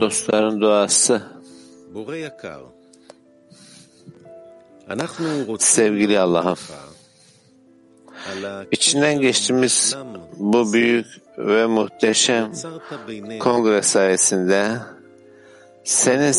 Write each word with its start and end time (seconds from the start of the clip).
Dostların 0.00 0.60
duası. 0.60 1.22
Sevgili 5.58 6.18
Allah'ım, 6.18 6.56
içinden 8.70 9.20
geçtiğimiz 9.20 9.96
bu 10.36 10.72
büyük 10.72 11.06
ve 11.38 11.66
muhteşem 11.66 12.52
kongre 13.40 13.82
sayesinde 13.82 14.70
senin 15.84 16.32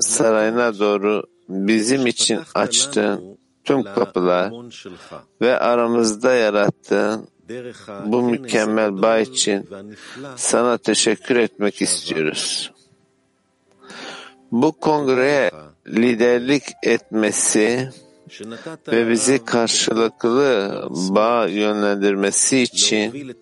sarayına 0.00 0.78
doğru 0.78 1.22
bizim 1.48 2.06
için 2.06 2.40
açtığın 2.54 3.38
tüm 3.64 3.82
kapılar 3.82 4.52
ve 5.40 5.58
aramızda 5.58 6.32
yarattığın 6.32 7.31
bu 8.04 8.22
mükemmel 8.22 9.02
bağ 9.02 9.18
için 9.18 9.68
sana 10.36 10.78
teşekkür 10.78 11.36
etmek 11.36 11.82
istiyoruz. 11.82 12.72
Bu 14.52 14.72
kongreye 14.72 15.50
liderlik 15.88 16.62
etmesi 16.82 17.90
ve 18.88 19.10
bizi 19.10 19.44
karşılıklı 19.44 20.84
bağ 20.90 21.46
yönlendirmesi 21.46 22.58
için 22.58 23.34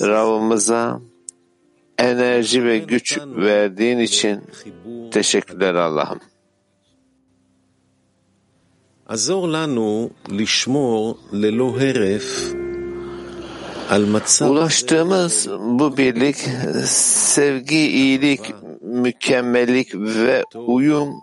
Rabbimize 0.00 0.90
enerji 1.98 2.64
ve 2.64 2.78
güç 2.78 3.18
verdiğin 3.26 3.98
için 3.98 4.40
teşekkürler 5.10 5.74
Allah'ım. 5.74 6.20
Azor 9.06 9.48
lanu 9.48 10.10
lishmor 10.30 11.14
lelo 11.32 11.78
heref 11.78 12.54
Ulaştığımız 14.50 15.48
bu 15.50 15.96
birlik, 15.96 16.36
sevgi, 16.86 17.78
iyilik, 17.78 18.40
mükemmellik 18.82 19.94
ve 19.94 20.44
uyum, 20.54 21.14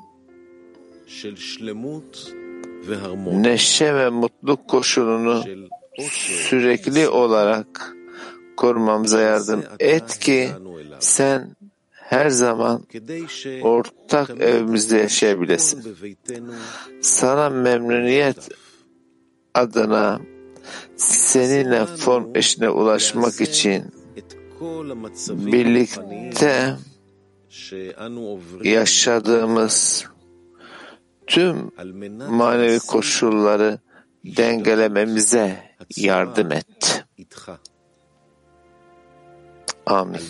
neşe 3.31 3.95
ve 3.95 4.09
mutluluk 4.09 4.67
koşulunu 4.67 5.43
sürekli 6.09 7.07
olarak 7.07 7.95
korumamıza 8.57 9.21
yardım 9.21 9.63
et 9.79 10.19
ki 10.19 10.49
sen 10.99 11.55
her 11.91 12.29
zaman 12.29 12.83
ortak 13.61 14.29
evimizde 14.29 14.97
yaşayabilesin. 14.97 15.97
Sana 17.01 17.49
memnuniyet 17.49 18.49
adına 19.53 20.19
seninle 20.95 21.85
form 21.85 22.35
eşine 22.35 22.69
ulaşmak 22.69 23.41
için 23.41 23.83
birlikte 25.29 26.75
yaşadığımız 28.63 30.05
tüm 31.27 31.71
manevi 32.29 32.79
koşulları 32.79 33.79
dengelememize 34.25 35.75
yardım 35.95 36.51
et. 36.51 37.05
Amin. 39.85 40.21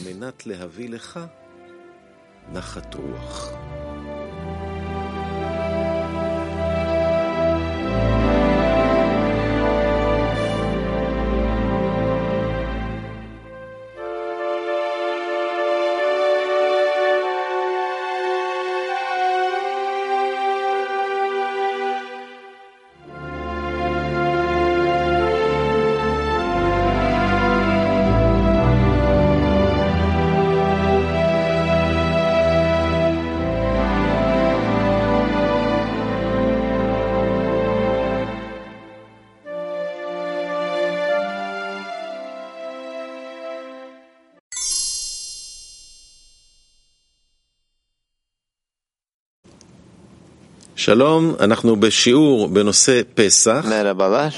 שלום, 50.86 51.34
אנחנו 51.40 51.76
בשיעור 51.76 52.48
בנושא 52.48 53.02
פסח. 53.14 53.64
Merhabalar. 53.64 54.32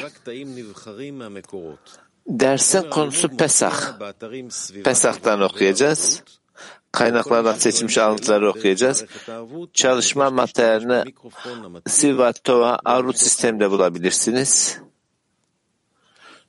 Dersin 2.27 2.91
konusu 2.91 3.37
Pesah. 3.37 3.99
Pesah'tan 4.85 5.41
okuyacağız. 5.41 6.23
Kaynaklardan 6.93 7.55
seçilmiş 7.55 7.99
alıntıları 7.99 8.51
okuyacağız. 8.51 9.05
Çalışma 9.73 10.31
materyalini 10.31 11.15
Sivatova 11.87 12.79
Arut 12.85 13.19
sistemde 13.19 13.71
bulabilirsiniz. 13.71 14.79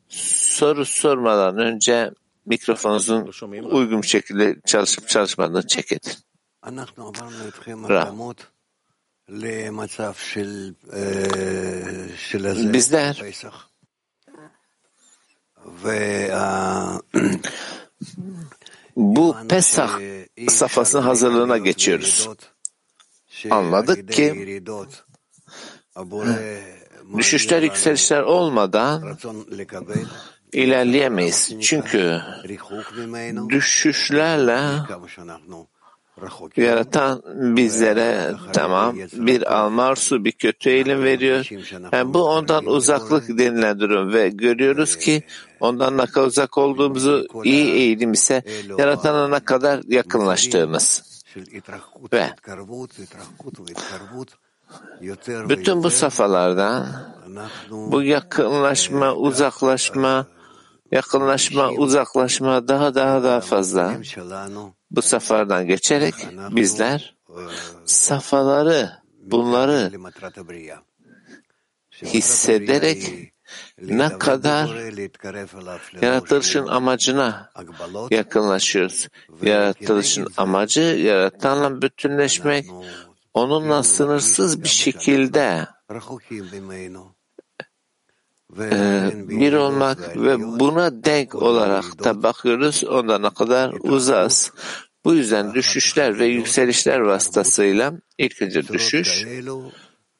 Soru 0.09 0.85
sormadan 0.85 1.57
önce 1.57 2.11
mikrofonunuzun 2.45 3.31
uygun 3.71 4.01
şekilde 4.01 4.55
çalışıp 4.66 5.09
çalışmadığını 5.09 5.67
çek 5.67 5.91
edin. 5.91 6.13
Ra. 7.89 8.13
Bizler 12.72 13.22
bu 18.96 19.36
Pesah 19.48 20.00
safhasının 20.48 21.02
hazırlığına 21.02 21.58
geçiyoruz. 21.58 22.28
Anladık 23.50 24.12
ki 24.12 24.60
düşüşler 27.16 27.62
yükselişler 27.62 28.22
olmadan 28.22 29.18
ilerleyemeyiz. 30.52 31.54
Çünkü 31.60 32.22
düşüşlerle 33.48 34.60
Yaratan 36.56 37.22
bizlere 37.56 38.34
tamam 38.53 38.97
bir 39.12 39.56
almar 39.56 39.97
su 39.97 40.25
bir 40.25 40.32
kötü 40.32 40.70
eğilim 40.70 41.04
veriyor. 41.04 41.48
Yani 41.92 42.14
bu 42.14 42.25
ondan 42.25 42.66
uzaklık 42.66 43.28
denilen 43.28 43.81
durum 43.81 44.12
ve 44.12 44.28
görüyoruz 44.28 44.97
ki 44.97 45.22
ondan 45.60 45.97
ne 45.98 46.06
kadar 46.06 46.26
uzak 46.26 46.59
olduğumuzu 46.59 47.26
iyi 47.44 47.72
eğilim 47.72 48.12
ise 48.12 48.42
yaratana 48.78 49.28
ne 49.28 49.41
kadar 49.41 49.80
yakınlaştığımız. 49.88 51.03
Ve 52.12 52.30
bütün 55.48 55.82
bu 55.82 55.91
safhalarda 55.91 56.86
bu 57.70 58.03
yakınlaşma, 58.03 59.14
uzaklaşma, 59.14 60.26
yakınlaşma, 60.92 61.70
uzaklaşma 61.70 62.69
daha 62.69 62.94
daha 62.94 63.22
daha 63.22 63.41
fazla 63.41 63.94
bu 64.90 65.02
safardan 65.02 65.66
geçerek 65.66 66.14
bizler 66.50 67.16
safaları, 67.84 68.90
bunları 69.22 69.92
hissederek 72.04 73.32
ne 73.82 74.18
kadar 74.18 74.70
yaratılışın 76.03 76.66
amacına 76.66 77.53
yakınlaşıyoruz. 78.10 79.09
Yaratılışın 79.42 80.28
amacı 80.36 80.80
yaratanla 80.80 81.82
bütünleşmek, 81.82 82.66
onunla 83.34 83.82
sınırsız 83.82 84.62
bir 84.62 84.68
şekilde 84.68 85.66
bir 89.28 89.52
olmak 89.52 90.16
ve 90.16 90.38
buna 90.60 91.04
denk 91.04 91.34
olarak 91.34 92.04
da 92.04 92.22
bakıyoruz 92.22 92.84
ondan 92.84 93.22
ne 93.22 93.30
kadar 93.30 93.74
uzağız. 93.80 94.52
Bu 95.04 95.14
yüzden 95.14 95.54
düşüşler 95.54 96.18
ve 96.18 96.26
yükselişler 96.26 96.98
vasıtasıyla 96.98 97.92
ilk 98.18 98.42
önce 98.42 98.68
düşüş, 98.68 99.24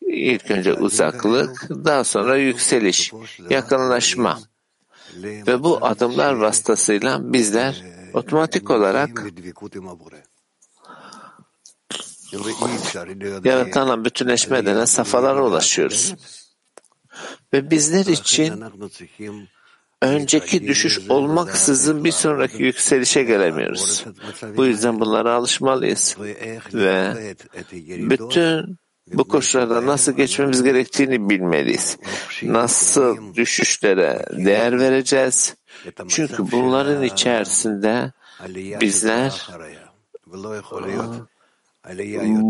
ilk 0.01 0.51
önce 0.51 0.75
uzaklık, 0.75 1.69
daha 1.71 2.05
sonra 2.05 2.37
yükseliş, 2.37 3.13
yakınlaşma. 3.51 4.39
Ve 5.23 5.63
bu 5.63 5.79
adımlar 5.87 6.33
vasıtasıyla 6.33 7.33
bizler 7.33 7.85
otomatik 8.15 8.71
olarak 8.71 9.27
yaratanla 13.45 14.05
bütünleşme 14.05 14.67
denen 14.67 14.85
safhalara 14.85 15.45
ulaşıyoruz. 15.45 16.15
Ve 17.53 17.71
bizler 17.71 18.07
için 18.07 18.65
önceki 20.03 20.69
düşüş 20.69 20.99
olmaksızın 21.09 22.05
bir 22.05 22.13
sonraki 22.13 22.63
yükselişe 22.63 23.23
gelemiyoruz. 23.23 24.05
Bu 24.57 24.65
yüzden 24.67 25.01
bunlara 25.01 25.33
alışmalıyız 25.33 26.17
ve 26.75 27.15
bütün 27.87 28.79
bu 29.07 29.25
koşullarda 29.25 29.87
nasıl 29.87 30.13
geçmemiz 30.13 30.63
gerektiğini 30.63 31.31
bilmeliyiz. 31.31 31.99
Nasıl 32.43 33.35
düşüşlere 33.35 34.25
değer 34.33 34.79
vereceğiz? 34.79 35.55
Çünkü 36.09 36.53
bunların 36.53 37.03
içerisinde 37.03 38.13
bizler 38.81 39.49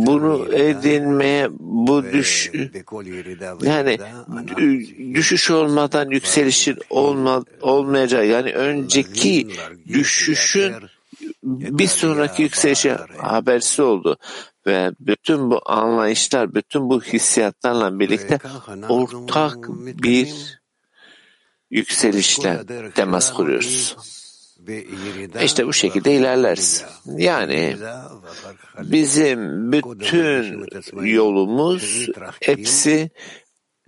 bunu 0.06 0.54
edinmeye 0.54 1.48
bu 1.60 2.02
düş 2.02 2.50
yani 3.62 3.98
düşüş 5.14 5.50
olmadan 5.50 6.10
yükselişin 6.10 6.76
olma, 6.90 7.44
olmayacağı 7.60 8.26
yani 8.26 8.52
önceki 8.52 9.48
düşüşün 9.88 10.74
bir 11.42 11.86
sonraki 11.86 12.42
yükselişe 12.42 12.98
habersi 13.18 13.82
oldu. 13.82 14.18
Ve 14.66 14.92
bütün 15.00 15.50
bu 15.50 15.60
anlayışlar, 15.66 16.54
bütün 16.54 16.90
bu 16.90 17.02
hissiyatlarla 17.02 17.98
birlikte 17.98 18.38
ortak 18.88 19.56
bir 20.02 20.60
yükselişle 21.70 22.60
temas 22.94 23.32
kuruyoruz. 23.32 23.96
İşte 25.42 25.66
bu 25.66 25.72
şekilde 25.72 26.12
ilerleriz. 26.12 26.84
Yani 27.06 27.76
bizim 28.78 29.72
bütün 29.72 30.66
yolumuz 31.02 32.08
hepsi 32.40 33.10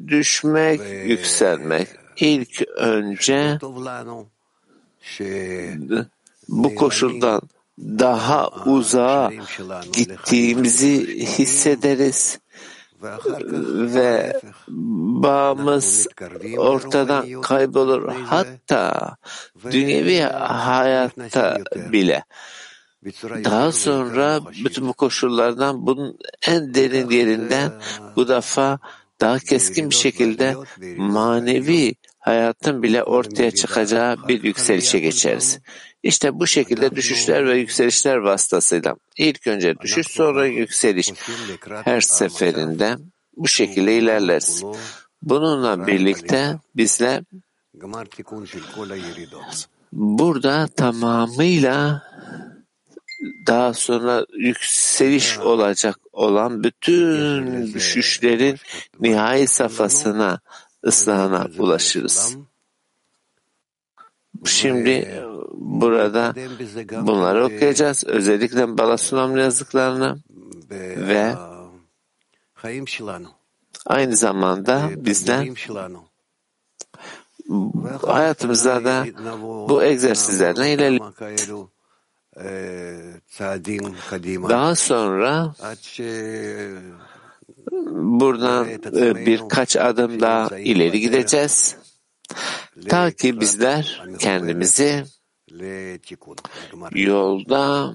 düşmek, 0.09 0.81
yükselmek. 1.05 1.89
İlk 2.17 2.63
önce 2.77 3.59
bu 6.49 6.75
koşuldan 6.75 7.41
daha 7.79 8.49
uzağa 8.67 9.31
gittiğimizi 9.93 11.27
hissederiz 11.27 12.39
ve 13.95 14.41
bağımız 15.23 16.07
ortadan 16.57 17.41
kaybolur. 17.41 18.13
Hatta 18.13 19.17
dünyevi 19.71 20.21
hayatta 20.21 21.59
bile. 21.93 22.25
Daha 23.45 23.73
sonra 23.73 24.41
bütün 24.65 24.89
bu 24.89 24.93
koşullardan 24.93 25.87
bunun 25.87 26.19
en 26.49 26.75
derin 26.75 27.11
yerinden 27.11 27.73
bu 28.17 28.29
defa 28.29 28.79
daha 29.21 29.39
keskin 29.39 29.91
bir 29.91 29.95
şekilde 29.95 30.57
manevi 30.97 31.95
hayatın 32.19 32.83
bile 32.83 33.03
ortaya 33.03 33.51
çıkacağı 33.51 34.29
bir 34.29 34.43
yükselişe 34.43 34.99
geçeriz. 34.99 35.61
İşte 36.03 36.41
bu 36.41 36.47
şekilde 36.47 36.97
düşüşler 36.97 37.47
ve 37.47 37.57
yükselişler 37.57 38.17
vasıtasıyla 38.17 38.97
ilk 39.17 39.47
önce 39.47 39.79
düşüş 39.79 40.07
sonra 40.07 40.47
yükseliş. 40.47 41.13
Her 41.85 42.01
seferinde 42.01 42.97
bu 43.37 43.49
şekilde 43.49 43.97
ilerleriz. 43.97 44.65
Bununla 45.23 45.87
birlikte 45.87 46.59
bizler 46.77 47.23
burada 49.93 50.69
tamamıyla 50.77 52.03
daha 53.47 53.75
sonra 53.75 54.27
yükseliş 54.37 55.39
olacak 55.39 55.99
olan 56.13 56.65
bütün 56.65 57.75
düşüşlerin 57.75 58.59
nihai 59.01 59.47
safhasına, 59.47 60.41
ıslahına 60.87 61.49
ulaşırız. 61.59 62.37
Şimdi 64.45 65.23
burada 65.55 66.35
bunları 67.07 67.45
okuyacağız. 67.45 68.05
Özellikle 68.07 68.79
Balasunam 68.79 69.37
yazdıklarını 69.37 70.19
ve 70.97 71.35
aynı 73.87 74.17
zamanda 74.17 74.91
bizden 74.97 75.55
hayatımızda 78.07 78.85
da 78.85 79.07
bu 79.69 79.83
egzersizlerden 79.83 80.67
ilerleyeceğiz. 80.67 81.69
Daha 84.49 84.75
sonra 84.75 85.55
buradan 87.91 88.67
birkaç 89.27 89.77
adım 89.77 90.21
daha 90.21 90.59
ileri 90.59 91.01
gideceğiz. 91.01 91.77
Ta 92.89 93.11
ki 93.11 93.41
bizler 93.41 94.05
kendimizi 94.19 95.05
yolda 96.96 97.94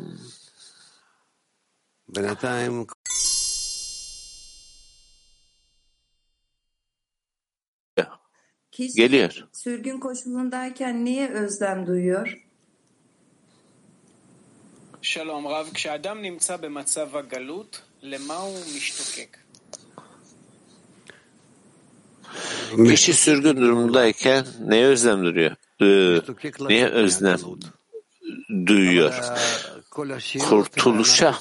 Kişi 8.72 8.94
geliyor. 8.94 9.48
sürgün 9.52 10.00
koşulundayken 10.00 11.04
niye 11.04 11.28
özlem 11.30 11.86
duyuyor? 11.86 12.38
שלום 15.02 15.46
רב, 15.46 15.66
כשאדם 15.74 16.22
נמצא 16.22 16.56
במצב 16.56 17.16
הגלות, 17.16 17.82
למה 18.02 18.36
הוא 18.36 18.58
משתוקק? 18.76 19.38
Kişi 22.88 23.12
sürgün 23.14 23.56
durumundayken 23.56 24.46
neye 24.60 24.86
özlem 24.86 25.24
duruyor? 25.24 25.56
Ee, 25.81 26.21
neye 26.69 26.87
özlem 26.87 27.37
duyuyor? 28.67 29.13
Kurtuluşa 30.49 31.35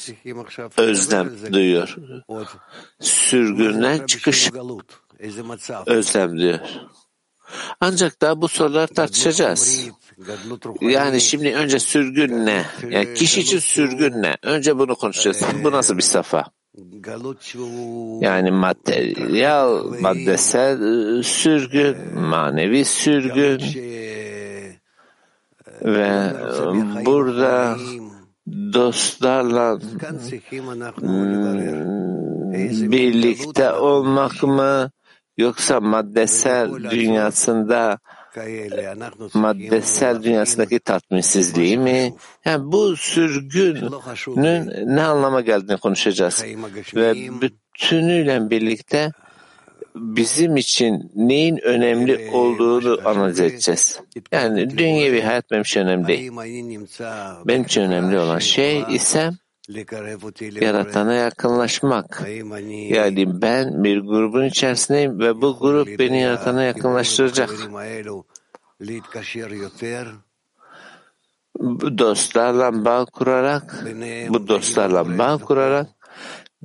özlem 0.76 1.30
duyuyor. 1.52 1.96
Sürgünden 3.00 4.06
çıkış 4.06 4.50
özlem 5.86 6.38
duyuyor. 6.38 6.58
Ancak 7.80 8.22
daha 8.22 8.40
bu 8.40 8.48
soruları 8.48 8.94
tartışacağız. 8.94 9.88
Yani 10.80 11.20
şimdi 11.20 11.54
önce 11.54 11.78
sürgün 11.78 12.46
ne? 12.46 12.66
Yani 12.90 13.14
kişi 13.14 13.40
için 13.40 13.58
sürgün 13.58 14.22
ne? 14.22 14.36
Önce 14.42 14.78
bunu 14.78 14.94
konuşacağız. 14.94 15.42
Bu 15.64 15.72
nasıl 15.72 15.96
bir 15.96 16.02
safa? 16.02 16.44
Yani 18.20 18.50
materyal, 18.50 19.84
maddesel 20.00 20.80
e, 21.18 21.22
sürgün, 21.22 21.96
manevi 22.14 22.84
sürgün 22.84 23.60
ve 25.82 26.32
e, 27.00 27.06
burada 27.06 27.76
dostlarla 28.72 29.78
hmm, 30.94 32.52
birlikte 32.92 33.72
olmak 33.72 34.42
mı 34.42 34.90
yoksa 35.38 35.80
maddesel 35.80 36.90
dünyasında 36.90 37.98
maddesel 39.34 40.22
dünyasındaki 40.22 40.78
tatminsizliği 40.78 41.78
mi? 41.78 42.14
Yani 42.44 42.72
bu 42.72 42.96
sürgünün 42.96 44.70
ne 44.96 45.02
anlama 45.02 45.40
geldiğini 45.40 45.78
konuşacağız. 45.78 46.44
Ve 46.94 47.14
bütünüyle 47.40 48.50
birlikte 48.50 49.10
bizim 49.96 50.56
için 50.56 51.10
neyin 51.14 51.58
önemli 51.62 52.30
olduğunu 52.32 53.00
analiz 53.04 53.40
edeceğiz. 53.40 54.00
Yani 54.32 54.78
dünyevi 54.78 55.22
hayat 55.22 55.50
benim 55.50 55.62
için 55.62 55.80
önemli 55.80 56.06
değil. 56.06 56.32
Benim 57.46 57.62
için 57.62 57.82
önemli 57.82 58.18
olan 58.18 58.38
şey 58.38 58.84
ise 58.90 59.30
yaratana 60.60 61.14
yakınlaşmak. 61.14 62.22
Yani 62.88 63.42
ben 63.42 63.84
bir 63.84 63.98
grubun 63.98 64.44
içerisindeyim 64.44 65.18
ve 65.18 65.40
bu 65.42 65.58
grup 65.58 65.98
beni 65.98 66.20
yaratana 66.20 66.62
yakınlaştıracak. 66.62 67.50
Dostlarla 71.98 72.84
bağ 72.84 73.04
kurarak, 73.04 73.84
bu 74.28 74.48
dostlarla 74.48 75.18
bağ 75.18 75.38
kurarak 75.38 75.95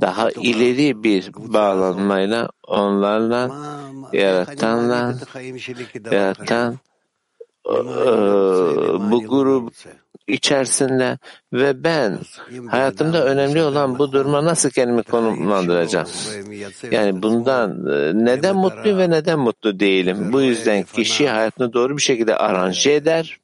daha 0.01 0.31
ileri 0.31 1.03
bir 1.03 1.33
bağlanmayla 1.33 2.49
onlarla 2.67 3.51
yaratanla 4.13 5.15
yaratan 6.11 6.79
bu 9.11 9.23
grup 9.27 9.73
içerisinde 10.27 11.17
ve 11.53 11.83
ben 11.83 12.19
hayatımda 12.67 13.25
önemli 13.25 13.63
olan 13.63 13.99
bu 13.99 14.11
duruma 14.11 14.45
nasıl 14.45 14.69
kendimi 14.69 15.03
konumlandıracağım? 15.03 16.07
Yani 16.91 17.21
bundan 17.21 17.85
neden 18.25 18.55
mutluyum 18.55 18.97
ve 18.97 19.09
neden 19.09 19.39
mutlu 19.39 19.79
değilim? 19.79 20.33
Bu 20.33 20.41
yüzden 20.41 20.83
kişi 20.83 21.29
hayatını 21.29 21.73
doğru 21.73 21.97
bir 21.97 22.01
şekilde 22.01 22.35
aranje 22.35 22.91
eder 22.91 23.39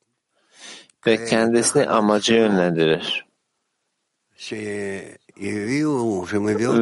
ve 1.07 1.25
kendisini 1.25 1.85
amaca 1.85 2.35
yönlendirir. 2.35 3.25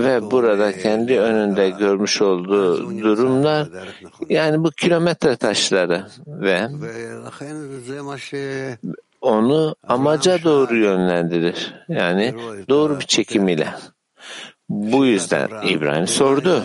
Ve 0.03 0.31
burada 0.31 0.77
kendi 0.77 1.19
önünde 1.19 1.69
görmüş 1.69 2.21
olduğu 2.21 2.99
durumlar 3.01 3.67
yani 4.29 4.63
bu 4.63 4.71
kilometre 4.71 5.35
taşları 5.35 6.07
ve 6.27 6.67
onu 9.21 9.75
amaca 9.87 10.43
doğru 10.43 10.77
yönlendirir. 10.77 11.73
Yani 11.89 12.35
doğru 12.69 12.99
bir 12.99 13.05
çekim 13.05 13.47
ile. 13.47 13.67
Bu 14.69 15.05
yüzden 15.05 15.49
İbrahim 15.67 16.07
sordu. 16.07 16.63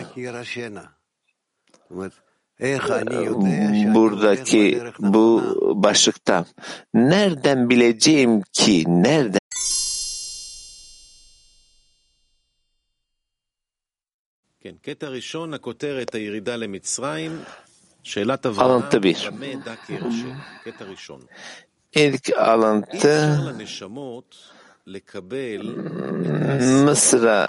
Buradaki 3.95 4.83
bu 4.99 5.43
başlıkta 5.75 6.45
nereden 6.95 7.71
bileceğim 7.71 8.43
ki 8.53 8.85
nereden 8.89 9.40
Alıntı 18.63 19.03
bir. 19.03 19.31
İlk 21.95 22.39
alıntı 22.39 23.43
Mısır'a 26.85 27.49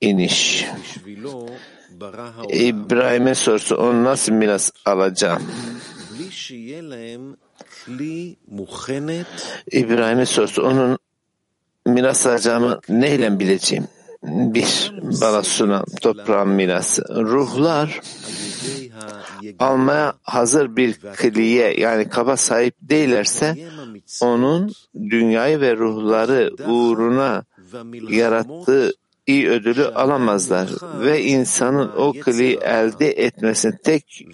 iniş. 0.00 0.66
İbrahim'e 2.52 3.34
sorsa 3.34 3.76
onu 3.76 4.04
nasıl 4.04 4.32
miras 4.32 4.70
alacağım? 4.84 5.42
İbrahim'e 9.72 10.26
sorsa 10.26 10.62
onun 10.62 10.98
miras 11.86 12.26
alacağımı 12.26 12.80
neyle 12.88 13.38
bileceğim? 13.38 13.88
bir 14.26 14.92
babasına 15.02 15.84
toprağın 16.00 16.48
mirası. 16.48 17.04
Ruhlar 17.24 18.00
almaya 19.58 20.14
hazır 20.22 20.76
bir 20.76 20.94
kliye 20.94 21.80
yani 21.80 22.08
kaba 22.08 22.36
sahip 22.36 22.74
değillerse 22.80 23.56
onun 24.22 24.72
dünyayı 24.94 25.60
ve 25.60 25.76
ruhları 25.76 26.50
uğruna 26.66 27.44
yarattığı 28.10 28.92
iyi 29.26 29.48
ödülü 29.48 29.84
alamazlar 29.84 30.68
ve 31.00 31.22
insanın 31.22 31.92
o 31.96 32.12
kli 32.12 32.54
elde 32.54 33.10
etmesinin 33.10 33.76
tek 33.84 34.24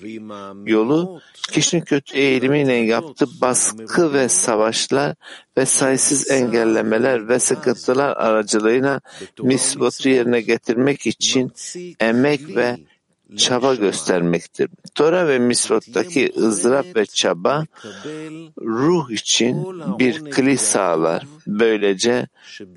yolu 0.66 1.20
kişinin 1.52 1.82
kötü 1.82 2.16
eğilimiyle 2.16 2.72
yaptığı 2.72 3.26
baskı 3.40 4.12
ve 4.12 4.28
savaşlar 4.28 5.14
ve 5.58 5.66
sayısız 5.66 6.30
engellemeler 6.30 7.28
ve 7.28 7.38
sıkıntılar 7.38 8.16
aracılığıyla 8.16 9.00
misbotu 9.42 10.08
yerine 10.08 10.40
getirmek 10.40 11.06
için 11.06 11.52
emek 12.00 12.56
ve 12.56 12.76
çaba 13.36 13.74
göstermektir. 13.74 14.70
Tora 14.94 15.28
ve 15.28 15.38
misvattaki 15.38 16.32
ızdırap 16.36 16.96
ve 16.96 17.06
çaba 17.06 17.64
ruh 18.58 19.10
için 19.10 19.66
bir 19.98 20.30
kli 20.30 20.58
sağlar. 20.58 21.26
Böylece 21.46 22.26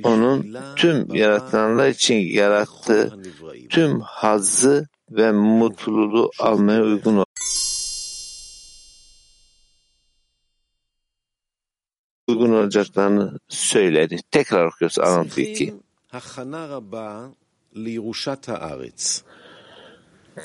onun 0.04 0.58
tüm 0.76 1.16
yaratılanlar 1.16 1.90
için 1.90 2.16
yarattığı 2.16 3.20
tüm 3.70 4.00
hazzı 4.02 4.88
ve 5.12 5.32
mutluluğu 5.32 6.32
almaya 6.40 6.84
uygun 6.84 7.16
olur. 7.16 7.26
uygun 12.28 12.52
olacaklarını 12.52 13.40
söyledi. 13.48 14.20
Tekrar 14.32 14.66
okuyoruz 14.66 15.00
alıntı 15.00 15.42
2. 15.42 15.74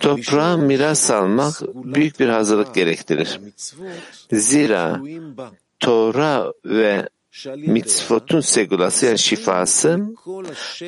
Toprağa 0.00 0.56
miras 0.56 1.10
almak 1.10 1.62
büyük 1.74 2.20
bir 2.20 2.28
hazırlık 2.28 2.74
gerektirir. 2.74 3.40
Zira 4.32 5.00
Tora 5.80 6.52
ve 6.64 7.08
mitzvotun 7.56 8.40
segulası 8.40 9.06
yani 9.06 9.18
şifası 9.18 10.00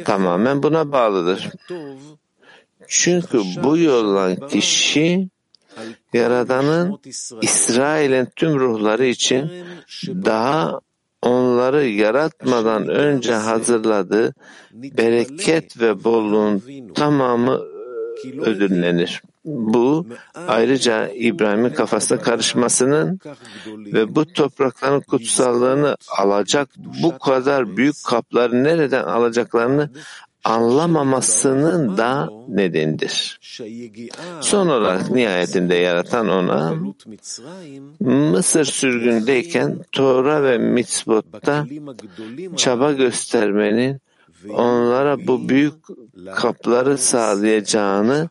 tamamen 0.05 0.63
buna 0.63 0.93
bağlıdır. 0.93 1.51
Çünkü 2.89 3.43
bu 3.63 3.79
yoldan 3.79 4.49
kişi 4.49 5.29
Yaradan'ın 6.13 6.99
İsrail'in 7.43 8.29
tüm 8.37 8.61
ruhları 8.61 9.07
için 9.07 9.51
daha 10.07 10.81
onları 11.23 11.87
yaratmadan 11.87 12.89
önce 12.89 13.35
hazırladığı 13.35 14.35
bereket 14.73 15.81
ve 15.81 16.05
bolluğun 16.05 16.63
tamamı 16.95 17.72
özür. 18.41 19.23
Bu 19.45 20.07
ayrıca 20.49 21.09
İbrahim'in 21.09 21.71
kafasına 21.71 22.19
karışmasının 22.19 23.21
ve 23.67 24.15
bu 24.15 24.33
toprakların 24.33 25.01
kutsallığını 25.01 25.97
alacak 26.19 26.69
bu 27.03 27.19
kadar 27.19 27.77
büyük 27.77 28.05
kapları 28.05 28.65
nereden 28.65 29.05
alacaklarını 29.05 29.91
anlamamasının 30.45 31.97
da 31.97 32.29
nedendir. 32.49 33.41
Son 34.41 34.69
olarak 34.69 35.11
nihayetinde 35.11 35.75
yaratan 35.75 36.29
ona 36.29 36.75
Mısır 38.01 38.65
sürgündeyken 38.65 39.79
Tora 39.93 40.43
ve 40.43 40.59
Mitzvot'ta 40.59 41.67
çaba 42.57 42.93
göstermenin 42.93 44.01
onlara 44.50 45.28
bu 45.28 45.50
büyük 45.50 45.76
kapları 46.36 46.98
sağlayacağını 46.98 48.30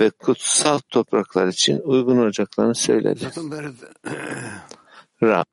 ve 0.00 0.10
kutsal 0.10 0.78
topraklar 0.78 1.46
için 1.46 1.80
uygun 1.84 2.18
olacaklarını 2.18 2.74
söyledi. 2.74 3.18
זאת 3.20 3.38
אומרת, 3.38 3.74
Rab. 5.22 5.44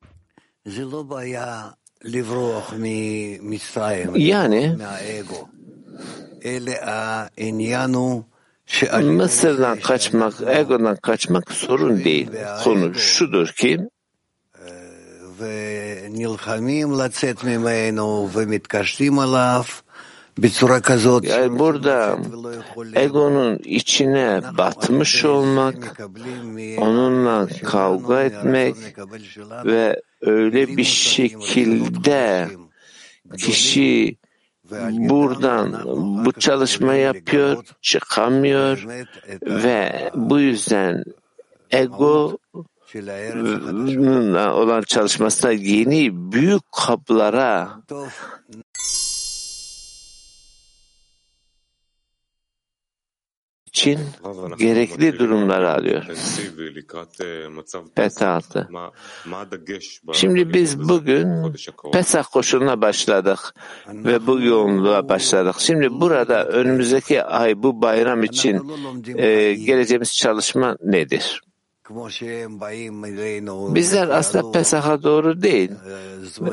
זה 0.64 0.84
לא 0.84 1.02
בעיה 1.02 1.68
לברוח 2.04 2.74
ממצרים, 2.78 4.10
Yani 4.16 4.76
מהאגו, 4.78 5.48
אלא 6.44 6.72
העניין 6.80 7.94
הוא 7.94 8.22
שעל 8.66 9.04
Mısır'dan 9.04 9.78
kaçmak, 9.80 10.34
egodan 10.40 10.96
kaçmak 10.96 11.52
sorun 11.52 12.04
değil. 12.04 12.28
Konu 12.64 12.94
şudur 12.94 13.46
ki 13.46 13.78
ונלחמים 15.38 16.92
לצאת 16.92 17.44
ממנו 17.44 18.28
ומתקשרים 18.32 19.18
עליו 19.18 19.62
בצורה 19.62 19.66
כזאת 19.68 19.81
yani 21.23 21.59
burada 21.59 22.17
egonun 22.95 23.57
içine 23.57 24.41
batmış 24.57 25.25
olmak, 25.25 26.01
onunla 26.77 27.47
kavga 27.63 28.21
etmek 28.21 28.75
ve 29.65 30.01
öyle 30.21 30.77
bir 30.77 30.83
şekilde 30.83 32.47
kişi 33.37 34.17
buradan 35.09 35.81
bu 36.25 36.31
çalışma 36.31 36.93
yapıyor, 36.93 37.63
çıkamıyor 37.81 38.85
ve 39.41 40.11
bu 40.15 40.39
yüzden 40.39 41.03
ego 41.71 42.37
olan 44.53 44.81
çalışmasına 44.81 45.51
yeni 45.51 46.31
büyük 46.31 46.71
kaplara 46.71 47.69
için 53.73 53.99
gerekli 54.57 55.19
durumları 55.19 55.69
arıyor. 55.69 56.03
Petaltı. 57.95 58.69
Şimdi 60.13 60.53
biz 60.53 60.89
bugün 60.89 61.27
Pesah 61.93 62.23
koşuluna 62.31 62.81
başladık 62.81 63.39
ve 63.87 64.27
bu 64.27 64.41
yoğunluğa 64.41 65.09
başladık. 65.09 65.55
Şimdi 65.59 65.89
burada 65.91 66.45
önümüzdeki 66.45 67.23
ay 67.23 67.63
bu 67.63 67.81
bayram 67.81 68.23
için 68.23 68.71
e, 69.17 69.53
geleceğimiz 69.53 70.13
çalışma 70.13 70.77
nedir? 70.81 71.41
Bizler 73.75 74.07
aslında 74.09 74.51
Pesah'a 74.51 75.03
doğru 75.03 75.41
değil. 75.41 75.71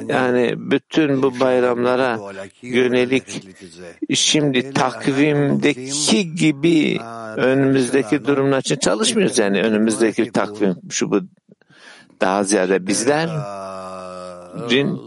Yani 0.08 0.54
bütün 0.56 1.22
bu 1.22 1.40
bayramlara 1.40 2.18
yönelik 2.62 3.48
şimdi 4.14 4.72
takvimdeki 4.72 6.34
gibi 6.34 6.98
önümüzdeki 7.36 8.24
durumlar 8.24 8.60
için 8.60 8.76
çalışmıyoruz. 8.76 9.38
Yani 9.38 9.62
önümüzdeki 9.62 10.32
takvim 10.32 10.76
şu 10.90 11.10
bu 11.10 11.20
daha 12.20 12.44
ziyade 12.44 12.86
bizlerin 12.86 13.30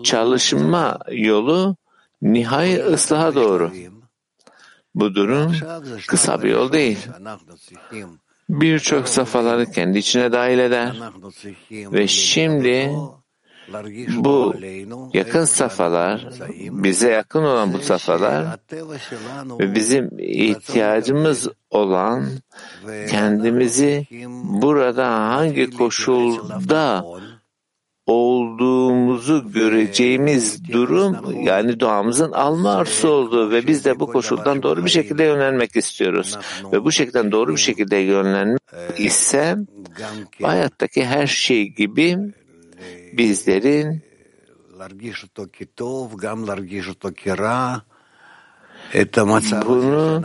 çalışma 0.03 0.99
yolu 1.11 1.75
nihai 2.21 2.83
ıslaha 2.83 3.35
doğru. 3.35 3.71
Bu 4.95 5.15
durum 5.15 5.55
kısa 6.07 6.43
bir 6.43 6.49
yol 6.49 6.71
değil. 6.71 6.99
Birçok 8.49 9.07
safhaları 9.07 9.71
kendi 9.71 9.97
içine 9.97 10.31
dahil 10.31 10.59
eder. 10.59 10.95
Ve 11.71 12.07
şimdi 12.07 12.91
Bu 14.15 14.53
yakın 15.13 15.43
safhalar, 15.43 16.27
bize 16.59 17.09
yakın 17.09 17.43
olan 17.43 17.73
bu 17.73 17.79
safhalar 17.79 18.45
ve 19.59 19.75
bizim 19.75 20.09
ihtiyacımız 20.19 21.47
olan 21.69 22.29
kendimizi 23.09 24.07
burada 24.33 25.09
hangi 25.11 25.71
koşulda 25.71 27.05
olduğumuzu 28.05 29.51
göreceğimiz 29.51 30.69
durum 30.71 31.43
yani 31.43 31.79
doğamızın 31.79 32.31
alma 32.31 32.73
arzusu 32.73 33.09
olduğu 33.09 33.51
ve 33.51 33.67
biz 33.67 33.85
de 33.85 33.99
bu 33.99 34.07
koşuldan 34.07 34.63
doğru 34.63 34.85
bir 34.85 34.89
şekilde 34.89 35.23
yönelmek 35.23 35.75
istiyoruz. 35.75 36.37
Ve 36.71 36.83
bu 36.83 36.91
şekilde 36.91 37.31
doğru 37.31 37.51
bir 37.51 37.61
şekilde 37.61 37.97
yönelmek 37.97 38.59
ise 38.97 39.57
hayattaki 40.41 41.05
her 41.05 41.27
şey 41.27 41.67
gibi 41.67 42.17
bizlerin 43.13 44.03
bunu 49.65 50.23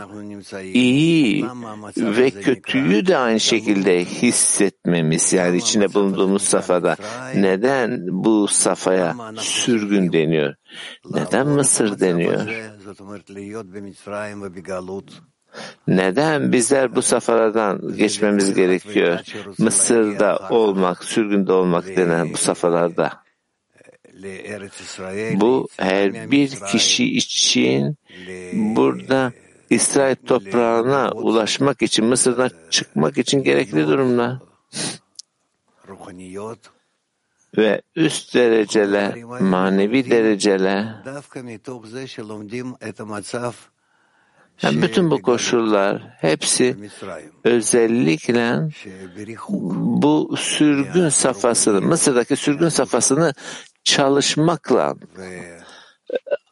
iyi 0.73 1.45
ve 1.97 2.31
kötüyü 2.31 3.07
de 3.07 3.17
aynı 3.17 3.39
şekilde 3.39 4.05
hissetmemiz 4.05 5.33
yani 5.33 5.57
içinde 5.57 5.93
bulunduğumuz 5.93 6.41
safhada 6.41 6.95
neden 7.35 7.99
bu 8.07 8.47
safhaya 8.47 9.15
sürgün 9.37 10.13
deniyor? 10.13 10.55
Neden 11.11 11.47
Mısır 11.47 11.99
deniyor? 11.99 12.41
Neden 15.87 16.51
bizler 16.51 16.95
bu 16.95 17.01
safhalardan 17.01 17.95
geçmemiz 17.97 18.53
gerekiyor? 18.53 19.19
Mısır'da 19.57 20.39
olmak, 20.49 21.03
sürgünde 21.03 21.53
olmak 21.53 21.87
denen 21.87 22.33
bu 22.33 22.37
safhalarda. 22.37 23.28
Bu 25.41 25.67
her 25.77 26.31
bir 26.31 26.49
kişi 26.71 27.17
için 27.17 27.97
burada 28.53 29.33
İsrail 29.69 30.15
toprağına 30.15 31.11
ulaşmak 31.11 31.81
için, 31.81 32.05
Mısır'dan 32.05 32.51
çıkmak 32.69 33.17
için 33.17 33.43
gerekli 33.43 33.87
durumlar. 33.87 34.37
Ve 37.57 37.81
üst 37.95 38.35
dereceler, 38.35 39.23
manevi 39.41 40.09
dereceler, 40.09 40.95
yani 44.61 44.81
bütün 44.81 45.11
bu 45.11 45.21
koşullar 45.21 46.01
hepsi 46.17 46.77
özellikle 47.43 48.69
bu 49.75 50.35
sürgün 50.37 51.09
safhasını, 51.09 51.81
Mısır'daki 51.81 52.35
sürgün 52.35 52.69
safhasını 52.69 53.33
çalışmakla 53.83 54.95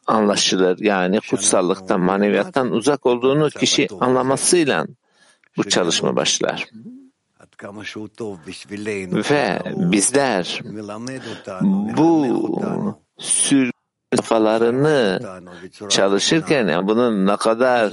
anlaşılır. 0.06 0.78
Yani 0.80 1.20
kutsallıktan, 1.30 2.00
maneviyattan 2.00 2.70
uzak 2.70 3.06
olduğunu 3.06 3.50
kişi 3.50 3.88
anlamasıyla 4.00 4.86
bu 5.56 5.68
çalışma 5.68 6.16
başlar. 6.16 6.68
Ve 9.30 9.62
bizler 9.76 10.60
bu 11.96 12.98
sürgün 13.18 13.77
kafalarını 14.16 15.20
çalışırken 15.88 16.68
yani 16.68 16.88
bunun 16.88 17.26
ne 17.26 17.36
kadar 17.36 17.92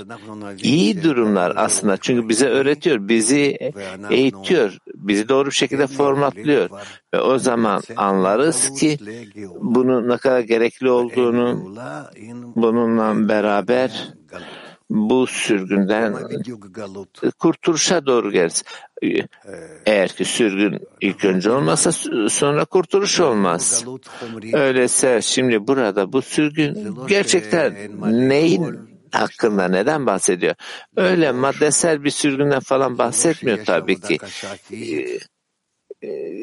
iyi 0.64 1.04
durumlar 1.04 1.54
aslında. 1.56 1.98
Çünkü 1.98 2.30
bize 2.30 2.48
öğretiyor, 2.48 3.08
bizi 3.08 3.58
eğitiyor, 4.10 4.78
bizi 4.96 5.30
doğru 5.30 5.46
bir 5.46 5.56
şekilde 5.56 5.88
formatlıyor. 5.88 6.70
Ve 7.14 7.22
o 7.22 7.38
zaman 7.40 7.82
anlarız 7.96 8.80
ki 8.80 8.98
bunun 9.62 10.10
ne 10.10 10.18
kadar 10.18 10.40
gerekli 10.40 10.90
olduğunu 10.90 11.76
bununla 12.56 13.30
beraber 13.30 14.14
bu 14.90 15.28
sürgünden 15.28 16.16
kurtuluşa 17.40 18.06
doğru 18.06 18.32
geliriz. 18.32 18.64
Eğer 19.86 20.10
ki 20.10 20.26
sürgün 20.26 20.80
ilk 21.02 21.26
önce 21.26 21.52
olmazsa 21.52 21.92
sonra 22.30 22.66
kurtuluş 22.66 23.20
olmaz. 23.20 23.86
Öyleyse 24.54 25.22
şimdi 25.22 25.68
burada 25.68 26.14
bu 26.14 26.22
sürgün 26.22 26.98
gerçekten 27.08 27.76
neyin 28.30 28.80
hakkında 29.12 29.68
neden 29.68 30.06
bahsediyor? 30.06 30.56
Öyle 30.98 31.32
maddesel 31.32 32.04
bir 32.04 32.10
sürgünden 32.10 32.60
falan 32.60 32.98
bahsetmiyor 32.98 33.66
tabii 33.66 34.02
ki. 34.02 34.18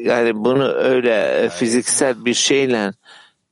Yani 0.03 0.35
bunu 0.35 0.67
öyle 0.67 1.49
fiziksel 1.49 2.25
bir 2.25 2.33
şeyle 2.33 2.93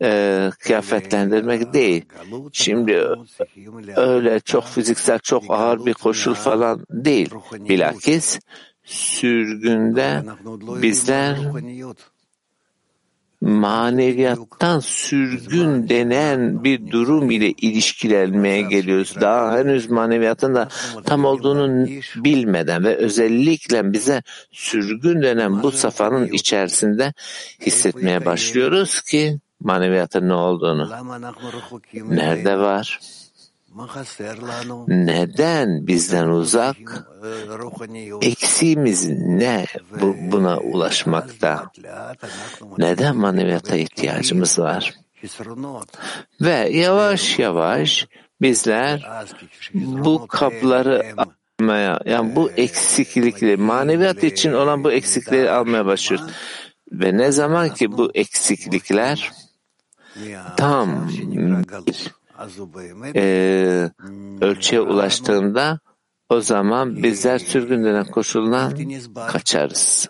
e, 0.02 0.50
kıyafetlendirmek 0.60 1.74
değil. 1.74 2.06
Şimdi 2.52 3.08
öyle 3.96 4.40
çok 4.40 4.64
fiziksel, 4.64 5.20
çok 5.20 5.44
ağır 5.50 5.86
bir 5.86 5.94
koşul 5.94 6.34
falan 6.34 6.86
değil. 6.90 7.30
Bilakis 7.60 8.40
sürgünde 8.84 10.24
bizler 10.82 11.38
maneviyattan 13.42 14.80
sürgün 14.80 15.90
denen 15.90 16.64
bir 16.64 16.92
durum 16.92 17.32
ile 17.32 17.52
ilişkilenmeye 17.52 18.62
geliyoruz. 18.62 19.16
Daha 19.22 19.58
henüz 19.58 19.90
maneviyatın 19.90 20.56
da 20.56 20.68
tam 21.06 21.26
olduğunu 21.26 21.88
bilmeden 22.16 22.84
ve 22.84 22.96
özellikle 22.96 23.94
bize 23.94 24.22
sürgün 24.52 25.22
denen 25.22 25.64
bu 25.64 25.72
safanın 25.72 26.28
içerisinde 26.28 27.14
hissetmeye 27.66 28.26
başlıyoruz 28.26 29.02
ki 29.02 29.40
maneviyatın 29.62 30.30
ne 30.30 30.34
olduğunu. 30.34 30.90
Nerede 31.94 32.58
var? 32.58 33.00
Neden 34.88 35.88
bizden 35.88 36.28
uzak? 36.28 36.78
Eksiğimiz 38.22 39.10
ne 39.10 39.66
bu, 40.02 40.16
buna 40.32 40.58
ulaşmakta? 40.58 41.72
Neden 42.78 43.18
maneviyata 43.18 43.76
ihtiyacımız 43.76 44.60
var? 44.60 44.94
Ve 46.42 46.70
yavaş 46.70 47.40
yavaş 47.40 48.08
bizler 48.42 49.10
bu 49.74 50.28
kapları 50.28 51.04
almaya, 51.60 52.00
yani 52.06 52.36
bu 52.36 52.52
eksiklikleri, 52.52 53.58
maneviyat 53.58 54.24
için 54.24 54.54
olan 54.54 54.84
bu 54.84 54.92
eksikleri 54.92 55.52
almaya 55.52 55.86
başlıyoruz. 55.86 56.28
Ve 56.92 57.18
ne 57.18 57.32
zaman 57.32 57.70
ki 57.70 57.92
bu 57.92 58.12
eksiklikler 58.14 59.32
tam 60.58 61.10
bir 61.88 62.12
e, 63.16 63.90
ölçüye 64.42 64.82
ulaştığında 64.82 65.80
o 66.30 66.42
zaman 66.42 67.04
bizler 67.04 67.40
sürgün 67.40 67.84
denen 67.84 68.06
koşuldan 68.06 68.74
kaçarız. 69.28 70.10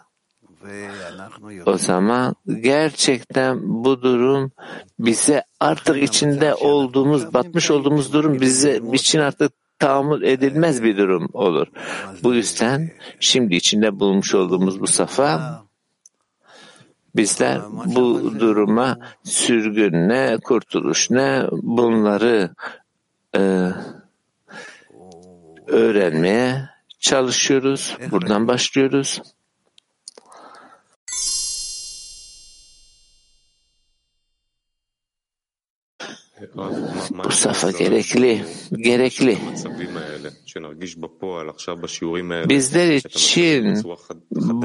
O 1.66 1.78
zaman 1.78 2.36
gerçekten 2.62 3.60
bu 3.84 4.02
durum 4.02 4.52
bize 5.00 5.44
artık 5.60 6.04
içinde 6.04 6.56
olduğumuz, 6.56 7.34
batmış 7.34 7.72
olduğumuz 7.72 8.14
durum 8.14 8.42
bize 8.42 8.82
için 8.94 9.20
artık 9.20 9.52
tahammül 9.80 10.24
edilmez 10.24 10.84
bir 10.84 10.98
durum 10.98 11.30
olur. 11.34 11.68
Bu 12.24 12.34
yüzden 12.34 12.92
şimdi 13.20 13.56
içinde 13.56 14.00
bulmuş 14.00 14.36
olduğumuz 14.36 14.80
bu 14.80 14.88
safa 14.88 15.64
bizler 17.16 17.62
bu 17.86 18.40
duruma 18.40 18.98
sürgün 19.24 20.10
ne, 20.10 20.38
kurtuluş 20.44 21.12
ne 21.12 21.44
bunları 21.52 22.50
e, 23.36 23.70
öğrenmeye 25.68 26.70
çalışıyoruz. 27.00 27.98
Buradan 28.12 28.48
başlıyoruz. 28.48 29.22
Bu 37.26 37.32
safa 37.32 37.72
gerekli, 37.72 38.42
gerekli. 38.72 39.38
Bizler 42.50 42.94
için 42.94 43.84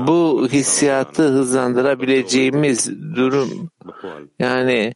bu 0.06 0.48
hissiyatı 0.52 1.22
hızlandırabileceğimiz 1.22 2.90
durum 3.16 3.70
yani 4.38 4.94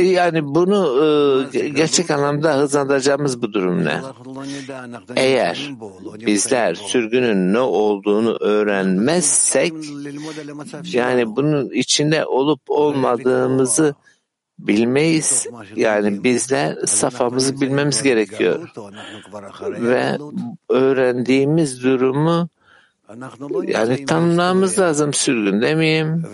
yani 0.00 0.54
bunu 0.54 1.46
gerçek 1.52 2.10
anlamda 2.10 2.58
hızlandıracağımız 2.58 3.42
bu 3.42 3.52
durum 3.52 3.84
ne? 3.84 4.00
Eğer 5.16 5.70
bizler 6.26 6.74
sürgünün 6.74 7.52
ne 7.52 7.60
olduğunu 7.60 8.36
öğrenmezsek 8.40 9.72
yani 10.92 11.36
bunun 11.36 11.70
içinde 11.70 12.26
olup 12.26 12.60
olmadığımızı 12.68 13.94
bilmeyiz. 14.58 15.46
Yani 15.76 16.24
bizler 16.24 16.76
safhamızı 16.86 17.60
bilmemiz 17.60 18.02
gerekiyor. 18.02 18.70
Ve 19.62 20.18
öğrendiğimiz 20.68 21.82
durumu 21.82 22.48
Yani 23.72 24.04
tanımlamamız 24.06 24.78
lazım 24.78 25.14
sürgünde 25.14 25.74
miyim? 25.74 26.24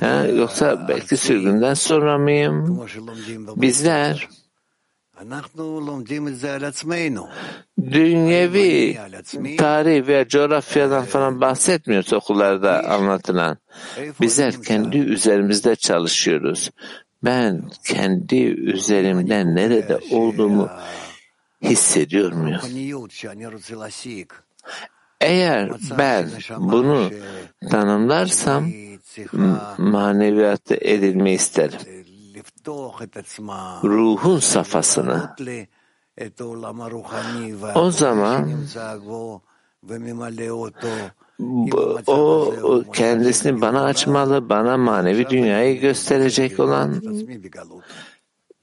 Ha, 0.00 0.26
yoksa 0.26 0.88
belki 0.88 1.16
sürgünden 1.16 1.74
sonra 1.74 2.18
mıyım? 2.18 2.80
Bizler 3.56 4.28
dünyevi 7.92 8.98
tarih 9.56 10.06
ve 10.06 10.28
coğrafyadan 10.28 11.04
falan 11.04 11.40
bahsetmiyoruz 11.40 12.12
okullarda 12.12 12.88
anlatılan. 12.88 13.58
Bizler 14.20 14.62
kendi 14.62 14.98
üzerimizde 14.98 15.76
çalışıyoruz. 15.76 16.70
Ben 17.24 17.62
kendi 17.84 18.44
üzerimden 18.44 19.54
nerede 19.56 19.98
olduğumu 20.10 20.68
hissediyor 21.62 22.32
muyum? 22.32 22.60
Eğer 25.24 25.70
ben 25.98 26.28
bunu 26.58 27.10
tanımlarsam 27.70 28.64
maneviyatı 29.78 30.74
edilmeyi 30.74 31.36
isterim. 31.36 31.78
Ruhun 33.84 34.38
safhasını. 34.38 35.36
O 37.74 37.90
zaman 37.90 38.50
o 42.06 42.84
kendisini 42.92 43.60
bana 43.60 43.84
açmalı, 43.84 44.48
bana 44.48 44.76
manevi 44.76 45.30
dünyayı 45.30 45.80
gösterecek 45.80 46.60
olan 46.60 47.02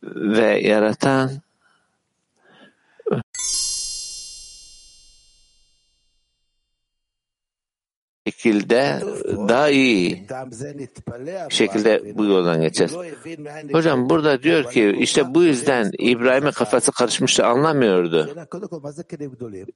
ve 0.03 0.59
yaratan 0.59 1.31
şekilde 8.27 8.99
daha 9.49 9.69
iyi 9.69 10.27
şekilde 11.49 12.17
bu 12.17 12.25
yoldan 12.25 12.61
geçeceğiz. 12.61 12.95
Hocam 13.71 14.09
burada 14.09 14.43
diyor 14.43 14.71
ki 14.71 14.95
işte 14.99 15.35
bu 15.35 15.43
yüzden 15.43 15.91
İbrahim'in 15.99 16.51
kafası 16.51 16.91
karışmıştı 16.91 17.45
anlamıyordu. 17.45 18.35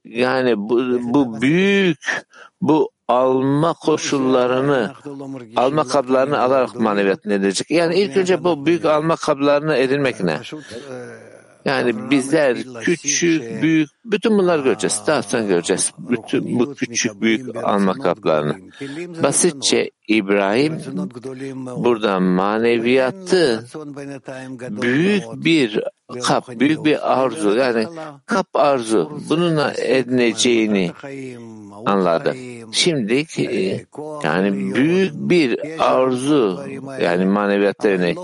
Yani 0.05 0.57
bu, 0.57 0.79
bu 1.13 1.41
büyük 1.41 2.25
bu 2.61 2.91
alma 3.07 3.73
koşullarını 3.73 4.93
alma 5.55 5.87
kablarını 5.87 6.39
alarak 6.39 6.75
maneviyat 6.75 7.25
edecek. 7.25 7.71
Yani 7.71 7.95
ilk 7.95 8.17
önce 8.17 8.43
bu 8.43 8.65
büyük 8.65 8.85
alma 8.85 9.15
kablarını 9.15 9.75
edinmek 9.75 10.23
ne? 10.23 10.39
Yani 11.65 12.11
bizler 12.11 12.57
küçük, 12.81 13.61
büyük, 13.61 13.89
bütün 14.05 14.37
bunları 14.37 14.61
göreceğiz. 14.61 15.01
Daha 15.07 15.21
sonra 15.21 15.43
göreceğiz. 15.43 15.93
Bütün 15.97 16.59
bu 16.59 16.75
küçük, 16.75 17.21
büyük 17.21 17.55
alma 17.55 17.93
kaplarını. 17.93 18.55
Basitçe 19.23 19.91
İbrahim 20.07 20.77
burada 21.77 22.19
maneviyatı 22.19 23.65
büyük 24.81 25.23
bir 25.35 25.79
kap, 26.23 26.59
büyük 26.59 26.85
bir 26.85 27.13
arzu 27.13 27.55
yani 27.55 27.87
kap 28.25 28.47
arzu 28.53 29.19
bununla 29.29 29.73
edineceğini 29.73 30.91
anladı. 31.85 32.35
Şimdi 32.71 33.25
yani 34.23 34.75
büyük 34.75 35.13
bir 35.13 35.59
arzu 35.79 36.63
yani 37.01 37.25
maneviyatta 37.25 37.89
yönelik. 37.89 38.17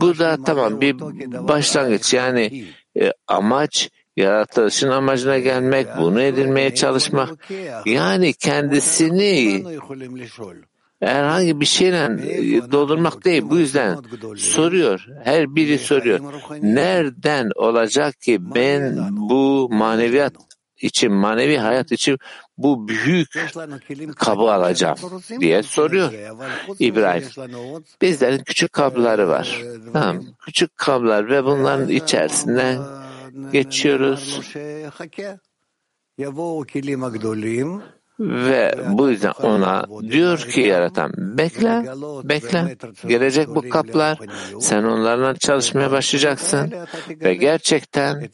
Bu 0.00 0.18
da 0.18 0.38
tamam 0.46 0.80
bir 0.80 1.00
başlangıç 1.48 2.14
yani 2.14 2.64
e, 3.00 3.12
amaç 3.26 3.90
yaratılışın 4.16 4.90
amacına 4.90 5.38
gelmek, 5.38 5.86
bunu 5.98 6.22
edinmeye 6.22 6.74
çalışmak. 6.74 7.50
Yani 7.86 8.32
kendisini 8.32 9.64
herhangi 11.00 11.60
bir 11.60 11.66
şeyle 11.66 12.08
doldurmak 12.72 13.24
değil. 13.24 13.42
Bu 13.50 13.58
yüzden 13.58 13.98
soruyor. 14.36 15.06
Her 15.24 15.54
biri 15.54 15.78
soruyor. 15.78 16.20
Nereden 16.62 17.50
olacak 17.56 18.20
ki 18.20 18.54
ben 18.54 19.08
bu 19.16 19.68
maneviyat 19.72 20.32
için, 20.80 21.12
manevi 21.12 21.58
hayat 21.58 21.92
için 21.92 22.18
bu 22.58 22.88
büyük 22.88 23.28
kabı 24.16 24.52
alacağım 24.52 24.98
diye 25.40 25.62
soruyor 25.62 26.12
İbrahim. 26.78 27.24
Bizlerin 28.02 28.44
küçük 28.44 28.72
kabları 28.72 29.28
var. 29.28 29.62
Tamam, 29.92 30.24
küçük 30.44 30.76
kablar 30.76 31.30
ve 31.30 31.44
bunların 31.44 31.88
içerisinde 31.88 32.78
geçiyoruz. 33.52 34.40
Ve 38.20 38.74
bu 38.88 39.10
yüzden 39.10 39.32
ona 39.42 39.86
diyor 40.02 40.38
ki 40.38 40.60
yaratan 40.60 41.12
bekle, 41.16 41.84
bekle, 42.24 42.76
gelecek 43.06 43.48
bu 43.48 43.68
kaplar, 43.68 44.18
sen 44.60 44.82
onlarla 44.82 45.36
çalışmaya 45.36 45.90
başlayacaksın 45.90 46.72
ve 47.08 47.34
gerçekten 47.34 48.28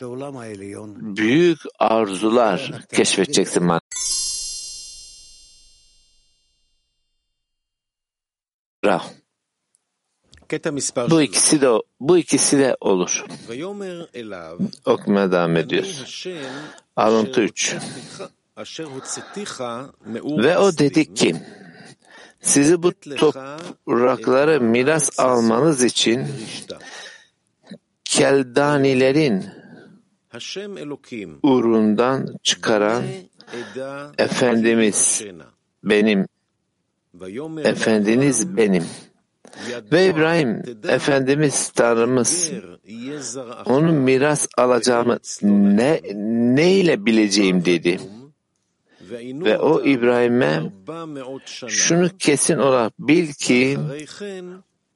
büyük 1.16 1.58
arzular 1.78 2.72
keşfedeceksin. 2.92 3.70
Bravo. 8.84 9.02
Bu 11.10 11.22
ikisi 11.22 11.60
de 11.60 11.68
bu 12.00 12.18
ikisi 12.18 12.58
de 12.58 12.76
olur. 12.80 13.24
Okumaya 14.84 15.32
devam 15.32 15.56
ediyoruz. 15.56 16.26
Alıntı 16.96 17.40
3. 17.40 17.76
Ve 20.44 20.58
o 20.58 20.78
dedi 20.78 21.14
ki, 21.14 21.36
sizi 22.40 22.82
bu 22.82 22.92
toprakları 23.16 24.60
miras 24.60 25.20
almanız 25.20 25.84
için 25.84 26.26
Keldanilerin 28.04 29.44
urundan 31.42 32.36
çıkaran 32.42 33.04
Efendimiz 34.18 35.24
benim, 35.84 36.26
Efendiniz 37.64 38.56
benim. 38.56 38.84
Ve 39.92 40.06
İbrahim, 40.06 40.62
Efendimiz, 40.88 41.68
Tanrımız, 41.68 42.50
onun 43.66 43.94
miras 43.94 44.48
alacağımı 44.56 45.18
ne, 45.42 46.00
ne 46.56 46.72
ile 46.72 47.06
bileceğim 47.06 47.64
dedi. 47.64 48.00
Ve 49.20 49.58
o 49.58 49.84
İbrahim'e 49.84 50.62
şunu 51.68 52.08
kesin 52.18 52.58
olarak 52.58 52.92
bil 52.98 53.32
ki 53.32 53.78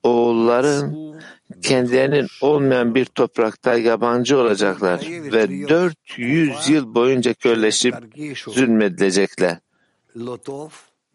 oğulların 0.03 1.15
kendilerinin 1.63 2.29
olmayan 2.41 2.95
bir 2.95 3.05
toprakta 3.05 3.75
yabancı 3.75 4.39
olacaklar 4.39 5.01
ve 5.09 5.69
400 5.69 6.69
yıl 6.69 6.95
boyunca 6.95 7.35
kölleşip 7.35 7.95
zulmedilecekler. 8.47 9.59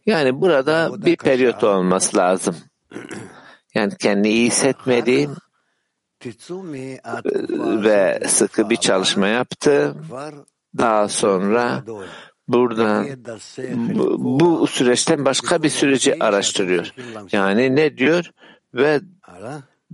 Yani 0.06 0.42
burada 0.42 0.92
bir 1.06 1.18
periyot 1.18 1.64
olması 1.64 2.18
lazım. 2.18 2.56
Yani 3.76 3.94
kendini 4.00 4.30
iyi 4.30 4.48
hissetmedi 4.48 5.30
ve 7.84 8.24
sıkı 8.28 8.70
bir 8.70 8.76
çalışma 8.76 9.28
yaptı. 9.28 9.96
Daha 10.78 11.08
sonra 11.08 11.84
buradan 12.48 13.08
bu, 14.18 14.68
süreçten 14.68 15.26
başka 15.26 15.64
bir 15.64 15.70
süreci 15.70 16.24
araştırıyor. 16.24 16.94
Yani 17.32 17.76
ne 17.76 17.98
diyor? 17.98 18.32
Ve 18.74 19.02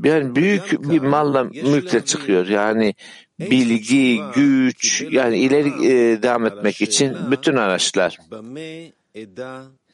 yani 0.04 0.36
büyük 0.36 0.90
bir 0.90 1.02
malla 1.02 1.44
mülkle 1.44 2.06
çıkıyor. 2.06 2.48
Yani 2.48 2.96
bilgi, 3.40 4.22
güç, 4.36 5.06
yani 5.12 5.38
ileri 5.38 5.70
e, 5.88 6.22
devam 6.22 6.46
etmek 6.46 6.82
için 6.82 7.18
bütün 7.32 7.56
araçlar. 7.56 8.18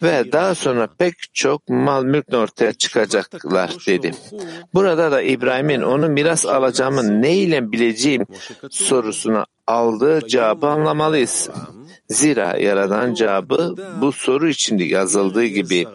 Ve 0.02 0.32
daha 0.32 0.56
sonra 0.56 0.88
pek 0.98 1.13
çok 1.34 1.70
mal 1.70 2.04
mülk 2.04 2.34
ortaya 2.34 2.74
çıkacaklar 2.74 3.76
dedi. 3.88 4.12
Burada 4.74 5.12
da 5.12 5.22
İbrahim'in 5.22 5.82
onu 5.82 6.10
miras 6.10 6.46
alacağımı 6.46 7.22
neyle 7.22 7.72
bileceğim 7.72 8.26
sorusuna 8.70 9.46
aldığı 9.68 10.28
cevabı 10.28 10.68
anlamalıyız. 10.68 11.50
Zira 12.10 12.58
yaradan 12.58 13.13
cevabı 13.13 13.76
bu 14.02 14.12
soru 14.12 14.50
içinde 14.50 14.84
yazıldığı 14.84 15.46
gibi 15.46 15.86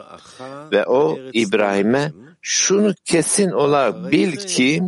ve 0.72 0.86
o 0.86 1.18
İbrahim'e 1.32 2.12
şunu 2.42 2.94
kesin 3.04 3.50
olarak 3.50 4.12
bil 4.12 4.36
ki 4.36 4.82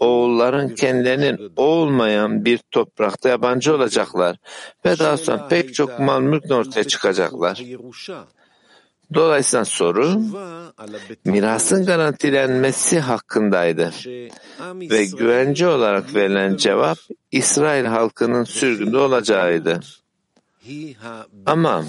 oğulların 0.00 0.74
kendilerinin 0.74 1.52
olmayan 1.56 2.44
bir 2.44 2.58
toprakta 2.70 3.28
yabancı 3.28 3.74
olacaklar 3.74 4.36
ve 4.84 4.98
daha 4.98 5.16
sonra 5.16 5.48
pek 5.48 5.74
çok 5.74 5.98
mal 5.98 6.20
mülk 6.20 6.50
ortaya 6.50 6.84
çıkacaklar. 6.84 7.62
Dolayısıyla 9.14 9.64
soru 9.64 10.20
mirasın 11.24 11.86
garantilenmesi 11.86 13.00
hakkındaydı 13.00 13.92
ve 14.74 15.04
güvence 15.04 15.68
olarak 15.68 16.14
verilen 16.14 16.56
cevap 16.56 16.98
İsrail 17.30 17.84
halkının 17.84 18.44
sürgünde 18.44 18.98
olacağıydı. 18.98 19.80
Ama 21.46 21.84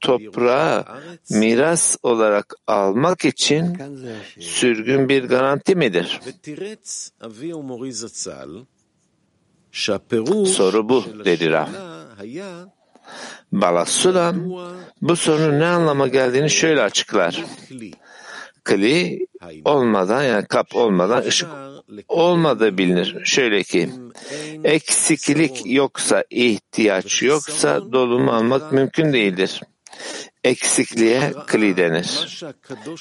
toprağı 0.00 0.84
miras 1.30 1.96
olarak 2.02 2.54
almak 2.66 3.24
için 3.24 3.78
sürgün 4.40 5.08
bir 5.08 5.24
garanti 5.24 5.74
midir? 5.76 6.20
Soru 10.46 10.88
bu 10.88 11.04
dedi 11.24 11.50
Rav. 11.50 11.66
Balasulam 13.52 14.50
bu 15.02 15.16
sorunun 15.16 15.60
ne 15.60 15.66
anlama 15.66 16.08
geldiğini 16.08 16.50
şöyle 16.50 16.82
açıklar. 16.82 17.44
Kli 18.64 19.26
olmadan 19.64 20.22
yani 20.22 20.46
kap 20.46 20.76
olmadan 20.76 21.22
ışık 21.22 21.48
olmadığı 22.08 22.78
bilinir. 22.78 23.16
Şöyle 23.24 23.62
ki 23.62 23.90
eksiklik 24.64 25.62
yoksa 25.64 26.24
ihtiyaç 26.30 27.22
yoksa 27.22 27.92
dolumu 27.92 28.30
almak 28.32 28.72
mümkün 28.72 29.12
değildir. 29.12 29.60
Eksikliğe 30.44 31.32
kli 31.46 31.76
denir. 31.76 32.40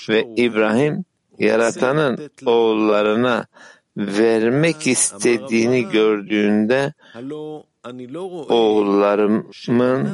Ve 0.09 0.27
İbrahim 0.35 1.05
yaratanın 1.39 2.31
oğullarına 2.45 3.45
vermek 3.97 4.87
istediğini 4.87 5.89
gördüğünde 5.89 6.93
oğullarımın 8.49 10.09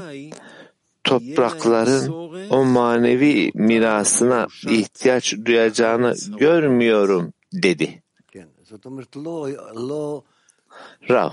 toprakların 1.04 2.30
o 2.50 2.66
manevi 2.66 3.52
mirasına 3.54 4.48
ihtiyaç 4.70 5.36
duyacağını 5.46 6.16
görmüyorum 6.40 7.34
dedi. 7.54 8.02
Rav. 11.10 11.30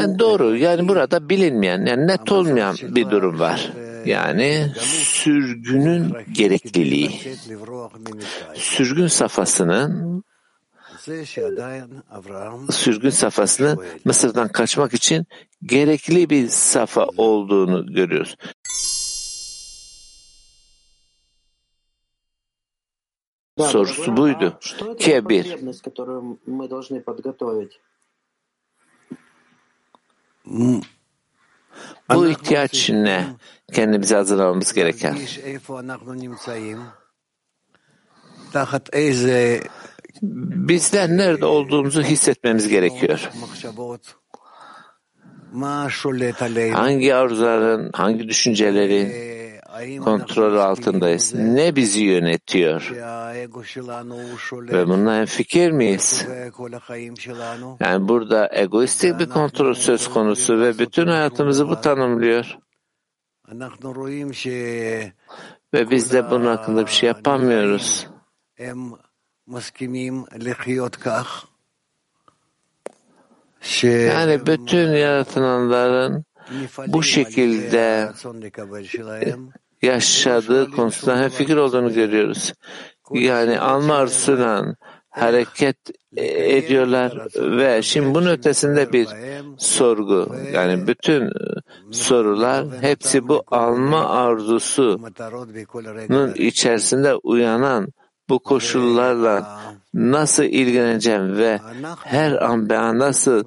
Yani 0.00 0.18
doğru. 0.18 0.56
Yani 0.56 0.88
burada 0.88 1.28
bilinmeyen, 1.28 1.86
yani 1.86 2.06
net 2.06 2.32
olmayan 2.32 2.76
bir 2.82 3.10
durum 3.10 3.38
var. 3.38 3.72
Yani 4.04 4.72
sürgünün 4.78 6.14
gerekliliği. 6.32 7.10
Sürgün 8.54 9.06
safhasının 9.06 10.24
sürgün 12.70 13.10
safhasını 13.10 13.76
Mısır'dan 14.04 14.48
kaçmak 14.48 14.94
için 14.94 15.26
gerekli 15.62 16.30
bir 16.30 16.48
safa 16.48 17.06
olduğunu 17.16 17.94
görüyoruz. 17.94 18.36
sorusu 23.58 24.16
buydu. 24.16 24.58
Kebir. 24.98 25.56
Bu 32.14 32.26
ihtiyaç 32.26 32.90
ne? 32.90 33.26
Kendimizi 33.72 34.14
hazırlamamız 34.14 34.72
gereken. 34.72 35.18
Bizden 40.68 41.16
nerede 41.16 41.46
olduğumuzu 41.46 42.02
hissetmemiz 42.02 42.68
gerekiyor. 42.68 43.30
Hangi 46.72 47.14
arzuların, 47.14 47.90
hangi 47.92 48.28
düşüncelerin, 48.28 49.37
kontrol 50.04 50.56
altındayız. 50.56 51.34
Ne 51.34 51.76
bizi 51.76 52.04
yönetiyor? 52.04 52.92
Ve 54.52 54.88
bundan 54.88 55.24
fikir 55.24 55.70
miyiz? 55.70 56.26
Yani 57.80 58.08
burada 58.08 58.48
egoistik 58.52 59.18
bir 59.18 59.28
kontrol 59.28 59.74
söz 59.74 60.08
konusu 60.08 60.60
ve 60.60 60.78
bütün 60.78 61.06
hayatımızı 61.06 61.68
bu 61.68 61.80
tanımlıyor. 61.80 62.58
Ve 65.74 65.90
biz 65.90 66.12
de 66.12 66.30
bunun 66.30 66.46
hakkında 66.46 66.86
bir 66.86 66.90
şey 66.90 67.06
yapamıyoruz. 67.06 68.06
Yani 73.82 74.46
bütün 74.46 74.92
yaratılanların 74.92 76.24
bu 76.86 77.02
şekilde 77.02 78.12
yaşadığı 79.82 80.70
konusunda 80.70 81.18
hem 81.18 81.28
fikir 81.28 81.56
olduğunu 81.56 81.94
görüyoruz. 81.94 82.52
Yani 83.12 83.60
alma 83.60 83.94
arzusuyla 83.94 84.64
hareket 85.10 85.76
ediyorlar 86.16 87.26
ve 87.36 87.82
şimdi 87.82 88.14
bunun 88.14 88.30
ötesinde 88.30 88.92
bir 88.92 89.08
sorgu 89.58 90.36
yani 90.52 90.86
bütün 90.86 91.30
sorular 91.90 92.66
hepsi 92.80 93.28
bu 93.28 93.42
alma 93.46 94.08
arzusunun 94.08 95.14
içerisinde 96.34 97.14
uyanan 97.14 97.88
bu 98.28 98.38
koşullarla 98.38 99.60
nasıl 99.94 100.42
ilgileneceğim 100.44 101.36
ve 101.36 101.60
her 102.04 102.32
an 102.32 102.68
ben 102.68 102.98
nasıl 102.98 103.44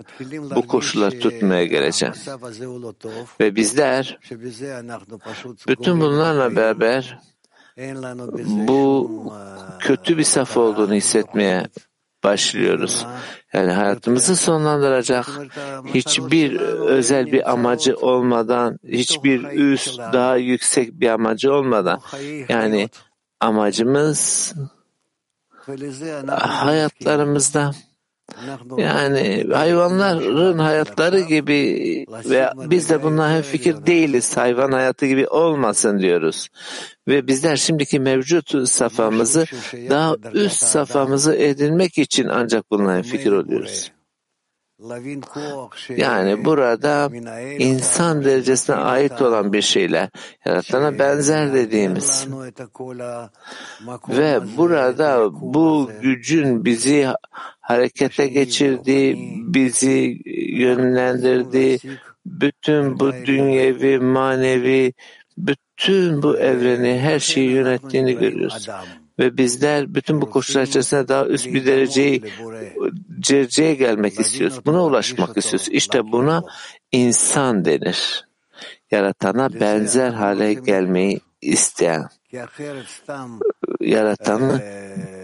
bu 0.56 0.68
koşulları 0.68 1.20
tutmaya 1.20 1.66
geleceğim. 1.66 2.16
Ve 3.40 3.56
bizler 3.56 4.20
bütün 5.68 6.02
bunlarla 6.02 6.56
beraber 6.56 7.20
bu 8.68 9.12
kötü 9.80 10.18
bir 10.18 10.24
saf 10.24 10.58
olduğunu 10.58 10.94
hissetmeye 10.94 11.68
başlıyoruz. 12.24 13.06
Yani 13.54 13.72
hayatımızı 13.72 14.36
sonlandıracak 14.36 15.26
hiçbir 15.86 16.60
özel 16.80 17.32
bir 17.32 17.52
amacı 17.52 17.96
olmadan, 17.96 18.80
hiçbir 18.88 19.44
üst, 19.44 20.00
daha 20.00 20.38
yüksek 20.38 21.00
bir 21.00 21.10
amacı 21.10 21.54
olmadan 21.54 22.02
yani 22.50 22.90
amacımız 23.42 24.54
hayatlarımızda 26.38 27.72
yani 28.78 29.48
hayvanların 29.54 30.60
hayatları 30.60 31.20
gibi 31.20 31.56
ve 32.30 32.50
biz 32.56 32.90
de 32.90 33.04
bundan 33.04 33.32
hem 33.32 33.42
fikir 33.42 33.86
değiliz. 33.86 34.38
Hayvan 34.38 34.72
hayatı 34.72 35.06
gibi 35.06 35.28
olmasın 35.28 36.00
diyoruz. 36.00 36.50
Ve 37.08 37.28
bizler 37.28 37.56
şimdiki 37.56 38.00
mevcut 38.00 38.70
safhamızı 38.70 39.46
daha 39.90 40.16
üst 40.34 40.64
safhamızı 40.64 41.36
edinmek 41.36 41.98
için 41.98 42.28
ancak 42.28 42.72
bununla 42.72 43.02
fikir 43.02 43.32
oluyoruz. 43.32 43.92
Yani 45.98 46.46
burada 46.46 47.10
insan 47.60 48.26
derecesine 48.26 48.76
ait 48.76 49.22
olan 49.22 49.54
bir 49.54 49.62
şeyler, 49.62 50.10
yaratana 50.46 51.00
benzer 51.00 51.54
dediğimiz. 51.54 52.28
Ve 54.10 54.40
burada 54.58 55.30
bu 55.32 55.92
gücün 56.02 56.66
bizi 56.66 57.08
harekete 57.60 58.28
geçirdiği, 58.28 59.34
bizi 59.48 60.22
yönlendirdiği, 60.54 61.80
bütün 62.26 63.00
bu 63.00 63.14
dünyevi, 63.14 64.00
manevi, 64.00 64.94
bütün 65.38 66.24
bu 66.24 66.38
evreni, 66.38 67.00
her 67.00 67.20
şeyi 67.20 67.52
yönettiğini 67.52 68.18
görüyoruz. 68.18 68.68
Ve 69.20 69.38
bizler 69.38 69.96
bütün 69.96 70.22
bu 70.22 70.30
koşullar 70.30 70.64
içerisinde 70.64 71.08
daha 71.08 71.26
üst 71.26 71.46
bir 71.46 71.66
dereceyi, 71.66 72.24
dereceye 73.30 73.74
gelmek 73.76 74.20
istiyoruz. 74.20 74.66
Buna 74.66 74.86
ulaşmak 74.86 75.38
istiyoruz. 75.38 75.68
İşte 75.72 76.12
buna 76.12 76.44
insan 76.92 77.66
denir. 77.66 78.28
Yaratana 78.92 79.60
benzer 79.60 80.10
hale 80.10 80.54
gelmeyi 80.54 81.20
isteyen, 81.42 82.10
yaratanı 83.82 84.62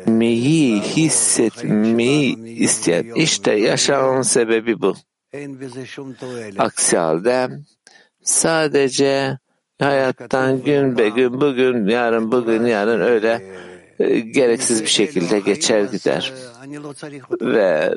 meyi 0.08 0.82
hissetmeyi 0.82 2.48
isteyen. 2.48 3.04
İşte 3.16 3.52
yaşamamın 3.54 4.22
sebebi 4.22 4.82
bu. 4.82 4.96
Aksi 6.58 6.98
halde 6.98 7.50
sadece 8.24 9.38
hayattan 9.80 10.64
gün 10.64 10.98
be 10.98 11.10
gün, 11.10 11.42
bugün, 11.42 11.88
yarın, 11.88 12.32
bugün, 12.32 12.66
yarın 12.66 13.02
öyle 13.02 13.42
gereksiz 14.32 14.82
bir 14.82 14.88
şekilde 14.88 15.40
geçer 15.40 15.84
gider. 15.84 16.34
Ve 17.42 17.94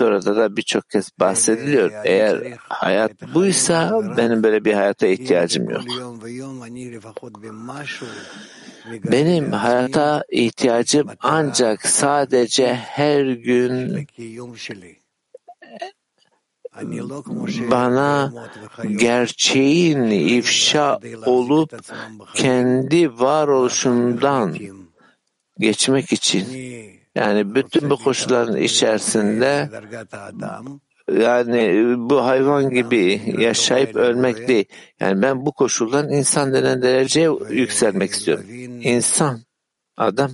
orada 0.00 0.36
da 0.36 0.56
birçok 0.56 0.90
kez 0.90 1.10
bahsediliyor. 1.20 1.90
Eğer 2.04 2.56
hayat 2.58 3.12
buysa 3.34 4.00
benim 4.16 4.42
böyle 4.42 4.64
bir 4.64 4.72
hayata 4.72 5.06
ihtiyacım 5.06 5.70
yok. 5.70 5.82
Benim 9.10 9.52
hayata 9.52 10.24
ihtiyacım 10.30 11.08
ancak 11.20 11.86
sadece 11.86 12.74
her 12.74 13.24
gün 13.24 14.06
bana 17.70 18.32
gerçeğin 18.96 20.04
ifşa 20.10 20.98
olup 21.26 21.80
kendi 22.34 23.18
varoluşumdan 23.18 24.54
geçmek 25.58 26.12
için 26.12 26.46
yani 27.14 27.54
bütün 27.54 27.90
bu 27.90 27.96
koşulların 27.96 28.56
içerisinde 28.56 29.70
yani 31.20 31.58
e, 31.58 31.94
bu 31.98 32.24
hayvan 32.24 32.70
gibi 32.70 33.22
yaşayıp 33.38 33.96
ölmek 33.96 34.48
değil. 34.48 34.64
Yani 35.00 35.22
ben 35.22 35.46
bu 35.46 35.52
koşuldan 35.52 36.10
insan 36.10 36.52
denen 36.52 36.82
dereceye 36.82 37.30
yükselmek 37.50 38.10
istiyorum. 38.10 38.44
İnsan, 38.82 39.40
adam, 39.96 40.30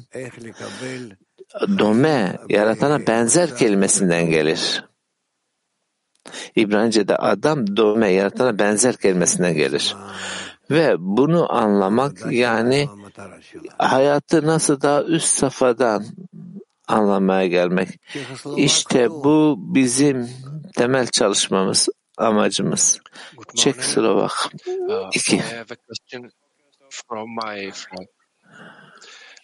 dome, 1.78 2.36
yaratana 2.48 3.06
benzer 3.06 3.56
kelimesinden 3.56 4.30
gelir. 4.30 4.84
İbranice'de 6.56 7.16
adam 7.16 7.76
dome, 7.76 8.08
yaratana 8.08 8.58
benzer 8.58 8.96
kelimesinden 8.96 9.54
gelir. 9.54 9.96
Ve 10.70 10.94
bunu 10.98 11.52
anlamak 11.52 12.32
yani 12.32 12.88
hayatı 13.78 14.46
nasıl 14.46 14.80
daha 14.80 15.02
üst 15.02 15.26
safhadan 15.26 16.04
anlamaya 16.88 17.46
gelmek. 17.46 17.88
İşte 18.56 19.10
bu 19.10 19.56
bizim 19.58 20.30
temel 20.76 21.06
çalışmamız, 21.06 21.88
amacımız. 22.16 23.00
Çek. 23.56 23.84
Slovak. 23.84 24.32
Uh, 24.66 25.10
İki. 25.14 25.36
I 25.36 25.40
have 25.40 25.60
a 25.70 25.76
question 25.86 26.30
from 26.90 27.30
my 27.30 27.70
friend. 27.70 28.08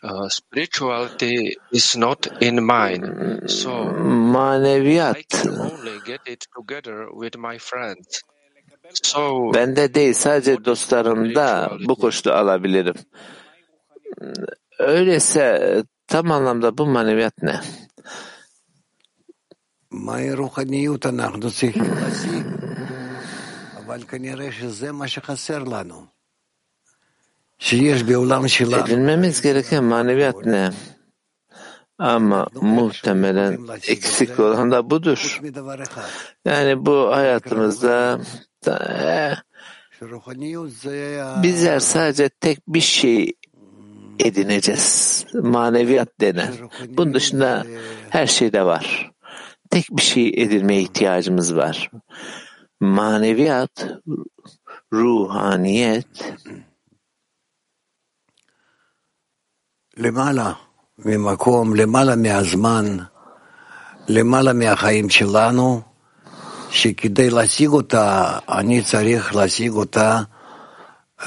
Uh, 0.02 0.28
spirituality 0.28 1.56
is 1.72 1.96
not 1.96 2.26
in 2.42 2.62
mind, 2.62 3.04
so 3.48 3.70
I 3.70 4.02
Maneviyat 4.02 5.16
can 5.30 5.58
only 5.58 5.98
get 6.06 6.20
it 6.26 6.44
together 6.54 7.06
with 7.22 7.38
my 7.38 7.58
friends. 7.58 8.20
So 9.02 9.52
bende 9.54 9.94
değil 9.94 10.14
sadece 10.14 10.64
dostlarımda 10.64 11.72
bu 11.88 11.94
koşulu 11.96 12.32
alabilirim. 12.32 12.94
Öyleyse 14.78 15.40
e, 15.40 15.84
tam 16.06 16.30
anlamda 16.30 16.78
bu 16.78 16.86
maneviyat 16.86 17.42
ne? 17.42 17.60
Edinmemiz 28.84 29.42
gereken 29.42 29.84
maneviyat 29.84 30.46
ne? 30.46 30.70
Ama 31.98 32.46
muhtemelen 32.54 33.58
eksik 33.88 34.40
olan 34.40 34.70
da 34.70 34.90
budur. 34.90 35.40
Yani 36.44 36.86
bu 36.86 37.10
hayatımızda 37.12 38.20
e, 38.68 39.32
bizler 41.42 41.80
sadece 41.80 42.28
tek 42.28 42.68
bir 42.68 42.80
şey 42.80 43.32
edineceğiz. 44.19 45.25
Maneviyat 45.33 46.09
denen. 46.21 46.53
Bunun 46.87 47.13
dışında 47.13 47.65
her 48.09 48.27
şey 48.27 48.53
de 48.53 48.65
var. 48.65 49.11
Tek 49.69 49.85
bir 49.91 50.01
şey 50.01 50.27
edinmeye 50.27 50.81
ihtiyacımız 50.81 51.55
var. 51.55 51.91
Maneviyat, 52.79 53.87
ruhaniyet 54.93 56.15
למעלה 59.97 60.53
ממקום, 60.99 61.75
למעלה 61.75 62.15
מהזמן, 62.15 62.97
למעלה 64.07 64.53
מהחיים 64.53 65.09
שלנו, 65.09 65.81
שכדי 66.69 67.29
להשיג 67.29 67.69
אותה, 67.69 68.37
אני 68.49 68.81
צריך 68.83 69.35
להשיג 69.35 69.71
אותה 69.71 70.21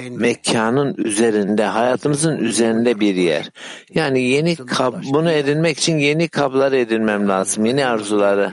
mekanın 0.09 0.95
üzerinde, 0.97 1.63
hayatımızın 1.65 2.37
üzerinde 2.37 2.99
bir 2.99 3.15
yer. 3.15 3.51
Yani 3.93 4.21
yeni 4.21 4.55
kab, 4.55 5.03
bunu 5.13 5.31
edinmek 5.31 5.77
için 5.77 5.97
yeni 5.97 6.27
kablar 6.27 6.71
edinmem 6.71 7.27
lazım, 7.27 7.65
yeni 7.65 7.85
arzuları. 7.85 8.51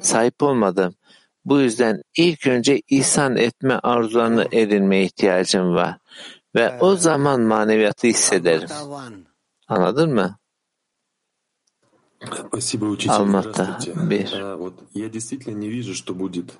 Sahip 0.00 0.42
olmadım. 0.42 0.94
Bu 1.44 1.60
yüzden 1.60 2.02
ilk 2.16 2.46
önce 2.46 2.82
ihsan 2.88 3.36
etme 3.36 3.74
arzularını 3.74 4.48
edinmeye 4.52 5.04
ihtiyacım 5.04 5.74
var. 5.74 5.98
Ve 6.54 6.78
o 6.80 6.96
zaman 6.96 7.40
maneviyatı 7.40 8.06
hissederim. 8.06 8.68
Tavan. 8.68 9.14
Anladın 9.68 10.14
mı? 10.14 10.36
Спасибо, 12.48 12.86
учитель. 12.86 13.12
Алмата, 13.12 13.64
Здравствуйте. 13.64 14.08
Бир. 14.08 14.28
А, 14.34 14.56
Вот 14.56 14.74
я 14.94 15.08
действительно 15.08 15.58
не 15.58 15.68
вижу, 15.68 15.94
что 15.94 16.14
будет 16.14 16.52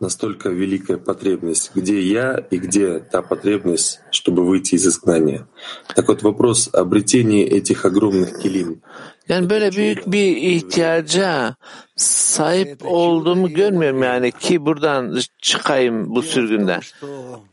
Настолько 0.00 0.48
великая 0.48 0.96
потребность. 0.96 1.70
Где 1.74 2.00
я 2.00 2.36
и 2.50 2.56
где 2.56 2.98
та 2.98 3.22
потребность, 3.22 4.00
чтобы 4.10 4.44
выйти 4.44 4.74
из 4.74 4.86
изгнания? 4.86 5.46
Так 5.94 6.08
вот 6.08 6.22
вопрос 6.22 6.70
обретения 6.72 7.46
этих 7.46 7.84
огромных 7.84 8.38
килим. 8.42 8.82
Yani 9.28 9.50
böyle 9.50 9.72
büyük 9.72 10.06
bir 10.12 10.36
ihtiyaca 10.36 11.56
sahip 11.96 12.84
olduğumu 12.84 13.48
görmüyorum 13.48 14.02
yani 14.02 14.32
ki 14.32 14.66
buradan 14.66 15.20
çıkayım 15.42 16.14
bu 16.14 16.22
sürgünden. 16.22 16.80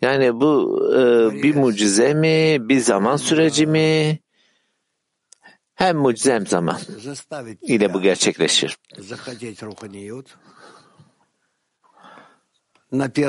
Yani 0.01 0.41
bu 0.41 0.81
e, 0.93 1.43
bir 1.43 1.55
mucize 1.55 2.13
mi, 2.13 2.69
bir 2.69 2.79
zaman 2.79 3.17
süreci 3.17 3.67
mi? 3.67 4.19
Hem 5.75 5.97
mucize 5.97 6.33
hem 6.33 6.47
zaman 6.47 6.77
ile 7.61 7.93
bu 7.93 8.01
gerçekleşir. 8.01 8.77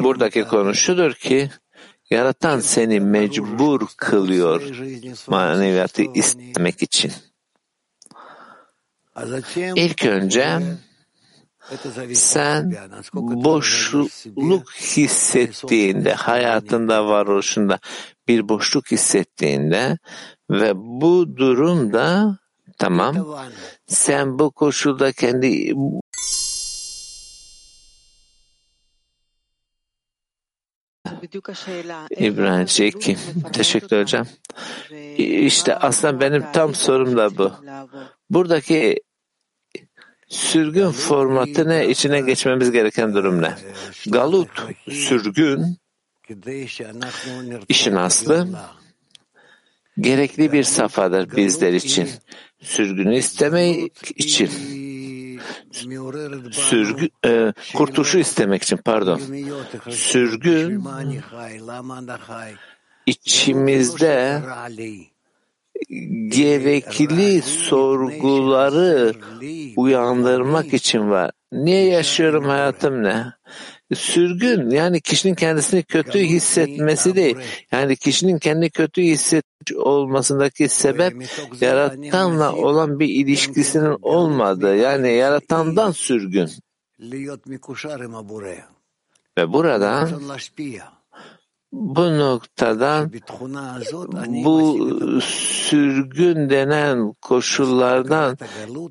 Buradaki 0.02 0.44
konu 0.44 0.74
şudur 0.74 1.14
ki 1.14 1.50
Yaratan 2.10 2.60
seni 2.60 3.00
mecbur 3.00 3.80
kılıyor 3.96 4.62
maneviyatı 5.26 6.02
istemek 6.14 6.82
için. 6.82 7.12
İlk 9.76 10.06
önce 10.06 10.58
sen 12.14 12.76
boşluk 13.14 14.72
hissettiğinde, 14.72 16.14
hayatında, 16.14 17.06
varoluşunda 17.06 17.78
bir 18.28 18.48
boşluk 18.48 18.90
hissettiğinde 18.90 19.98
ve 20.50 20.72
bu 20.76 21.36
durumda 21.36 22.38
tamam 22.78 23.36
sen 23.86 24.38
bu 24.38 24.50
koşulda 24.50 25.12
kendi 25.12 25.74
İbrahim 32.10 32.66
Çekim. 32.66 33.02
Şey 33.02 33.52
Teşekkür 33.52 34.00
hocam. 34.00 34.26
İşte 35.18 35.76
aslında 35.76 36.20
benim 36.20 36.44
tam 36.52 36.74
sorum 36.74 37.16
da 37.16 37.38
bu. 37.38 37.52
Buradaki 38.30 39.02
sürgün 40.28 40.90
formatı 40.90 41.68
ne? 41.68 41.88
İçine 41.88 42.20
geçmemiz 42.20 42.70
gereken 42.70 43.14
durum 43.14 43.42
ne? 43.42 43.54
Galut, 44.06 44.66
sürgün, 44.90 45.78
işin 47.68 47.94
aslı 47.94 48.48
gerekli 50.00 50.52
bir 50.52 50.64
safadır 50.64 51.36
bizler 51.36 51.72
için. 51.72 52.08
Sürgünü 52.62 53.16
istemek 53.16 53.92
için 54.16 54.50
sürgü 56.52 57.08
e, 57.26 57.52
kurtuluşu 57.74 58.18
istemek 58.18 58.62
için 58.62 58.76
pardon. 58.76 59.20
Sürgün 59.88 60.84
içimizde 63.06 64.42
gerekli 66.28 67.42
sorguları 67.42 69.14
uyandırmak 69.76 70.74
için 70.74 71.10
var. 71.10 71.30
Niye 71.52 71.84
yaşıyorum 71.84 72.44
hayatım 72.44 73.02
ne? 73.02 73.32
sürgün 73.94 74.70
yani 74.70 75.00
kişinin 75.00 75.34
kendisini 75.34 75.82
kötü 75.82 76.18
hissetmesi 76.18 77.14
değil. 77.14 77.36
Yani 77.72 77.96
kişinin 77.96 78.38
kendi 78.38 78.70
kötü 78.70 79.02
hisset 79.02 79.44
olmasındaki 79.76 80.68
sebep 80.68 81.14
yaratanla 81.60 82.52
olan 82.52 83.00
bir 83.00 83.08
ilişkisinin 83.08 83.96
olmadığı. 84.02 84.76
Yani 84.76 85.12
yaratandan 85.12 85.90
sürgün. 85.90 86.50
Ve 89.38 89.52
burada 89.52 90.08
bu 91.72 92.18
noktadan 92.18 93.12
bu 94.44 94.90
sürgün 95.20 96.50
denen 96.50 97.14
koşullardan 97.22 98.38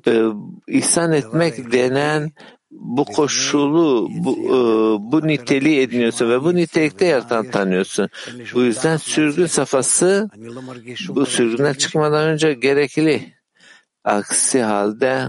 e, 0.06 0.22
ihsan 0.68 1.12
etmek 1.12 1.72
denen 1.72 2.32
bu 2.80 3.04
koşulu, 3.04 4.08
bu, 4.10 4.30
ıı, 4.30 4.98
bu 5.12 5.26
niteliği 5.26 5.80
ediniyorsun 5.80 6.30
ve 6.30 6.42
bu 6.42 6.54
nitelikte 6.54 7.06
yaratan 7.06 7.50
tanıyorsun. 7.50 8.08
Bu 8.54 8.62
yüzden 8.62 8.96
sürgün 8.96 9.46
safhası 9.46 10.30
bu 11.08 11.26
sürgünden 11.26 11.72
çıkmadan 11.72 12.28
önce 12.28 12.54
gerekli. 12.54 13.34
Aksi 14.04 14.62
halde 14.62 15.28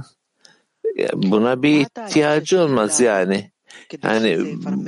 e, 1.00 1.08
buna 1.14 1.64
bir 1.64 1.80
ihtiyacı 1.80 2.62
olmaz 2.62 3.02
yani. 3.02 3.52
Yani 4.04 4.40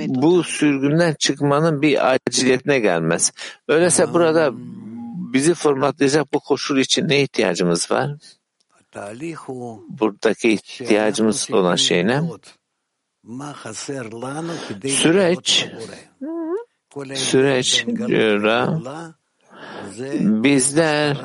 bu 0.08 0.44
sürgünden 0.44 1.14
çıkmanın 1.18 1.82
bir 1.82 2.12
aciliyetine 2.12 2.78
gelmez. 2.78 3.32
Öyleyse 3.68 4.14
burada 4.14 4.50
bizi 5.32 5.54
formatlayacak 5.54 6.32
bu 6.34 6.40
koşul 6.40 6.78
için 6.78 7.08
ne 7.08 7.22
ihtiyacımız 7.22 7.90
var? 7.90 8.10
Buradaki 9.88 10.52
ihtiyacımız 10.52 11.48
olan 11.52 11.76
şey 11.76 12.06
ne? 12.06 12.22
Süreç, 14.88 15.68
süreç 17.14 17.86
diyor 17.86 18.44
bizler 20.20 21.16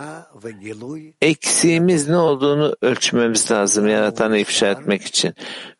eksiğimiz 1.21 2.09
ne 2.09 2.17
olduğunu 2.17 2.75
ölçmemiz 2.81 3.51
lazım 3.51 3.87
yaratanı 3.87 4.37
ifşa 4.37 4.67
etmek 4.67 5.03
için. 5.03 5.33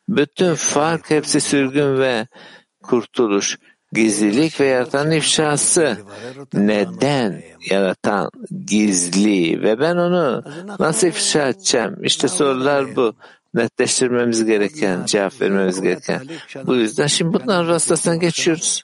Bütün 0.09 0.55
fark 0.55 1.09
hepsi 1.11 1.41
sürgün 1.41 1.99
ve 1.99 2.27
kurtuluş. 2.83 3.57
Gizlilik 3.93 4.59
ve 4.59 4.65
yaratan 4.65 5.11
ifşası. 5.11 5.97
Neden 6.53 7.43
yaratan 7.69 8.29
gizli 8.65 9.61
ve 9.63 9.79
ben 9.79 9.95
onu 9.95 10.43
nasıl 10.79 11.07
ifşa 11.07 11.47
edeceğim? 11.47 11.95
İşte 12.03 12.27
sorular 12.27 12.95
bu. 12.95 13.13
Netleştirmemiz 13.53 14.45
gereken, 14.45 15.05
cevap 15.05 15.41
vermemiz 15.41 15.81
gereken. 15.81 16.27
Bu 16.65 16.75
yüzden 16.75 17.07
şimdi 17.07 17.33
bunların 17.33 17.67
vasıtasına 17.67 18.15
geçiyoruz. 18.15 18.83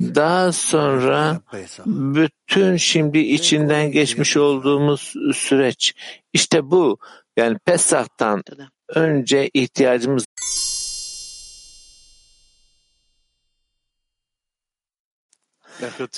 Daha 0.00 0.52
sonra 0.52 1.40
bütün 1.86 2.76
şimdi 2.76 3.18
içinden 3.18 3.92
geçmiş 3.92 4.36
olduğumuz 4.36 5.14
süreç. 5.34 5.94
İşte 6.32 6.70
bu. 6.70 6.98
Yani 7.36 7.58
Pesah'tan 7.64 8.42
önce 8.88 9.50
ihtiyacımız 9.54 10.24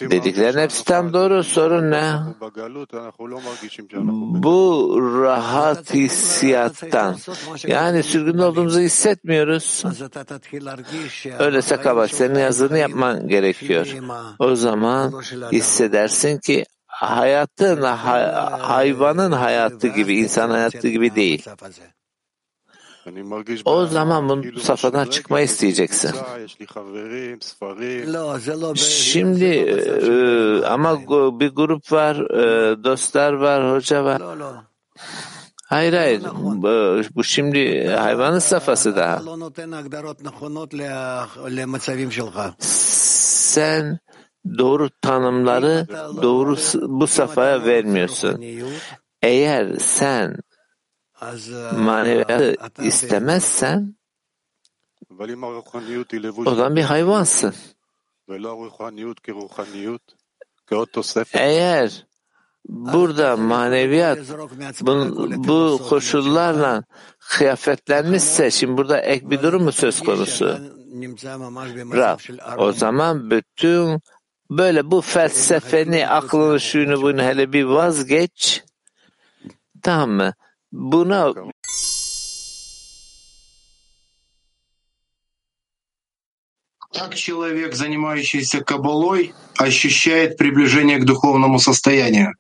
Dediklerin 0.01 0.59
hepsi 0.59 0.85
tam 0.85 1.13
doğru. 1.13 1.45
Sorun 1.45 1.91
ne? 1.91 2.13
Bu 4.43 4.99
rahat 5.23 5.95
hissiyattan. 5.95 7.17
Yani 7.67 8.03
sürgün 8.03 8.39
olduğumuzu 8.39 8.81
hissetmiyoruz. 8.81 9.85
Öyleyse 11.39 11.77
kabal 11.77 12.07
senin 12.07 12.39
yazını 12.39 12.79
yapman 12.79 13.29
gerekiyor. 13.29 13.87
O 14.39 14.55
zaman 14.55 15.13
hissedersin 15.53 16.39
ki 16.39 16.65
hayatın 16.87 17.83
hayvanın 17.83 19.33
hayatı 19.33 19.89
gibi, 19.89 20.17
insan 20.19 20.51
hayatı 20.51 20.89
gibi 20.89 21.15
değil. 21.15 21.47
O 23.65 23.87
zaman 23.87 24.29
bu 24.29 24.61
safhadan 24.61 25.07
çıkmayı 25.07 25.45
isteyeceksin. 25.45 26.11
Şimdi 28.75 29.45
e, 29.45 30.65
ama 30.67 31.01
bir 31.41 31.49
grup 31.49 31.93
var, 31.93 32.17
e, 32.17 32.85
dostlar 32.85 33.33
var, 33.33 33.73
hoca 33.75 34.05
var. 34.05 34.23
Hayır 35.69 35.93
hayır. 35.93 36.23
Bu, 36.43 37.01
bu 37.15 37.25
şimdi 37.25 37.89
hayvanın 37.89 38.39
safhası 38.39 38.97
daha. 38.97 39.23
Sen 42.59 43.99
doğru 44.59 44.91
tanımları 45.03 45.87
doğru 46.23 46.57
bu 46.89 47.07
safhaya 47.07 47.65
vermiyorsun. 47.65 48.45
Eğer 49.23 49.75
sen 49.79 50.37
maneviyatı 51.77 52.57
istemezsen 52.83 53.95
o 56.47 56.55
zaman 56.55 56.77
bir 56.77 56.83
hayvansın. 56.83 57.55
Eğer 61.33 62.07
burada 62.69 63.37
maneviyat 63.37 64.19
bu, 64.81 65.17
bu 65.49 65.81
koşullarla 65.89 66.85
kıyafetlenmişse 67.19 68.51
şimdi 68.51 68.77
burada 68.77 69.01
ek 69.01 69.31
bir 69.31 69.43
durum 69.43 69.63
mu 69.63 69.73
söz 69.73 70.01
konusu? 70.01 70.59
Rab, 71.93 72.19
o 72.59 72.73
zaman 72.73 73.31
bütün 73.31 74.01
böyle 74.51 74.91
bu 74.91 75.01
felsefeni, 75.01 76.09
aklını, 76.09 76.61
şunu 76.61 77.03
bunu 77.03 77.23
hele 77.23 77.53
bir 77.53 77.65
vazgeç. 77.65 78.65
Tamam 79.83 80.11
mı? 80.11 80.33
Buna 80.73 81.33
Как 86.93 87.15
человек, 87.15 87.75
занимающийся 87.75 88.65
кабалой, 88.65 89.35
ощущает 89.59 90.39
приближение 90.39 90.99
к 90.99 91.05
духовному 91.05 91.59
состоянию? 91.59 92.33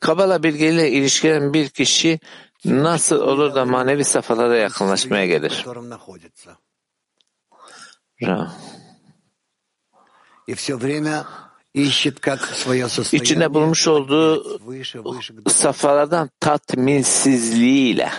Kabala 0.00 0.42
bilgiyle 0.42 0.90
ilişkilenen 0.90 1.52
bir 1.52 1.68
kişi 1.68 2.20
nasıl 2.64 3.20
olur 3.20 3.54
da 3.54 3.64
manevi 3.64 4.04
safhalara 4.04 4.56
yakınlaşmaya 4.56 5.26
gelir? 5.26 5.64
Ra. 8.22 8.52
İçinde 13.12 13.54
bulmuş 13.54 13.88
olduğu 13.88 14.60
safhalardan 15.48 16.30
tatminsizliğiyle 16.40 18.10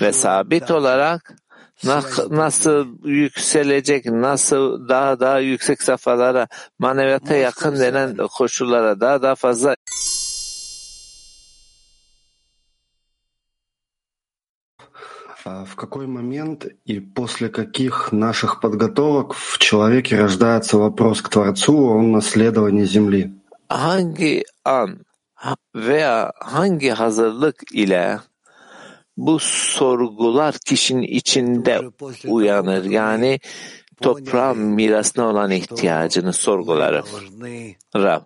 ve 0.00 0.12
sabit 0.12 0.70
olarak 0.70 1.36
nasıl 2.30 2.86
yükselecek, 3.04 4.06
nasıl 4.06 4.88
daha 4.88 5.20
daha 5.20 5.38
yüksek 5.38 5.82
safhalara, 5.82 6.48
maneviyata 6.78 7.34
yakın 7.34 7.80
denen 7.80 8.16
koşullara 8.16 9.00
daha 9.00 9.22
daha 9.22 9.34
fazla 9.34 9.76
В 15.44 15.76
какой 15.76 16.06
момент 16.06 16.66
и 16.86 17.00
после 17.00 17.50
каких 17.50 18.12
наших 18.12 18.60
подготовок 18.60 19.34
в 19.34 19.58
человеке 19.58 20.16
рождается 20.16 20.78
вопрос 20.78 21.20
к 21.20 21.28
Творцу 21.28 21.90
о 21.90 22.00
наследовании 22.00 22.84
Земли? 22.84 23.32
Hangi 23.68 24.44
an 24.64 25.04
veya 25.74 26.32
hangi 26.40 26.90
hazırlık 26.90 27.62
ile 27.72 28.18
bu 29.16 29.38
sorgular 29.40 30.58
kişinin 30.58 31.02
içinde 31.02 31.80
uyanır. 32.26 32.84
Yani 32.84 33.40
toprağın 34.02 34.58
mirasına 34.58 35.26
olan 35.26 35.50
ihtiyacını 35.50 36.32
sorguları. 36.32 37.02
Rab. 37.96 38.22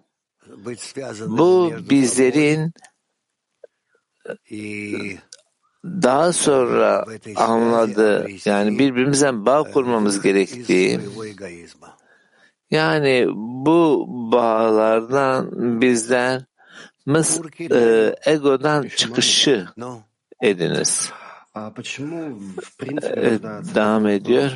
Bu 1.26 1.72
bizlerin 1.90 2.72
daha 5.84 6.32
sonra 6.32 7.04
anladı 7.36 8.28
yani 8.44 8.78
birbirimizden 8.78 9.46
bağ 9.46 9.62
kurmamız 9.62 10.22
gerektiği 10.22 11.00
yani 12.70 13.26
bu 13.64 14.06
bağlardan 14.32 15.50
bizler 15.80 16.44
mıs, 17.06 17.40
e, 17.70 18.14
egodan 18.26 18.88
çıkışı 18.96 19.66
ediniz. 20.42 21.12
E, 21.56 23.38
devam 23.74 24.06
ediyor. 24.06 24.52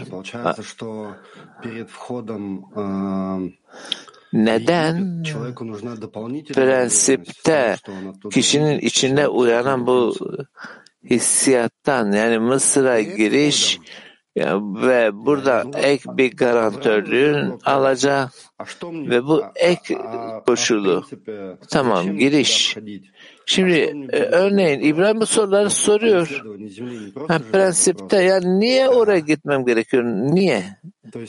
Neden 4.33 5.23
prensipte 6.55 7.77
kişinin 8.31 8.79
içinde 8.79 9.29
uyanan 9.29 9.87
bu 9.87 10.15
hissiyattan 11.11 12.13
yani 12.13 12.39
Mısır'a 12.39 13.01
giriş 13.01 13.79
ve 14.37 15.11
burada 15.13 15.65
ek 15.75 16.05
bir 16.07 16.37
garantörlüğün 16.37 17.59
alacağı 17.65 18.29
ve 18.85 19.25
bu 19.25 19.45
ek 19.57 19.99
koşulu. 20.47 21.05
Tamam 21.71 22.19
giriş. 22.19 22.77
Şimdi 23.47 24.09
e, 24.13 24.19
örneğin 24.19 24.81
İbrahim 24.81 25.21
bu 25.21 25.27
soruları 25.27 25.71
soruyor. 25.71 26.43
Ha, 27.29 27.41
prensipte 27.53 28.23
yani 28.23 28.61
niye 28.61 28.89
oraya 28.89 29.19
gitmem 29.19 29.65
gerekiyor? 29.65 30.05
Niye? 30.05 30.65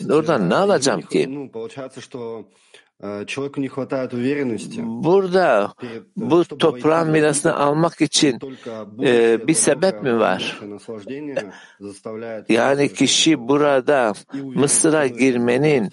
Oradan 0.10 0.50
ne 0.50 0.56
alacağım 0.56 1.02
ki? 1.02 1.50
Burada 5.04 5.74
bu 6.18 6.46
toprağın 6.46 7.12
mirasını 7.12 7.56
almak 7.56 8.02
için 8.02 8.40
e, 9.04 9.48
bir 9.48 9.54
sebep 9.54 10.04
mi 10.04 10.20
var? 10.20 10.60
Yani 12.50 12.94
kişi 12.94 13.48
burada 13.48 14.14
Mısır'a 14.34 15.08
girmenin 15.08 15.90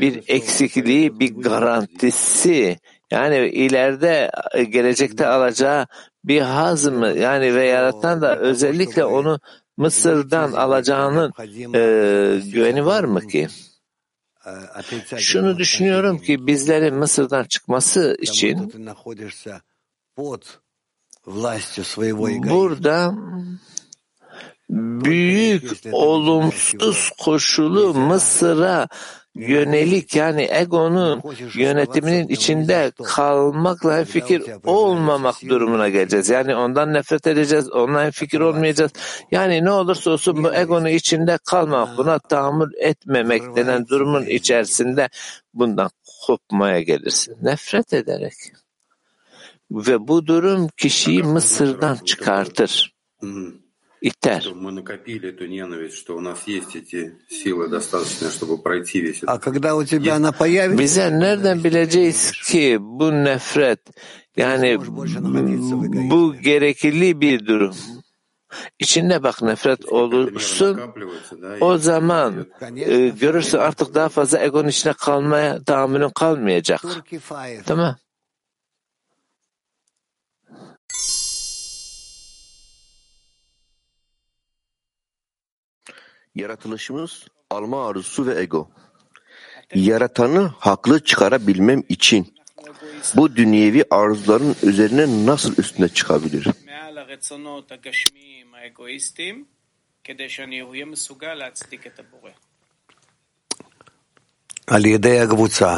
bir 0.00 0.22
eksikliği, 0.28 1.20
bir 1.20 1.34
garantisi 1.34 2.78
yani 3.10 3.36
ileride 3.36 4.30
gelecekte 4.70 5.26
alacağı 5.26 5.86
bir 6.24 6.40
haz 6.40 6.86
mı? 6.86 7.08
Yani 7.08 7.54
ve 7.54 7.66
yaratan 7.66 8.22
da 8.22 8.38
özellikle 8.38 9.04
onu 9.04 9.40
Mısır'dan 9.76 10.52
alacağının 10.52 11.32
e, 11.74 12.40
güveni 12.52 12.86
var 12.86 13.04
mı 13.04 13.20
ki? 13.20 13.48
Şunu 15.18 15.58
düşünüyorum 15.58 16.18
ki 16.18 16.46
bizlerin 16.46 16.94
Mısır'dan 16.94 17.44
çıkması 17.44 18.16
için 18.20 18.72
Burada 22.50 23.14
büyük 24.70 25.72
olumsuz 25.92 27.10
koşulu 27.18 27.94
Mısır'a 27.94 28.88
yönelik 29.34 30.16
yani 30.16 30.48
egonun 30.50 31.22
yönetiminin 31.54 32.28
içinde 32.28 32.92
kalmakla 33.04 34.04
fikir 34.04 34.42
olmamak 34.64 35.34
durumuna 35.48 35.88
geleceğiz. 35.88 36.28
Yani 36.28 36.54
ondan 36.54 36.92
nefret 36.94 37.26
edeceğiz, 37.26 37.70
ondan 37.70 38.10
fikir 38.10 38.40
olmayacağız. 38.40 38.92
Yani 39.30 39.64
ne 39.64 39.70
olursa 39.70 40.10
olsun 40.10 40.44
bu 40.44 40.54
egonun 40.54 40.86
içinde 40.86 41.38
kalmak, 41.44 41.98
buna 41.98 42.18
tahammül 42.18 42.72
etmemek 42.78 43.56
denen 43.56 43.88
durumun 43.88 44.26
içerisinde 44.26 45.08
bundan 45.54 45.90
kopmaya 46.26 46.80
gelirsin. 46.80 47.36
Nefret 47.42 47.92
ederek. 47.92 48.34
Ve 49.70 50.08
bu 50.08 50.26
durum 50.26 50.68
kişiyi 50.68 51.22
Mısır'dan 51.22 51.96
çıkartır 52.04 52.94
iter. 54.04 54.52
Bize 60.78 61.20
nereden 61.20 61.64
bileceğiz 61.64 62.32
ki 62.32 62.78
bu 62.80 63.12
nefret 63.12 63.80
yani 64.36 64.78
bu 66.10 66.34
gerekli 66.34 67.20
bir 67.20 67.46
durum. 67.46 67.76
İçinde 68.78 69.22
bak 69.22 69.42
nefret 69.42 69.84
olursun. 69.92 70.80
O 71.60 71.78
zaman 71.78 72.46
e, 72.76 73.08
görürsün 73.08 73.58
artık 73.58 73.94
daha 73.94 74.08
fazla 74.08 74.38
egonun 74.38 74.68
içine 74.68 74.92
kalmaya 74.92 75.64
tahammülün 75.64 76.08
kalmayacak. 76.10 76.80
Tamam. 77.66 77.96
Yaratılışımız 86.35 87.27
alma 87.49 87.89
arzusu 87.89 88.25
ve 88.25 88.41
ego. 88.41 88.69
Yaratanı 89.75 90.53
haklı 90.59 91.03
çıkarabilmem 91.03 91.83
için 91.89 92.35
bu 93.15 93.35
dünyevi 93.35 93.83
arzuların 93.91 94.55
üzerine 94.63 95.25
nasıl 95.25 95.53
üstüne 95.57 95.89
çıkabilir? 95.89 96.47
מעל 96.65 96.97
הרצונות 96.97 97.71
הגשמיים 97.71 98.55
האגואיסטיים, 98.55 99.45
כדי 100.03 100.29
שאני 100.29 100.61
אהיה 100.61 100.85
מסוגל 100.85 101.33
להצדיק 101.33 101.87
את 101.87 101.99
הבורא. 101.99 102.31
על 104.67 104.85
ידי 104.85 105.19
הקבוצה. 105.19 105.77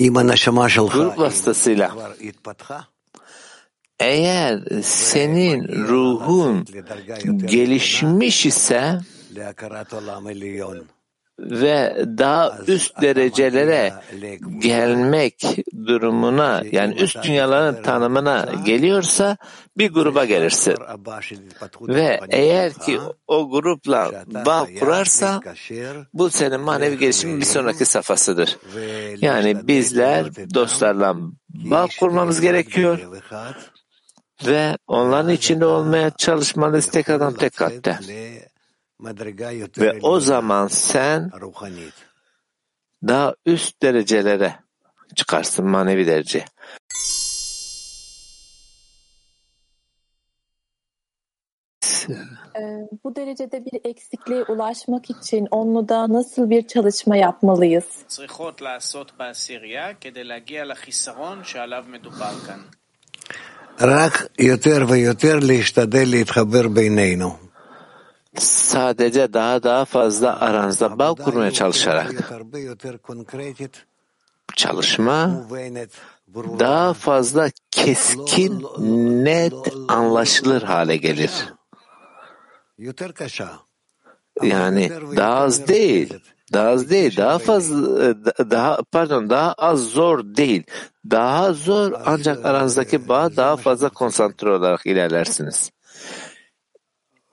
אם 0.00 0.16
הנשמה 0.16 0.68
שלך 0.68 0.92
Grup 0.92 1.18
vasıtasıyla 1.18 1.88
כבר 1.90 2.12
התפתחה, 2.20 2.80
eğer 3.99 4.59
senin 4.83 5.67
ruhun 5.67 6.65
gelişmiş 7.45 8.45
ise 8.45 8.99
ve 11.39 12.05
daha 12.17 12.57
üst 12.67 13.01
derecelere 13.01 13.93
gelmek 14.59 15.45
durumuna 15.87 16.63
yani 16.71 16.95
üst 16.95 17.23
dünyaların 17.23 17.83
tanımına 17.83 18.45
geliyorsa 18.65 19.37
bir 19.77 19.93
gruba 19.93 20.25
gelirsin. 20.25 20.75
Ve 21.81 22.19
eğer 22.29 22.73
ki 22.73 22.99
o 23.27 23.49
grupla 23.49 24.25
bağ 24.45 24.67
kurarsa 24.79 25.41
bu 26.13 26.29
senin 26.29 26.61
manevi 26.61 26.97
gelişimin 26.97 27.39
bir 27.39 27.45
sonraki 27.45 27.85
safhasıdır. 27.85 28.57
Yani 29.17 29.67
bizler 29.67 30.35
dostlarla 30.53 31.15
bağ 31.49 31.87
kurmamız 31.99 32.41
gerekiyor 32.41 32.99
ve 34.45 34.77
onların 34.87 35.31
içinde 35.31 35.65
olmaya 35.65 36.09
çalışmalıyız 36.09 36.87
tek 36.87 37.09
adam 37.09 37.33
tek 37.33 37.55
katte. 37.55 37.99
Ve 39.77 39.99
o 40.01 40.19
zaman 40.19 40.67
sen 40.67 41.31
daha 43.07 43.35
üst 43.45 43.81
derecelere 43.81 44.55
çıkarsın 45.15 45.65
manevi 45.65 46.07
derece. 46.07 46.45
Ee, 52.59 52.87
bu 53.03 53.15
derecede 53.15 53.65
bir 53.65 53.89
eksikliğe 53.89 54.43
ulaşmak 54.43 55.09
için 55.09 55.47
onluda 55.51 56.13
nasıl 56.13 56.49
bir 56.49 56.67
çalışma 56.67 57.17
yapmalıyız? 57.17 57.85
Sadece 68.37 69.33
daha 69.33 69.63
daha 69.63 69.85
fazla 69.85 70.39
aranızda 70.39 70.99
bağ 70.99 71.13
kurmaya 71.13 71.51
çalışarak 71.51 72.13
çalışma 74.55 75.45
daha 76.59 76.93
fazla 76.93 77.49
keskin, 77.71 78.65
net, 79.23 79.53
anlaşılır 79.87 80.61
hale 80.61 80.97
gelir. 80.97 81.31
Yani 84.43 84.91
daha 85.15 85.35
az 85.35 85.67
değil, 85.67 86.13
daha 86.53 86.67
az 86.67 86.89
değil. 86.89 87.17
Daha 87.17 87.39
fazla 87.39 88.03
e, 88.05 88.15
daha 88.49 88.79
pardon 88.91 89.29
daha 89.29 89.53
az 89.53 89.79
zor 89.79 90.23
değil. 90.23 90.63
Daha 91.09 91.53
zor 91.53 91.93
ancak 92.05 92.45
aranızdaki 92.45 93.09
bağ 93.09 93.35
daha 93.35 93.57
fazla 93.57 93.89
konsantre 93.89 94.51
olarak 94.51 94.85
ilerlersiniz. 94.85 95.71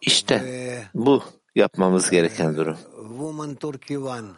İşte 0.00 0.42
bu 0.94 1.22
yapmamız 1.54 2.10
gereken 2.10 2.56
durum. 2.56 2.76
Turkey 3.60 3.98
One. 3.98 4.28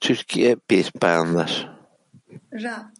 Türkiye 0.00 0.56
bir 0.70 0.92
bayanlar. 1.02 1.78
Ra, 2.52 2.92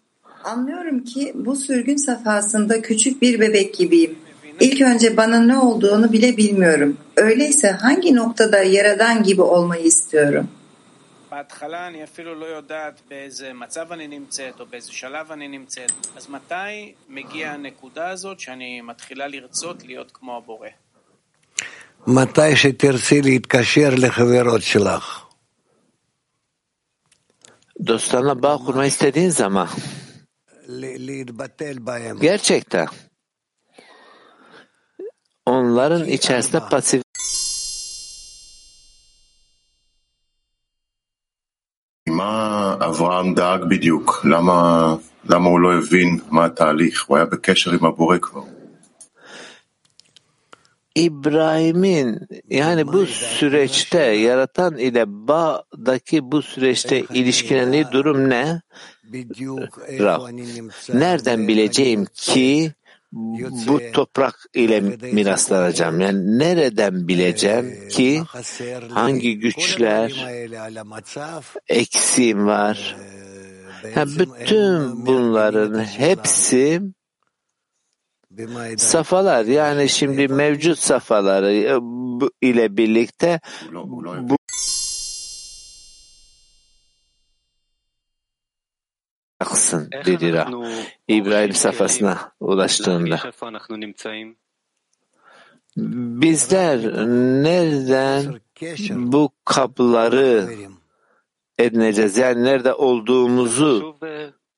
anlıyorum 0.43 1.03
ki 1.03 1.31
bu 1.35 1.55
sürgün 1.55 1.95
safhasında 1.95 2.81
küçük 2.81 3.21
bir 3.21 3.39
bebek 3.39 3.73
gibiyim. 3.73 4.19
İlk 4.60 4.80
önce 4.80 5.16
bana 5.16 5.40
ne 5.40 5.58
olduğunu 5.58 6.12
bile 6.12 6.36
bilmiyorum. 6.36 6.96
Öyleyse 7.16 7.70
hangi 7.70 8.14
noktada 8.14 8.62
yaradan 8.62 9.22
gibi 9.22 9.42
olmayı 9.42 9.84
istiyorum? 9.84 10.48
בהתחלה 11.30 11.88
אני 11.88 12.04
אפילו 12.04 12.34
לא 12.40 12.46
יודעת 12.46 12.96
באיזה 13.10 13.52
מצב 13.52 13.92
אני 13.92 14.06
נמצאת 14.08 14.60
או 14.60 14.66
באיזה 14.66 14.92
שלב 14.92 15.32
אני 15.32 15.48
נמצאת. 15.48 15.92
אז 16.16 16.28
מתי 16.30 16.94
מגיעה 17.08 17.54
הנקודה 17.54 18.08
הזאת 18.10 18.40
שאני 18.40 18.80
מתחילה 18.80 19.26
לרצות 19.28 19.84
להיות 19.84 20.10
כמו 20.14 20.36
הבורא? 20.36 20.68
מתי 22.06 22.56
שתרצי 22.56 23.22
להתקשר 23.22 23.90
לחברות 23.96 24.62
שלך. 24.62 25.20
Dostlarla 27.80 28.42
bağ 28.42 28.58
kurma 28.64 28.86
istediğin 28.86 29.30
zaman 29.30 29.68
ל- 30.68 31.06
להתבטל 31.06 31.78
בהם. 31.78 32.18
gerçekten 32.20 32.86
onların 35.48 36.04
içerisinde 36.08 36.60
pasif 36.70 37.04
מה 42.08 42.76
אברהם 42.80 43.34
דאג 43.34 43.60
בדיוק? 43.70 44.24
למה, 44.24 44.58
למה 45.24 45.48
הוא 45.48 45.60
לא 45.60 45.74
הבין 45.78 46.18
מה 46.30 46.44
התהליך? 46.44 47.04
הוא 47.06 47.16
היה 47.16 47.26
בקשר 47.26 47.70
עם 47.70 47.84
הבורא 47.84 48.18
כבר. 48.18 48.42
İbrahim'in 50.96 52.28
yani 52.50 52.86
bu 52.86 53.06
süreçte 53.06 53.98
yaratan 53.98 54.76
ile 54.76 55.04
bağdaki 55.06 56.32
bu 56.32 56.42
süreçte 56.42 57.00
ilişkilendiği 57.00 57.84
durum 57.92 58.30
ne? 58.30 58.60
בדיוק 59.04 59.78
Rav. 60.00 60.20
איפה 60.20 60.28
אני 60.28 60.44
נמצא. 60.54 60.94
Nereden 60.94 61.48
bileceğim 61.48 62.06
ki 62.14 62.72
bu 63.11 63.81
toprak 63.93 64.35
ile 64.53 64.79
miraslanacağım. 65.11 65.99
Yani 65.99 66.39
nereden 66.39 67.07
bileceğim 67.07 67.89
ki 67.89 68.23
hangi 68.89 69.39
güçler 69.39 70.27
eksiğim 71.67 72.45
var? 72.45 72.97
Yani 73.95 74.19
bütün 74.19 75.05
bunların 75.05 75.83
hepsi 75.83 76.81
safalar 78.77 79.45
yani 79.45 79.89
şimdi 79.89 80.27
mevcut 80.27 80.79
safaları 80.79 81.53
e, 81.53 81.75
ile 82.41 82.77
birlikte 82.77 83.39
bu 84.21 84.35
aksın 89.39 89.89
dedi 90.05 90.33
Ra. 90.33 90.49
İbrahim 91.07 91.53
safhasına 91.53 92.31
ulaştığında. 92.39 93.19
Bizler 95.77 96.79
nereden 97.43 98.39
bu 98.89 99.31
kapları 99.45 100.49
edineceğiz? 101.57 102.17
Yani 102.17 102.43
nerede 102.43 102.73
olduğumuzu 102.73 103.97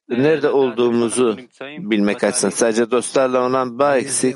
nerede 0.10 0.50
olduğumuzu 0.50 1.38
bilmek 1.62 2.24
açısından. 2.24 2.52
Sadece 2.52 2.92
dostlarla 2.92 3.48
olan 3.48 3.80
bağ 3.80 3.98
eksik. 3.98 4.36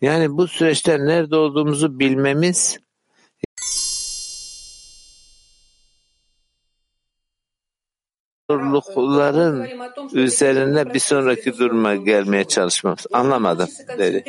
Yani 0.00 0.36
bu 0.36 0.48
süreçte 0.48 0.98
nerede 0.98 1.36
olduğumuzu 1.36 1.98
bilmemiz 1.98 2.78
zorlukların 8.50 9.68
üzerine 10.12 10.94
bir 10.94 10.98
sonraki 10.98 11.58
duruma 11.58 11.94
gelmeye 11.94 12.44
çalışmamız. 12.44 13.06
Anlamadım 13.12 13.68
dedi. 13.98 14.24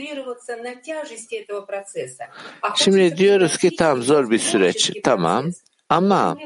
Şimdi 2.75 3.17
diyoruz 3.17 3.57
ki 3.57 3.75
tam 3.75 4.01
zor 4.01 4.29
bir 4.29 4.39
süreç. 4.39 4.91
Tamam. 5.03 5.45
Ama 5.89 6.37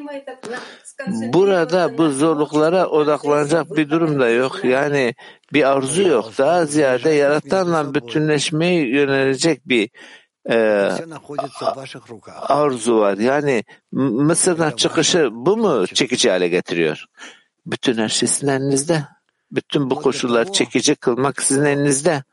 burada 1.33 1.97
bu 1.97 2.09
zorluklara 2.09 2.87
odaklanacak 2.87 3.75
bir 3.75 3.89
durum 3.89 4.19
da 4.19 4.29
yok. 4.29 4.65
Yani 4.65 5.15
bir 5.53 5.71
arzu 5.71 6.01
yok. 6.01 6.37
Daha 6.37 6.65
ziyade 6.65 7.09
yaratanla 7.09 7.93
bütünleşmeye 7.93 8.87
yönelecek 8.89 9.67
bir 9.67 9.89
e, 10.49 10.89
arzu 12.47 12.99
var. 12.99 13.17
Yani 13.17 13.63
Mısır'dan 13.91 14.71
çıkışı 14.71 15.29
bu 15.31 15.57
mu 15.57 15.87
çekici 15.87 16.29
hale 16.29 16.47
getiriyor? 16.47 17.05
Bütün 17.65 17.97
her 17.97 18.09
şey 18.09 18.29
sizin 18.29 18.47
elinizde. 18.47 19.05
Bütün 19.51 19.89
bu 19.89 19.95
koşullar 19.95 20.53
çekici 20.53 20.95
kılmak 20.95 21.41
sizin 21.41 21.65
elinizde. 21.65 22.23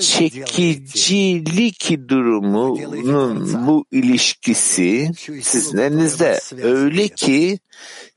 Çekicilik 0.00 2.08
durumunun 2.08 3.66
bu 3.66 3.84
ilişkisi 3.90 5.10
sizin 5.42 5.78
elinizde. 5.78 6.40
Öyle 6.62 7.08
ki 7.08 7.58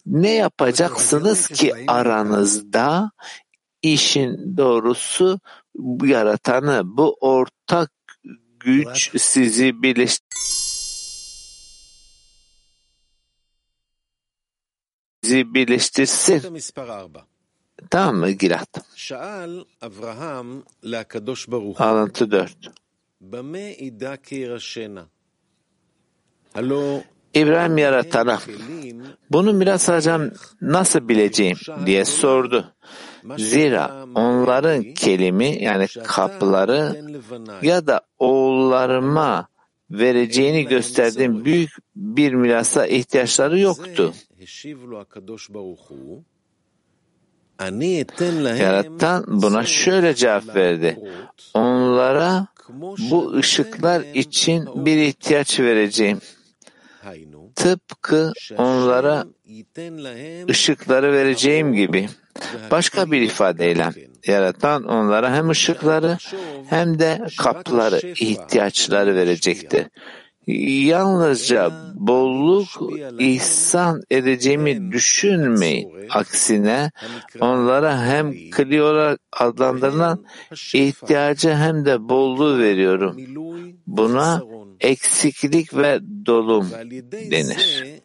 ne 0.06 0.30
yapacaksınız 0.30 1.48
ki 1.48 1.74
aranızda 1.88 3.12
işin 3.82 4.58
doğrusu 4.58 5.40
yaratanı 6.04 6.82
bu 6.86 7.18
ortak 7.22 7.92
güç 8.60 9.22
sizi 9.22 9.84
birleştirir. 9.84 10.59
Bizi 15.30 15.54
birleştirsin. 15.54 16.42
Tamam 17.90 18.16
mı 18.16 18.30
Gilad? 18.32 18.68
Alıntı 21.78 22.32
4. 22.32 22.52
İbrahim 27.34 27.78
yaratana 27.78 28.40
bunu 29.32 29.54
hocam 29.96 30.32
nasıl 30.62 31.08
bileceğim 31.08 31.58
diye 31.86 32.06
sordu. 32.06 32.74
Zira 33.38 34.06
onların 34.16 34.84
kelimi 34.94 35.64
yani 35.64 35.88
kapıları 36.04 37.06
ya 37.62 37.88
da 37.88 38.02
oğullarıma 38.20 39.48
vereceğini 39.92 40.68
gösterdiğim 40.68 41.46
büyük 41.46 41.72
bir 41.96 42.34
mirasa 42.34 42.86
ihtiyaçları 42.86 43.60
yoktu. 43.60 44.14
Yaratan 48.56 49.26
buna 49.28 49.66
şöyle 49.66 50.16
cevap 50.16 50.56
verdi. 50.56 51.00
Onlara 51.54 52.48
bu 53.12 53.34
ışıklar 53.34 54.02
için 54.14 54.86
bir 54.86 54.98
ihtiyaç 54.98 55.60
vereceğim. 55.60 56.20
Tıpkı 57.56 58.34
onlara 58.58 59.26
ışıkları 60.50 61.14
vereceğim 61.14 61.74
gibi. 61.74 62.10
Başka 62.72 63.12
bir 63.12 63.22
ifadeyle 63.22 63.90
yaratan 64.28 64.84
onlara 64.84 65.34
hem 65.34 65.50
ışıkları 65.50 66.18
hem 66.70 67.00
de 67.00 67.28
kapları, 67.38 68.00
ihtiyaçları 68.14 69.16
verecektir. 69.16 69.86
Yalnızca 70.86 71.72
bolluk 71.96 72.68
ihsan 73.20 74.02
edeceğimi 74.10 74.92
düşünmeyin. 74.92 75.90
Aksine 76.10 76.92
onlara 77.40 78.06
hem 78.06 78.34
kli 78.52 78.82
olarak 78.82 79.20
adlandırılan 79.32 80.26
ihtiyacı 80.74 81.54
hem 81.54 81.86
de 81.86 82.10
bolluğu 82.10 82.60
veriyorum. 82.60 83.18
Buna 83.88 84.44
eksiklik 84.80 85.78
ve 85.78 86.00
dolum 86.26 86.68
denir. 87.32 87.99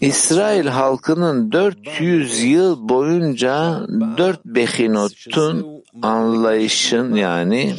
İsrail 0.00 0.66
halkının 0.80 1.52
400 1.52 2.42
yıl 2.42 2.88
boyunca 2.88 3.80
dört 4.18 4.44
behinotun 4.44 5.84
anlayışın 6.02 7.14
yani 7.14 7.74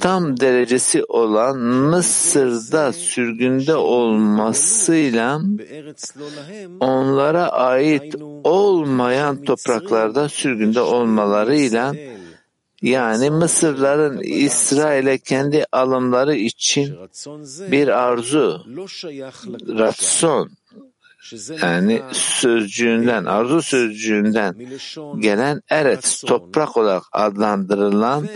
tam 0.00 0.40
derecesi 0.40 1.04
olan 1.04 1.58
Mısır'da 1.58 2.92
sürgünde 2.92 3.74
olmasıyla 3.76 5.40
onlara 6.80 7.48
ait 7.48 8.14
olmayan 8.44 9.44
topraklarda 9.44 10.28
sürgünde 10.28 10.80
olmalarıyla 10.80 11.94
yani 12.82 13.30
Mısırların 13.30 14.20
İsrail'e 14.22 15.18
kendi 15.18 15.64
alımları 15.72 16.36
için 16.36 16.96
bir 17.70 17.88
arzu, 17.88 18.64
ratson, 19.78 20.50
yani 21.62 22.02
sözcüğünden, 22.12 23.24
arzu 23.24 23.62
sözcüğünden 23.62 24.54
gelen 25.18 25.60
eret, 25.68 26.22
toprak 26.26 26.76
olarak 26.76 27.02
adlandırılan 27.12 28.28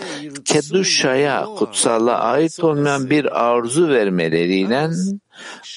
Keduşa'ya, 0.44 1.44
kutsallığa 1.44 2.18
ait 2.18 2.64
olmayan 2.64 3.10
bir 3.10 3.44
arzu 3.44 3.88
vermeleriyle 3.88 4.90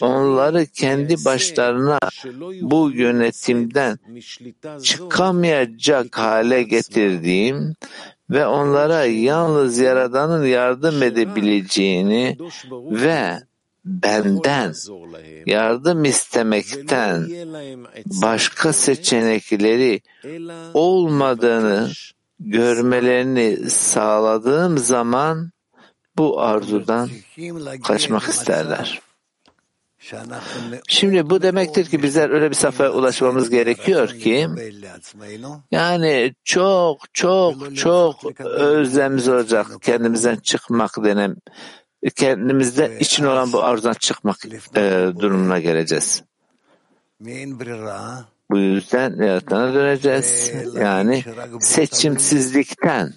onları 0.02 0.66
kendi 0.66 1.26
başlarına 1.26 2.00
bu 2.62 2.92
yönetimden 2.92 4.00
çıkamayacak 4.84 6.18
hale 6.18 6.64
getirdiğim 6.64 7.76
ve 8.30 8.48
onlara 8.48 9.06
yalnız 9.06 9.78
Yaradan'ın 9.78 10.46
yardım 10.46 11.04
edebileceğini 11.04 12.38
ve 12.74 13.40
benden 13.86 14.74
yardım 15.46 16.06
istemekten 16.06 17.28
başka 18.06 18.74
seçenekleri 18.74 20.02
olmadığını 20.74 21.92
görmelerini 22.40 23.70
sağladığım 23.70 24.78
zaman 24.78 25.52
bu 26.18 26.42
arzudan 26.42 27.10
kaçmak 27.84 28.24
isterler. 28.24 29.02
Şimdi 30.88 31.30
bu 31.30 31.42
demektir 31.42 31.86
ki 31.86 32.04
bizler 32.04 32.30
öyle 32.30 32.50
bir 32.50 32.56
safhaya 32.56 32.92
ulaşmamız 32.92 33.50
gerekiyor 33.50 34.10
ki 34.10 34.48
yani 35.72 36.34
çok 36.44 37.14
çok 37.14 37.76
çok 37.76 38.42
özlemimiz 38.46 39.28
olacak 39.28 39.68
kendimizden 39.82 40.36
çıkmak 40.36 41.04
denen 41.04 41.36
kendimizde 42.16 42.98
için 43.00 43.24
olan 43.24 43.54
bu 43.54 43.64
arzudan 43.64 43.94
çıkmak 43.94 44.38
e, 44.76 45.10
durumuna 45.20 45.60
geleceğiz. 45.60 46.24
Bu 48.52 48.58
yüzden 48.58 49.24
yaratana 49.24 49.74
döneceğiz. 49.74 50.52
Yani 50.76 51.24
seçimsizlikten 51.60 53.14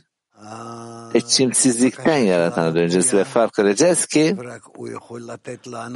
seçimsizlikten 1.12 2.18
yaratana 2.18 2.74
döneceğiz 2.74 3.14
ve 3.14 3.24
fark 3.24 3.58
edeceğiz 3.58 4.06
ki 4.06 4.36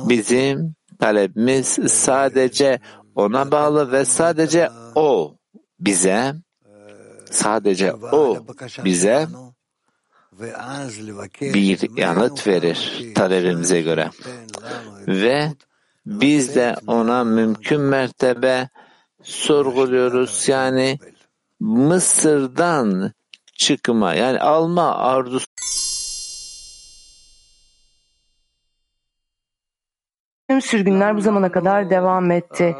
bizim 0.08 0.74
talebimiz 1.04 1.78
sadece 1.92 2.80
ona 3.14 3.50
bağlı 3.50 3.92
ve 3.92 4.04
sadece 4.04 4.70
o 4.94 5.36
bize 5.80 6.34
sadece 7.30 7.92
o 7.92 8.46
bize 8.84 9.26
bir 11.40 11.96
yanıt 11.96 12.46
verir 12.46 13.12
talebimize 13.14 13.80
göre. 13.80 14.10
Ve 15.08 15.52
biz 16.06 16.54
de 16.54 16.76
ona 16.86 17.24
mümkün 17.24 17.80
mertebe 17.80 18.68
sorguluyoruz. 19.22 20.48
Yani 20.48 20.98
Mısır'dan 21.60 23.12
çıkma 23.54 24.14
yani 24.14 24.38
alma 24.40 24.94
arzusu 24.96 25.46
Tüm 30.54 30.62
sürgünler 30.62 31.16
bu 31.16 31.20
zamana 31.20 31.52
kadar 31.52 31.90
devam 31.90 32.30
etti. 32.30 32.76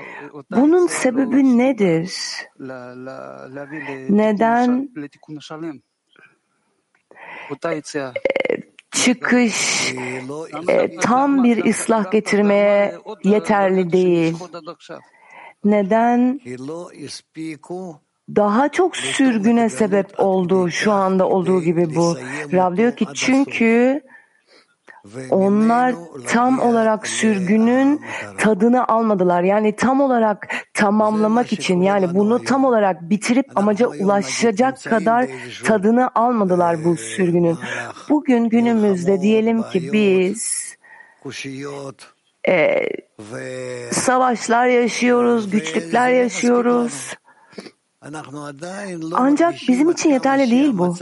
Bunun 0.50 0.86
sebebi 0.86 1.58
nedir? 1.58 2.14
Neden 4.08 4.88
çıkış 8.90 9.92
e, 10.68 10.96
tam 10.96 11.44
bir 11.44 11.64
ıslah 11.64 12.10
getirmeye 12.10 12.98
yeterli 13.24 13.92
değil? 13.92 14.36
neden 15.64 16.40
daha 18.36 18.68
çok 18.68 18.96
sürgüne 18.96 19.68
sebep 19.68 20.20
oldu 20.20 20.70
şu 20.70 20.92
anda 20.92 21.28
olduğu 21.28 21.62
gibi 21.62 21.94
bu. 21.94 22.16
Rab 22.52 22.76
diyor 22.76 22.96
ki 22.96 23.06
çünkü 23.14 24.02
onlar 25.30 25.94
tam 26.26 26.58
olarak 26.58 27.06
sürgünün 27.06 28.00
tadını 28.38 28.88
almadılar. 28.88 29.42
Yani 29.42 29.76
tam 29.76 30.00
olarak 30.00 30.48
tamamlamak 30.74 31.52
için 31.52 31.82
yani 31.82 32.14
bunu 32.14 32.44
tam 32.44 32.64
olarak 32.64 33.10
bitirip 33.10 33.46
amaca 33.54 33.88
ulaşacak 33.88 34.82
kadar 34.84 35.26
tadını 35.64 36.10
almadılar 36.14 36.84
bu 36.84 36.96
sürgünün. 36.96 37.58
Bugün 38.08 38.48
günümüzde 38.48 39.20
diyelim 39.20 39.62
ki 39.62 39.92
biz 39.92 40.64
e, 42.48 42.88
savaşlar 43.92 44.66
yaşıyoruz, 44.66 45.50
güçlükler 45.50 46.10
yaşıyoruz. 46.10 47.14
Ancak 49.14 49.54
bizim 49.68 49.90
için 49.90 50.10
yeterli 50.10 50.50
değil 50.50 50.78
bu. 50.78 50.96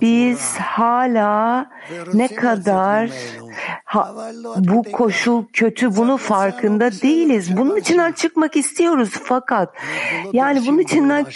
Biz 0.00 0.56
hala 0.56 1.70
ne 2.14 2.28
kadar 2.28 3.10
ha, 3.84 4.14
bu 4.58 4.82
koşul 4.92 5.44
kötü 5.52 5.96
bunu 5.96 6.16
farkında 6.16 6.90
değiliz. 6.92 7.56
Bunun 7.56 7.76
içinden 7.76 8.12
çıkmak 8.12 8.56
istiyoruz 8.56 9.10
fakat 9.22 9.74
yani 10.32 10.66
bunun 10.66 10.78
içinden 10.78 11.26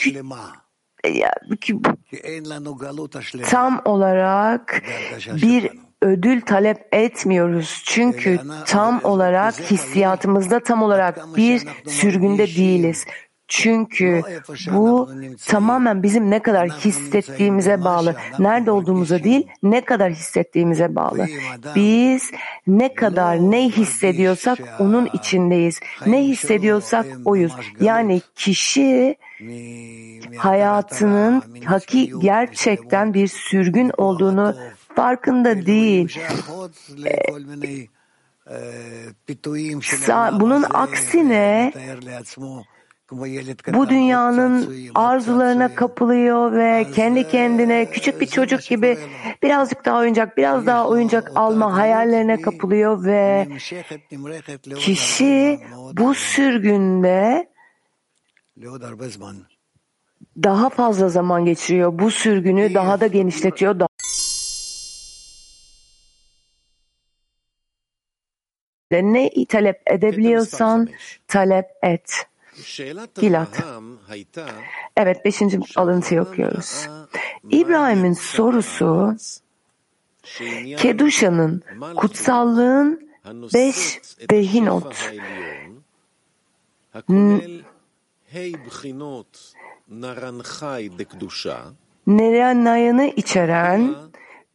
tam 3.50 3.82
olarak 3.84 4.82
bir 5.42 5.70
ödül 6.02 6.40
talep 6.40 6.94
etmiyoruz. 6.94 7.82
Çünkü 7.86 8.38
tam 8.66 9.00
olarak 9.04 9.54
hissiyatımızda 9.54 10.60
tam 10.60 10.82
olarak 10.82 11.36
bir 11.36 11.62
sürgünde 11.86 12.46
değiliz. 12.46 13.06
Çünkü 13.50 14.22
bu 14.72 15.10
tamamen 15.46 16.02
bizim 16.02 16.30
ne 16.30 16.38
kadar 16.38 16.68
hissettiğimize 16.68 17.84
bağlı. 17.84 18.16
Nerede 18.38 18.70
olduğumuza 18.70 19.24
değil, 19.24 19.46
ne 19.62 19.80
kadar 19.84 20.12
hissettiğimize 20.12 20.94
bağlı. 20.94 21.26
Biz 21.76 22.30
ne 22.66 22.94
kadar 22.94 23.36
ne 23.36 23.68
hissediyorsak 23.68 24.58
onun 24.78 25.08
içindeyiz. 25.12 25.80
Ne 26.06 26.22
hissediyorsak 26.24 27.06
oyuz. 27.24 27.52
Yani 27.80 28.20
kişi 28.34 29.16
hayatının 30.36 31.42
haki 31.64 32.12
gerçekten 32.20 33.14
bir 33.14 33.28
sürgün 33.28 33.92
olduğunu 33.96 34.56
farkında 34.96 35.66
değil. 35.66 36.18
Bunun 40.40 40.64
aksine 40.70 41.72
bu 43.72 43.88
dünyanın 43.88 44.74
arzularına 44.94 45.74
kapılıyor 45.74 46.52
ve 46.52 46.86
kendi 46.94 47.28
kendine 47.28 47.90
küçük 47.90 48.20
bir 48.20 48.26
çocuk 48.26 48.62
gibi 48.62 48.98
birazcık 49.42 49.84
daha 49.84 49.98
oyuncak, 49.98 50.36
biraz 50.36 50.66
daha 50.66 50.88
oyuncak 50.88 51.32
alma 51.34 51.76
hayallerine 51.76 52.40
kapılıyor 52.40 53.04
ve 53.04 53.48
kişi 54.76 55.60
bu 55.92 56.14
sürgünde 56.14 57.48
daha 60.42 60.68
fazla 60.68 61.08
zaman 61.08 61.44
geçiriyor. 61.44 61.98
Bu 61.98 62.10
sürgünü 62.10 62.74
daha 62.74 63.00
da 63.00 63.06
genişletiyor. 63.06 63.80
Ne 68.92 69.30
talep 69.48 69.82
edebiliyorsan 69.86 70.88
talep 71.28 71.66
et. 71.82 72.29
Gilat. 73.14 73.64
Evet, 74.96 75.24
beşinci 75.24 75.60
alıntıyı 75.76 76.22
okuyoruz. 76.22 76.88
İbrahim'in 77.50 78.12
sorusu, 78.12 79.16
Keduşa'nın, 80.76 81.62
kutsallığın 81.96 83.10
beş 83.54 84.00
behinot, 84.30 85.12
Nerenayını 92.06 93.06
içeren, 93.06 93.94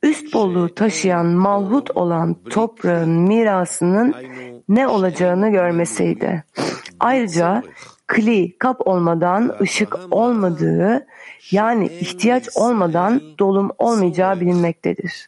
üst 0.04 0.34
bolluğu 0.34 0.76
taşıyan 0.76 1.26
malhut 1.26 1.91
olan 1.91 2.36
toprağın 2.50 3.10
mirasının 3.10 4.16
ne 4.70 4.88
olacağını 4.88 5.50
görmeseydi. 5.50 6.43
Ayrıca 7.00 7.64
kli, 8.08 8.58
kap 8.58 8.88
olmadan 8.88 9.56
ışık 9.62 9.96
olmadığı 10.12 11.08
yani 11.52 11.88
ihtiyaç 11.88 12.50
olmadan 12.56 13.22
dolum 13.39 13.72
olmayacağı 13.78 14.39
bilinmektedir. 14.41 15.28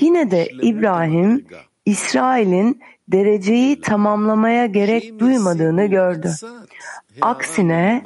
Yine 0.00 0.30
de 0.30 0.48
İbrahim, 0.62 1.46
İsrail'in 1.86 2.80
dereceyi 3.08 3.80
tamamlamaya 3.80 4.66
gerek 4.66 5.18
duymadığını 5.18 5.86
gördü. 5.86 6.30
Aksine 7.20 8.02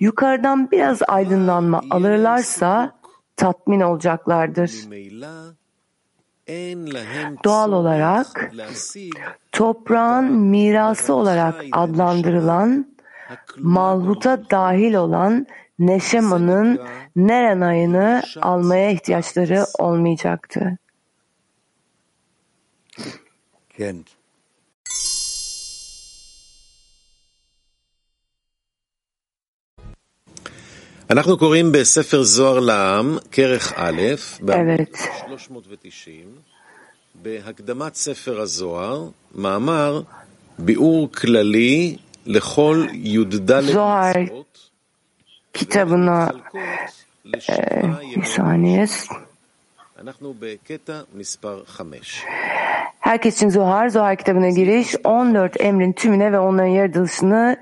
yukarıdan 0.00 0.70
biraz 0.70 0.98
aydınlanma 1.08 1.82
alırlarsa 1.90 2.98
tatmin 3.36 3.80
olacaklardır. 3.80 4.70
Doğal 7.44 7.72
olarak 7.72 8.52
toprağın 9.52 10.32
mirası 10.32 11.14
olarak 11.14 11.64
adlandırılan 11.72 12.86
malhuta 13.58 14.50
dahil 14.50 14.94
olan 14.94 15.46
Neşema'nın 15.78 16.80
Nerenay'ını 17.16 18.22
almaya 18.40 18.90
ihtiyaçları 18.90 19.64
olmayacaktı. 19.78 20.78
אנחנו 31.10 31.38
קוראים 31.38 31.72
בספר 31.72 32.22
זוהר 32.22 32.60
לעם, 32.60 33.18
כרך 33.32 33.72
א', 33.76 34.02
Evet. 34.42 34.98
ב-390, 35.30 36.08
בהקדמת 37.14 37.94
ספר 37.94 38.40
הזוהר, 38.40 39.08
מאמר 39.34 40.02
ביאור 40.58 41.12
כללי 41.12 41.96
לכל 42.26 42.86
י"ד 42.92 43.52
מצוות, 43.60 44.58
bir 48.14 48.24
saniye. 48.36 48.86
אנחנו 49.98 50.34
בקטע 50.38 51.00
מספר 51.14 51.62
5. 51.66 52.24
Herkes 53.08 53.36
için 53.36 53.48
Zohar, 53.48 53.88
Zohar 53.88 54.16
kitabına 54.16 54.48
giriş, 54.48 54.94
14 55.04 55.60
emrin 55.60 55.92
tümüne 55.92 56.32
ve 56.32 56.38
onların 56.38 56.66
yaratılışını 56.66 57.56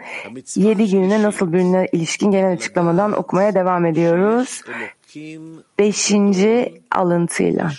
7 0.57 0.90
gününe 0.90 1.22
nasıl 1.22 1.53
birine 1.53 1.88
ilişkin 1.92 2.30
genel 2.30 2.53
açıklamadan 2.53 3.12
okumaya 3.12 3.55
devam 3.55 3.86
ediyoruz. 3.86 4.62
Beşinci 5.78 6.82
alıntıyla. 6.90 7.70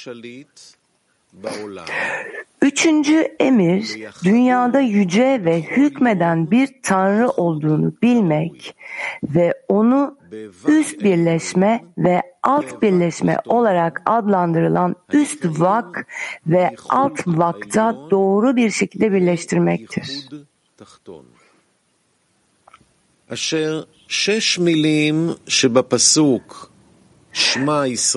Üçüncü 2.61 3.27
emir, 3.39 3.99
dünyada 4.23 4.79
yüce 4.79 5.41
ve 5.45 5.61
hükmeden 5.61 6.51
bir 6.51 6.69
tanrı 6.83 7.29
olduğunu 7.29 7.93
bilmek 8.01 8.75
ve 9.23 9.53
onu 9.67 10.17
üst 10.67 11.03
birleşme 11.03 11.85
ve 11.97 12.21
alt 12.43 12.81
birleşme 12.81 13.37
olarak 13.45 14.01
adlandırılan 14.05 14.95
üst 15.13 15.45
vak 15.45 16.07
ve 16.47 16.75
alt 16.89 17.19
vakta 17.27 17.97
doğru 18.11 18.55
bir 18.55 18.71
şekilde 18.71 19.11
birleştirmektir. 19.11 20.29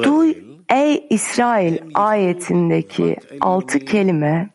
Duy 0.04 0.49
Ey 0.70 1.06
İsrail 1.10 1.78
ayetindeki 1.94 3.16
altı 3.40 3.78
kelime 3.78 4.48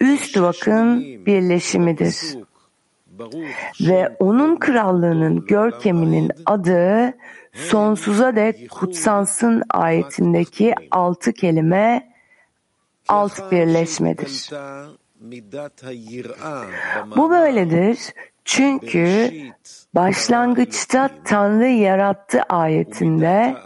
üst 0.00 0.40
vakın 0.40 1.00
birleşimidir. 1.26 2.16
Ve 3.80 4.16
onun 4.18 4.56
krallığının 4.56 5.46
görkeminin 5.46 6.32
adı 6.46 7.14
sonsuza 7.52 8.36
dek 8.36 8.70
kutsansın 8.70 9.62
ayetindeki 9.70 10.74
altı 10.90 11.32
kelime 11.32 12.12
alt 13.08 13.52
birleşmedir. 13.52 14.50
Bu 17.16 17.30
böyledir 17.30 17.98
çünkü 18.44 19.32
başlangıçta 19.94 21.10
Tanrı 21.24 21.66
yarattı 21.66 22.42
ayetinde 22.42 23.56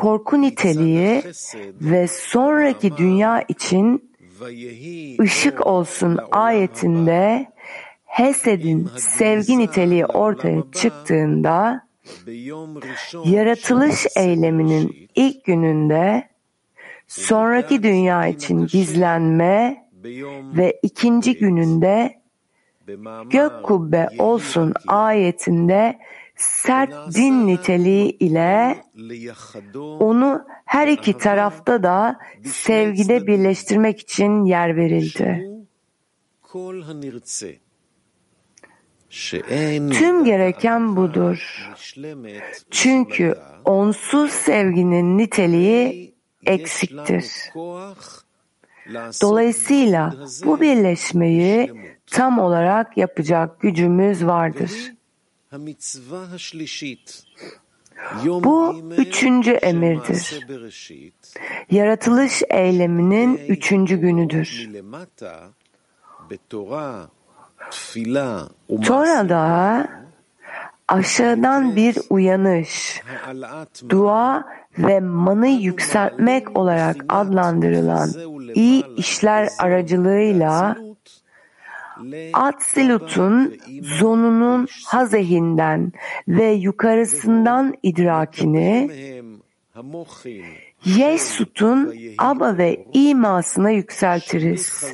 korku 0.00 0.40
niteliği 0.40 1.22
ve 1.80 2.08
sonraki 2.08 2.96
dünya 2.96 3.44
için 3.48 4.10
ışık 5.20 5.66
olsun 5.66 6.18
ayetinde 6.32 7.46
Hesed'in 8.04 8.90
sevgi 8.96 9.58
niteliği 9.58 10.06
ortaya 10.06 10.62
çıktığında 10.72 11.86
yaratılış 13.24 14.06
eyleminin 14.16 15.08
ilk 15.14 15.44
gününde 15.44 16.28
sonraki 17.06 17.82
dünya 17.82 18.26
için 18.26 18.66
gizlenme 18.66 19.84
ve 20.56 20.80
ikinci 20.82 21.38
gününde 21.38 22.20
gök 23.30 23.62
kubbe 23.62 24.08
olsun 24.18 24.74
ayetinde 24.86 25.98
sert 26.40 27.14
din 27.14 27.46
niteliği 27.46 28.18
ile 28.18 28.84
onu 29.76 30.44
her 30.64 30.88
iki 30.88 31.18
tarafta 31.18 31.82
da 31.82 32.18
sevgide 32.44 33.26
birleştirmek 33.26 34.00
için 34.00 34.44
yer 34.44 34.76
verildi. 34.76 35.50
Tüm 39.92 40.24
gereken 40.24 40.96
budur. 40.96 41.70
Çünkü 42.70 43.34
onsuz 43.64 44.30
sevginin 44.30 45.18
niteliği 45.18 46.14
eksiktir. 46.46 47.26
Dolayısıyla 49.22 50.14
bu 50.44 50.60
birleşmeyi 50.60 51.72
tam 52.06 52.38
olarak 52.38 52.96
yapacak 52.96 53.60
gücümüz 53.60 54.26
vardır. 54.26 54.92
Bu 58.24 58.76
üçüncü 58.96 59.50
emirdir. 59.50 60.46
Yaratılış 61.70 62.42
eyleminin 62.50 63.36
üçüncü 63.36 63.96
günüdür. 63.96 64.68
Tora'da 68.84 69.88
aşağıdan 70.88 71.76
bir 71.76 71.98
uyanış, 72.10 73.02
dua 73.88 74.44
ve 74.78 75.00
manı 75.00 75.48
yükseltmek 75.48 76.58
olarak 76.58 76.96
adlandırılan 77.08 78.10
iyi 78.54 78.84
işler 78.96 79.48
aracılığıyla 79.58 80.76
Atsilut'un 82.32 83.58
zonunun 83.82 84.66
hazehinden 84.86 85.92
ve 86.28 86.52
yukarısından 86.52 87.74
idrakini 87.82 88.90
Yesut'un 90.84 91.94
aba 92.18 92.58
ve 92.58 92.86
imasına 92.92 93.70
yükseltiriz 93.70 94.84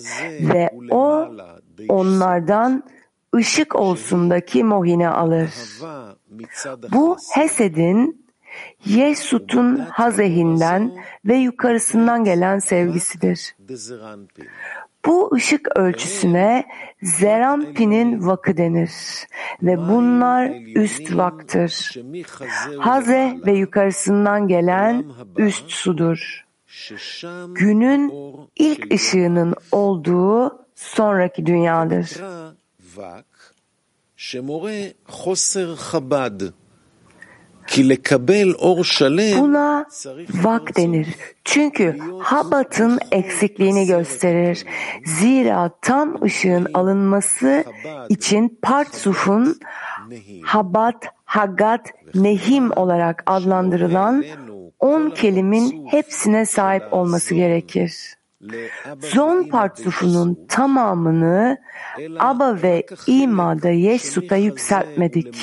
ve 0.41 0.71
o 0.91 1.29
onlardan 1.89 2.83
ışık 3.37 3.77
olsundaki 3.77 4.65
mohine 4.65 5.09
alır. 5.09 5.51
Bu 6.93 7.17
Hesed'in 7.35 8.27
Yesut'un 8.85 9.77
hazehinden 9.77 10.93
ve 11.25 11.37
yukarısından 11.37 12.25
gelen 12.25 12.59
sevgisidir. 12.59 13.57
Bu 15.07 15.35
ışık 15.35 15.77
ölçüsüne 15.77 16.65
Zerampi'nin 17.03 18.27
vakı 18.27 18.57
denir 18.57 18.91
ve 19.63 19.79
bunlar 19.79 20.53
üst 20.77 21.17
vaktır. 21.17 21.95
Haze 22.79 23.37
ve 23.47 23.53
yukarısından 23.53 24.49
gelen 24.49 25.05
üst 25.37 25.71
sudur. 25.71 26.47
Günün 27.55 28.13
ilk 28.57 28.95
ışığının 28.95 29.55
olduğu 29.73 30.67
sonraki 30.75 31.47
dünyadır. 31.47 32.11
Buna 39.41 39.87
vak 40.45 40.77
denir. 40.77 41.09
Çünkü 41.45 41.99
Habat'ın 42.19 42.99
eksikliğini 43.13 43.87
gösterir. 43.87 44.65
Zira 45.05 45.71
tam 45.83 46.23
ışığın 46.23 46.67
alınması 46.75 47.65
için 48.09 48.59
Partsuf'un 48.63 49.61
Habat, 50.45 51.05
Hagat, 51.25 51.93
Nehim 52.15 52.71
olarak 52.71 53.23
adlandırılan 53.27 54.25
on 54.81 55.11
kelimin 55.11 55.87
hepsine 55.87 56.47
sahip 56.47 56.93
olması 56.93 57.35
gerekir. 57.35 58.16
Zon 59.01 59.49
partsufunun 59.49 60.47
tamamını 60.49 61.59
Aba 62.19 62.63
ve 62.63 62.87
İma'da 63.07 63.71
Yeşsut'a 63.71 64.37
yükseltmedik. 64.37 65.37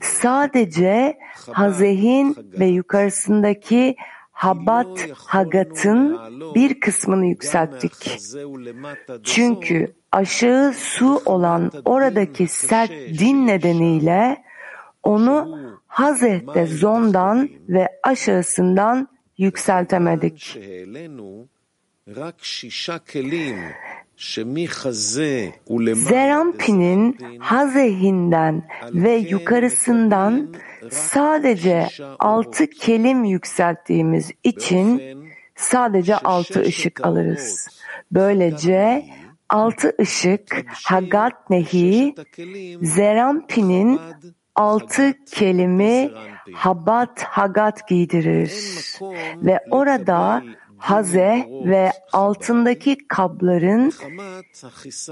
Sadece 0.00 1.18
Hazehin 1.52 2.36
ve 2.60 2.66
yukarısındaki 2.66 3.96
Habat 4.32 5.08
Hagat'ın 5.14 6.18
bir 6.54 6.80
kısmını 6.80 7.26
yükselttik. 7.26 8.18
Çünkü 9.24 9.94
aşağı 10.12 10.72
su 10.72 11.22
olan 11.24 11.72
oradaki 11.84 12.48
sert 12.48 12.90
din 12.90 13.46
nedeniyle 13.46 14.44
onu 15.02 15.58
Hazeh'te 15.86 16.66
zondan 16.66 17.48
ve 17.68 17.88
aşağısından 18.02 19.08
yükseltemedik. 19.38 20.58
Zerampi'nin 25.94 27.18
hazehinden 27.38 28.68
ve 28.94 29.12
yukarısından 29.16 30.54
sadece 30.90 31.88
altı 32.18 32.70
kelim 32.70 33.24
yükselttiğimiz 33.24 34.30
için 34.44 35.02
sadece 35.54 36.16
altı 36.16 36.60
ışık 36.60 37.06
alırız. 37.06 37.68
Böylece 38.12 39.06
altı 39.48 39.92
ışık 40.00 40.66
Hagat 40.84 41.50
Nehi, 41.50 42.14
Zerampi'nin 42.82 44.00
altı 44.54 45.24
kelimi 45.24 46.10
Habat 46.54 47.22
Hagat 47.22 47.88
giydirir 47.88 48.52
ve 49.36 49.60
orada 49.70 50.42
haze 50.78 51.48
ve 51.64 51.92
altındaki 52.12 52.98
kabların 53.08 53.92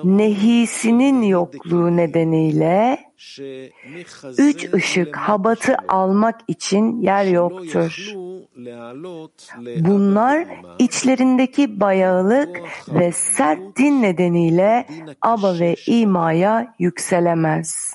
nehisinin 0.05 1.23
yokluğu 1.23 1.97
nedeniyle 1.97 2.99
üç 4.39 4.75
ışık 4.75 5.17
habatı 5.17 5.77
almak 5.89 6.41
için 6.49 7.03
yer 7.03 7.25
yoktur. 7.25 8.13
Bunlar 9.81 10.47
içlerindeki 10.79 11.81
bayağılık 11.81 12.61
ve 12.89 13.13
sert 13.13 13.79
din 13.79 14.03
nedeniyle 14.03 14.87
aba 15.23 15.59
ve 15.59 15.77
imaya 15.87 16.75
yükselemez. 16.79 17.95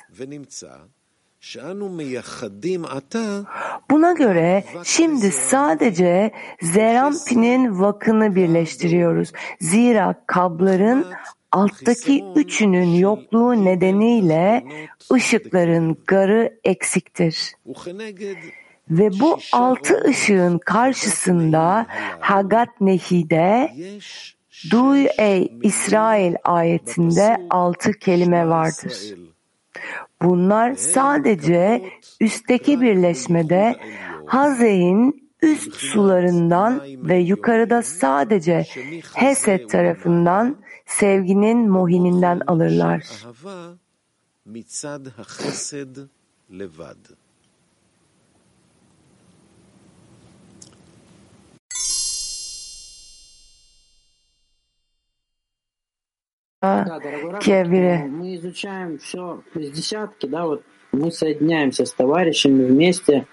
Buna 3.91 4.13
göre 4.13 4.63
şimdi 4.83 5.31
sadece 5.31 6.31
Zerampi'nin 6.61 7.79
vakını 7.79 8.35
birleştiriyoruz. 8.35 9.31
Zira 9.59 10.23
kabların 10.27 11.05
alttaki 11.51 12.25
üçünün 12.35 12.93
yokluğu 12.93 13.65
nedeniyle 13.65 14.63
ışıkların 15.13 15.97
garı 16.07 16.59
eksiktir. 16.63 17.53
Ve 18.89 19.09
bu 19.19 19.39
altı 19.51 20.03
ışığın 20.07 20.57
karşısında 20.57 21.85
Hagat 22.19 22.81
Nehi'de 22.81 23.73
Duy 24.71 25.07
ey 25.17 25.53
İsrail 25.63 26.35
ayetinde 26.43 27.37
altı 27.49 27.91
kelime 27.91 28.47
vardır. 28.47 29.15
Bunlar 30.21 30.73
sadece 30.73 31.83
üstteki 32.19 32.81
birleşmede 32.81 33.75
Haze'in 34.25 35.29
üst 35.41 35.73
sularından 35.73 36.81
ve 36.85 37.17
yukarıda 37.17 37.83
sadece 37.83 38.65
Hesed 39.15 39.69
tarafından 39.69 40.57
sevginin 40.85 41.69
mohininden 41.69 42.41
alırlar. 42.47 43.03
Да, 56.62 56.98
дорогой 56.98 57.32
Рафик, 57.32 57.46
мы 58.06 58.36
изучаем 58.36 58.98
все 58.98 59.42
с 59.54 59.70
десятки, 59.70 60.26
да, 60.26 60.46
вот 60.46 60.62
мы 60.92 61.10
соединяемся 61.12 61.84
с 61.84 61.92
товарищами 61.92 62.64
вместе 62.64 63.26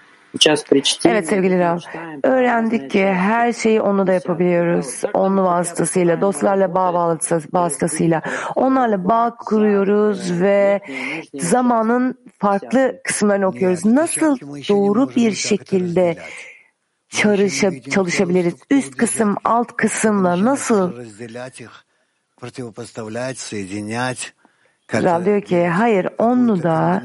Evet 1.04 1.28
sevgili 1.28 1.58
Rav, 1.58 1.78
öğrendik 2.22 2.90
ki 2.90 3.06
her 3.06 3.52
şeyi 3.52 3.80
onu 3.80 4.06
da 4.06 4.12
yapabiliyoruz. 4.12 5.02
Onun 5.14 5.44
vasıtasıyla, 5.44 6.20
dostlarla 6.20 6.74
bağ 6.74 7.18
vasıtasıyla. 7.52 8.22
Onlarla 8.54 9.08
bağ 9.08 9.36
kuruyoruz 9.36 10.40
ve 10.40 10.80
zamanın 11.38 12.14
farklı 12.38 13.00
kısımlarını 13.04 13.46
okuyoruz. 13.46 13.84
Nasıl 13.84 14.40
doğru 14.68 15.10
bir 15.16 15.32
şekilde 15.32 16.16
çalışa, 17.08 17.80
çalışabiliriz? 17.80 18.54
Üst 18.70 18.96
kısım, 18.96 19.36
alt 19.44 19.76
kısımla 19.76 20.44
nasıl? 20.44 20.92
Rav 24.94 25.24
diyor 25.24 25.42
ki 25.42 25.66
hayır 25.66 26.08
onu 26.18 26.62
da 26.62 27.02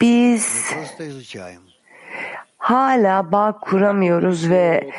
biz 0.00 0.70
hala 2.58 3.32
bağ 3.32 3.58
kuramıyoruz 3.60 4.50
ve 4.50 4.90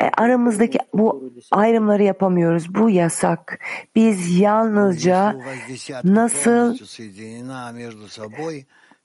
e, 0.00 0.04
aramızdaki 0.16 0.78
bu 0.94 1.30
ayrımları 1.50 2.02
yapamıyoruz. 2.02 2.74
Bu 2.74 2.90
yasak. 2.90 3.58
Biz 3.94 4.38
yalnızca 4.38 5.36
nasıl 6.04 6.76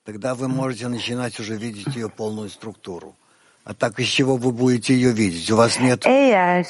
тогда 0.06 0.34
вы 0.36 0.48
можете 0.48 0.88
начинать 0.88 1.40
уже 1.40 1.56
видеть 1.58 1.96
ее 1.96 2.10
полную 2.10 2.50
структуру. 2.50 3.16
Eğer 6.07 6.67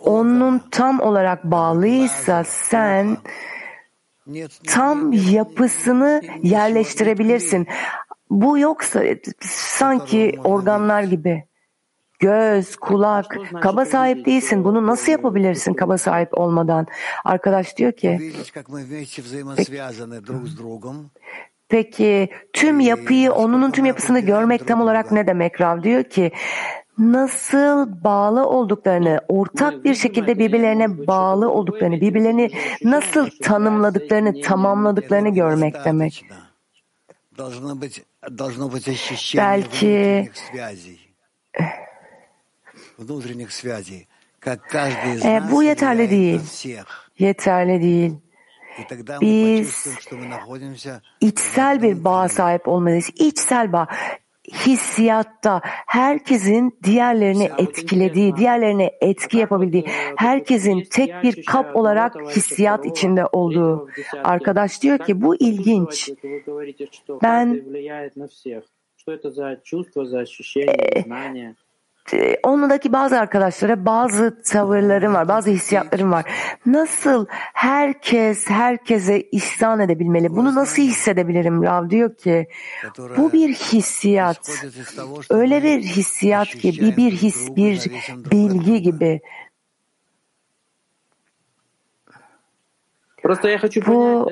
onun 0.00 0.58
tam 0.70 1.00
olarak 1.00 1.44
bağlıysa 1.44 2.44
sen 2.44 3.16
tam 4.66 5.12
yapısını 5.12 6.22
yerleştirebilirsin. 6.42 7.66
Bu 8.30 8.58
yoksa 8.58 9.02
sanki 9.40 10.38
organlar 10.44 11.02
gibi. 11.02 11.44
Göz, 12.18 12.76
kulak, 12.76 13.36
kaba 13.62 13.84
sahip 13.84 14.26
değilsin. 14.26 14.64
Bunu 14.64 14.86
nasıl 14.86 15.12
yapabilirsin 15.12 15.74
kaba 15.74 15.98
sahip 15.98 16.38
olmadan? 16.38 16.86
Arkadaş 17.24 17.76
diyor 17.76 17.92
ki, 17.92 18.32
Peki 21.74 22.28
tüm 22.52 22.80
yapıyı, 22.80 23.32
onunun 23.32 23.70
tüm 23.70 23.84
yapısını 23.84 24.20
görmek 24.20 24.68
tam 24.68 24.80
olarak 24.80 25.12
ne 25.12 25.26
demek 25.26 25.60
Rav? 25.60 25.82
Diyor 25.82 26.04
ki 26.04 26.32
nasıl 26.98 28.04
bağlı 28.04 28.46
olduklarını, 28.46 29.20
ortak 29.28 29.84
bir 29.84 29.94
şekilde 29.94 30.38
birbirlerine 30.38 31.06
bağlı 31.06 31.50
olduklarını, 31.50 32.00
birbirlerini 32.00 32.50
nasıl 32.84 33.28
tanımladıklarını, 33.42 34.40
tamamladıklarını 34.42 35.28
görmek 35.28 35.84
demek. 35.84 36.24
Belki 39.36 40.30
e, 45.24 45.42
bu 45.50 45.62
yeterli 45.62 46.10
değil. 46.10 46.40
Yeterli 47.18 47.82
değil. 47.82 48.12
Biz 49.20 49.86
içsel 51.20 51.82
bir 51.82 52.04
bağ 52.04 52.28
sahip 52.28 52.68
olmalıyız. 52.68 53.10
İçsel 53.14 53.72
bağ 53.72 53.86
hissiyatta 54.52 55.60
herkesin 55.86 56.78
diğerlerini 56.84 57.50
etkilediği, 57.58 58.36
diğerlerine 58.36 58.90
etki 59.00 59.38
yapabildiği, 59.38 59.84
herkesin 60.16 60.84
tek 60.90 61.22
bir 61.22 61.44
kap 61.44 61.76
olarak 61.76 62.14
hissiyat 62.36 62.86
içinde 62.86 63.26
olduğu. 63.26 63.88
Arkadaş 64.24 64.82
diyor 64.82 64.98
ki 64.98 65.22
bu 65.22 65.36
ilginç. 65.36 66.10
Ben 67.22 67.64
e, 70.66 71.63
onundaki 72.42 72.92
bazı 72.92 73.20
arkadaşlara 73.20 73.86
bazı 73.86 74.42
tavırlarım 74.42 75.14
var, 75.14 75.28
bazı 75.28 75.50
hissiyatlarım 75.50 76.12
var. 76.12 76.24
Nasıl 76.66 77.26
herkes 77.52 78.48
herkese 78.48 79.22
ihsan 79.22 79.80
edebilmeli? 79.80 80.30
Bunu 80.30 80.54
nasıl 80.54 80.82
hissedebilirim? 80.82 81.62
Rav 81.62 81.90
diyor 81.90 82.16
ki 82.16 82.48
bu 83.16 83.32
bir 83.32 83.54
hissiyat. 83.54 84.50
Öyle 85.30 85.62
bir 85.62 85.82
hissiyat 85.82 86.48
ki 86.48 86.72
bir, 86.80 86.96
bir 86.96 87.12
his, 87.12 87.56
bir 87.56 87.90
bilgi 88.30 88.82
gibi. 88.82 89.20
Bu 93.86 94.30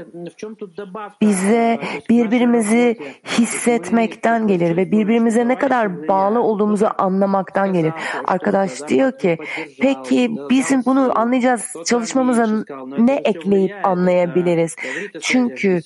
bize 1.20 1.78
birbirimizi 2.11 2.97
hissetmekten 3.24 4.47
gelir 4.47 4.76
ve 4.76 4.93
birbirimize 4.93 5.49
ne 5.49 5.59
kadar 5.59 6.09
bağlı 6.09 6.43
olduğumuzu 6.43 6.86
anlamaktan 6.99 7.72
gelir. 7.72 7.93
Arkadaş 8.24 8.88
diyor 8.88 9.18
ki 9.18 9.38
peki 9.80 10.30
bizim 10.51 10.84
bunu 10.84 11.18
anlayacağız 11.18 11.72
çalışmamıza 11.86 12.64
ne 12.99 13.14
ekleyip 13.14 13.86
anlayabiliriz? 13.86 14.76
Çünkü 15.20 15.80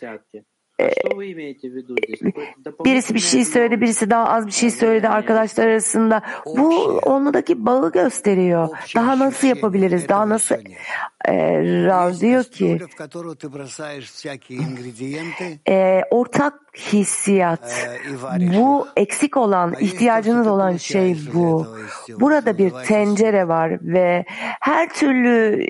birisi 2.85 3.15
bir 3.15 3.21
şey 3.21 3.45
söyledi, 3.45 3.81
birisi 3.81 4.11
daha 4.11 4.29
az 4.29 4.47
bir 4.47 4.53
şey 4.53 4.71
söyledi 4.71 5.09
arkadaşlar 5.09 5.67
arasında. 5.67 6.23
Bu 6.47 6.99
onundaki 6.99 7.67
bağı 7.67 7.93
gösteriyor. 7.93 8.69
Daha 8.95 9.19
nasıl 9.19 9.49
yapabiliriz? 9.49 10.09
Daha 10.09 10.29
nasıl? 10.29 10.55
Ee, 11.25 11.59
Rav 11.87 12.21
diyor 12.21 12.45
ki 12.45 12.79
e, 15.69 16.03
ortak 16.11 16.55
hissiyat. 16.77 17.89
Bu 18.41 18.89
eksik 18.97 19.37
olan, 19.37 19.75
ihtiyacınız 19.81 20.47
olan 20.47 20.77
şey 20.77 21.17
bu. 21.35 21.67
Burada 22.21 22.59
bir 22.59 22.71
tencere 22.71 23.49
var 23.49 23.79
ve 23.83 24.25
her 24.61 24.89
türlü 24.89 25.67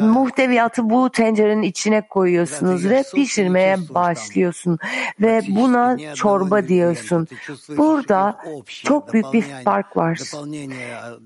muhteviyatı 0.00 0.90
bu 0.90 1.10
tencerenin 1.10 1.62
içine 1.62 2.00
koyuyorsunuz 2.08 2.90
ve 2.90 3.04
pişirmeye 3.14 3.76
başlıyorsun 3.94 4.78
ve 5.20 5.42
buna 5.48 5.96
çorba 6.14 6.68
diyorsun. 6.68 7.26
Burada 7.68 8.38
çok 8.66 9.12
büyük 9.12 9.32
bir 9.32 9.42
fark 9.64 9.96
var. 9.96 10.20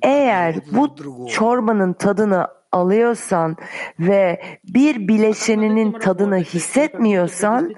Eğer 0.02 0.56
bu 0.72 0.88
çorbanın 1.28 1.92
tadını 1.92 2.46
alıyorsan 2.74 3.56
ve 4.00 4.40
bir 4.64 5.08
bileşeninin 5.08 5.92
tadını 5.92 6.38
hissetmiyorsan 6.38 7.74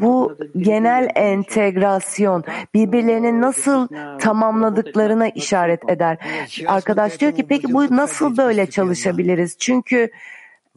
bu 0.00 0.36
genel 0.58 1.08
entegrasyon 1.14 2.44
birbirlerini 2.74 3.40
nasıl 3.40 3.88
tamamladıklarına 4.18 5.28
işaret 5.28 5.90
eder. 5.90 6.18
Arkadaş 6.66 7.20
diyor 7.20 7.32
ki 7.32 7.46
peki 7.46 7.72
bu 7.72 7.96
nasıl 7.96 8.36
böyle 8.36 8.66
çalışabiliriz? 8.66 9.58
Çünkü 9.58 10.10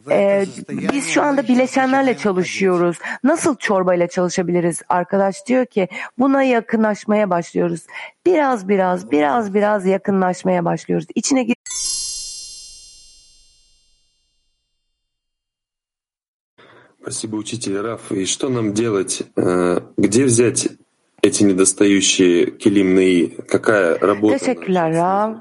ee, 0.09 0.45
biz 0.93 1.09
şu 1.09 1.21
anda 1.21 1.47
bileşenlerle 1.47 2.17
çalışıyoruz. 2.17 2.97
Nasıl 3.23 3.55
çorbayla 3.55 4.07
çalışabiliriz? 4.07 4.81
Arkadaş 4.89 5.47
diyor 5.47 5.65
ki 5.65 5.87
buna 6.19 6.43
yakınlaşmaya 6.43 7.29
başlıyoruz. 7.29 7.81
Biraz 8.25 8.69
biraz 8.69 9.11
biraz 9.11 9.53
biraz 9.53 9.85
yakınlaşmaya 9.85 10.65
başlıyoruz. 10.65 11.07
İçine 11.15 11.43
gir 11.43 11.55
Спасибо, 17.01 17.35
учитель 17.37 17.79
Раф. 17.79 18.11
И 18.11 18.25
что 18.25 18.49
нам 18.49 18.73
делать? 18.73 19.23
Где 19.35 20.25
взять 20.25 20.69
эти 21.21 21.43
недостающие 21.43 22.51
килимные? 22.51 23.29
Какая 23.29 23.97
работа? 23.97 24.37
Teşekkürler 24.37 24.93
Rav. 24.93 25.35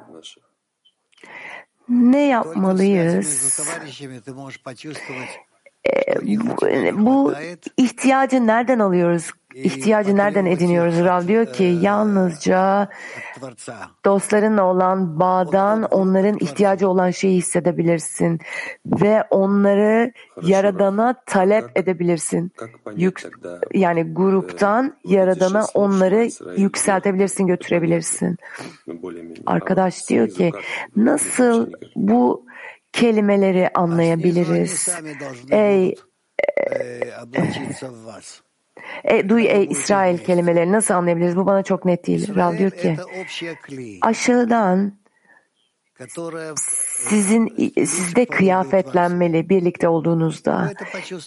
Ne 1.88 2.26
yapmalıyız? 2.26 3.60
bu 6.92 7.32
ihtiyacı 7.76 8.46
nereden 8.46 8.78
alıyoruz? 8.78 9.30
İhtiyacı 9.54 10.16
nereden 10.16 10.46
ediniyoruz? 10.46 10.98
Rav 10.98 11.26
diyor 11.28 11.52
ki 11.52 11.64
yalnızca 11.64 12.88
dostlarınla 14.04 14.64
olan 14.64 15.20
bağdan 15.20 15.82
onların 15.82 16.36
ihtiyacı 16.40 16.88
olan 16.88 17.10
şeyi 17.10 17.36
hissedebilirsin 17.38 18.40
ve 18.86 19.24
onları 19.30 20.12
yaradana 20.42 21.14
talep 21.26 21.78
edebilirsin. 21.78 22.52
Yük, 22.96 23.22
yani 23.74 24.14
gruptan 24.14 24.96
yaradana 25.04 25.64
onları 25.74 26.28
yükseltebilirsin, 26.56 27.46
götürebilirsin. 27.46 28.36
Arkadaş 29.46 30.08
diyor 30.08 30.28
ki 30.28 30.52
nasıl 30.96 31.72
bu 31.96 32.46
kelimeleri 32.92 33.70
anlayabiliriz? 33.74 34.88
Ey 35.50 35.88
e, 35.88 37.00
duy 39.28 39.46
ey 39.46 39.64
İsrail 39.64 40.18
kelimeleri 40.18 40.72
nasıl 40.72 40.94
anlayabiliriz? 40.94 41.36
Bu 41.36 41.46
bana 41.46 41.62
çok 41.62 41.84
net 41.84 42.06
değil. 42.06 42.36
Rav 42.36 42.58
diyor 42.58 42.70
ki 42.70 42.96
aşağıdan 44.02 45.00
sizin 46.96 47.74
sizde 47.84 48.24
kıyafetlenmeli 48.24 49.48
birlikte 49.48 49.88
olduğunuzda. 49.88 50.72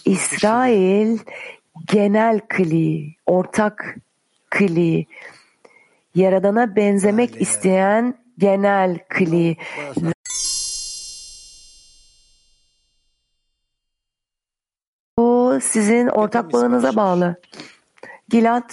İsrail 0.04 1.18
genel 1.86 2.40
kli, 2.40 3.16
ortak 3.26 3.96
kli, 4.50 5.06
Yaradana 6.14 6.76
benzemek 6.76 7.40
isteyen 7.40 8.14
genel 8.38 8.98
kli. 9.08 9.56
Bu 15.54 15.60
sizin 15.60 16.06
ortak 16.08 16.52
bağınıza 16.52 16.96
bağlı. 16.96 17.36
Gilad, 18.28 18.70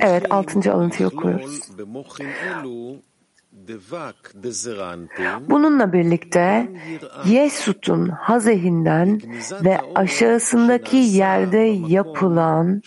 evet 0.00 0.26
altıncı 0.30 0.72
alıntıyı 0.72 1.08
okuyoruz. 1.08 1.60
Bununla 5.48 5.92
birlikte 5.92 6.68
Yesut'un 7.24 8.08
hazehinden 8.08 9.20
ve 9.64 9.80
aşağısındaki 9.94 10.96
yerde 10.96 11.58
yapılan 11.88 12.82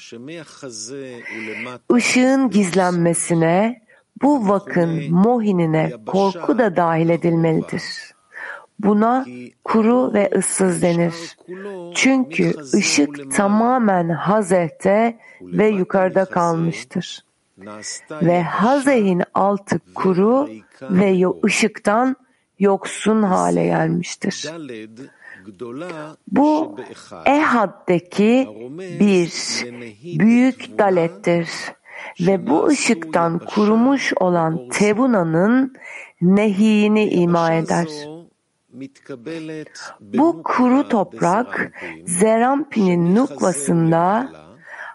ışığın 1.94 2.50
gizlenmesine 2.50 3.82
bu 4.22 4.50
vakın 4.50 5.12
mohinine 5.12 5.94
korku 6.06 6.58
da 6.58 6.76
dahil 6.76 7.10
edilmelidir. 7.10 7.84
Buna 8.80 9.26
kuru 9.64 10.14
ve 10.14 10.30
ıssız 10.36 10.82
denir. 10.82 11.38
Çünkü 11.96 12.54
ışık 12.74 13.32
tamamen 13.32 14.10
hazehte 14.10 15.18
ve 15.42 15.68
yukarıda 15.68 16.26
kalmıştır 16.26 17.28
ve 18.12 18.44
hazehin 18.44 19.24
altı 19.34 19.80
kuru 19.96 20.50
ve 20.82 21.26
ışıktan 21.46 22.16
yoksun 22.60 23.24
hale 23.24 23.66
gelmiştir. 23.66 24.52
Bu 26.28 26.78
Ehad'deki 27.26 28.50
bir 29.00 29.32
büyük 30.20 30.80
dalettir 30.80 31.50
ve 32.20 32.48
bu 32.48 32.68
ışıktan 32.68 33.40
kurumuş 33.40 34.14
olan 34.20 34.70
Tebuna'nın 34.70 35.74
nehiyini 36.22 37.10
ima 37.10 37.54
eder. 37.54 38.17
Bu 40.02 40.44
kuru 40.44 40.90
toprak 40.90 41.72
Zerampi'nin 42.06 43.16
nukvasında 43.16 44.30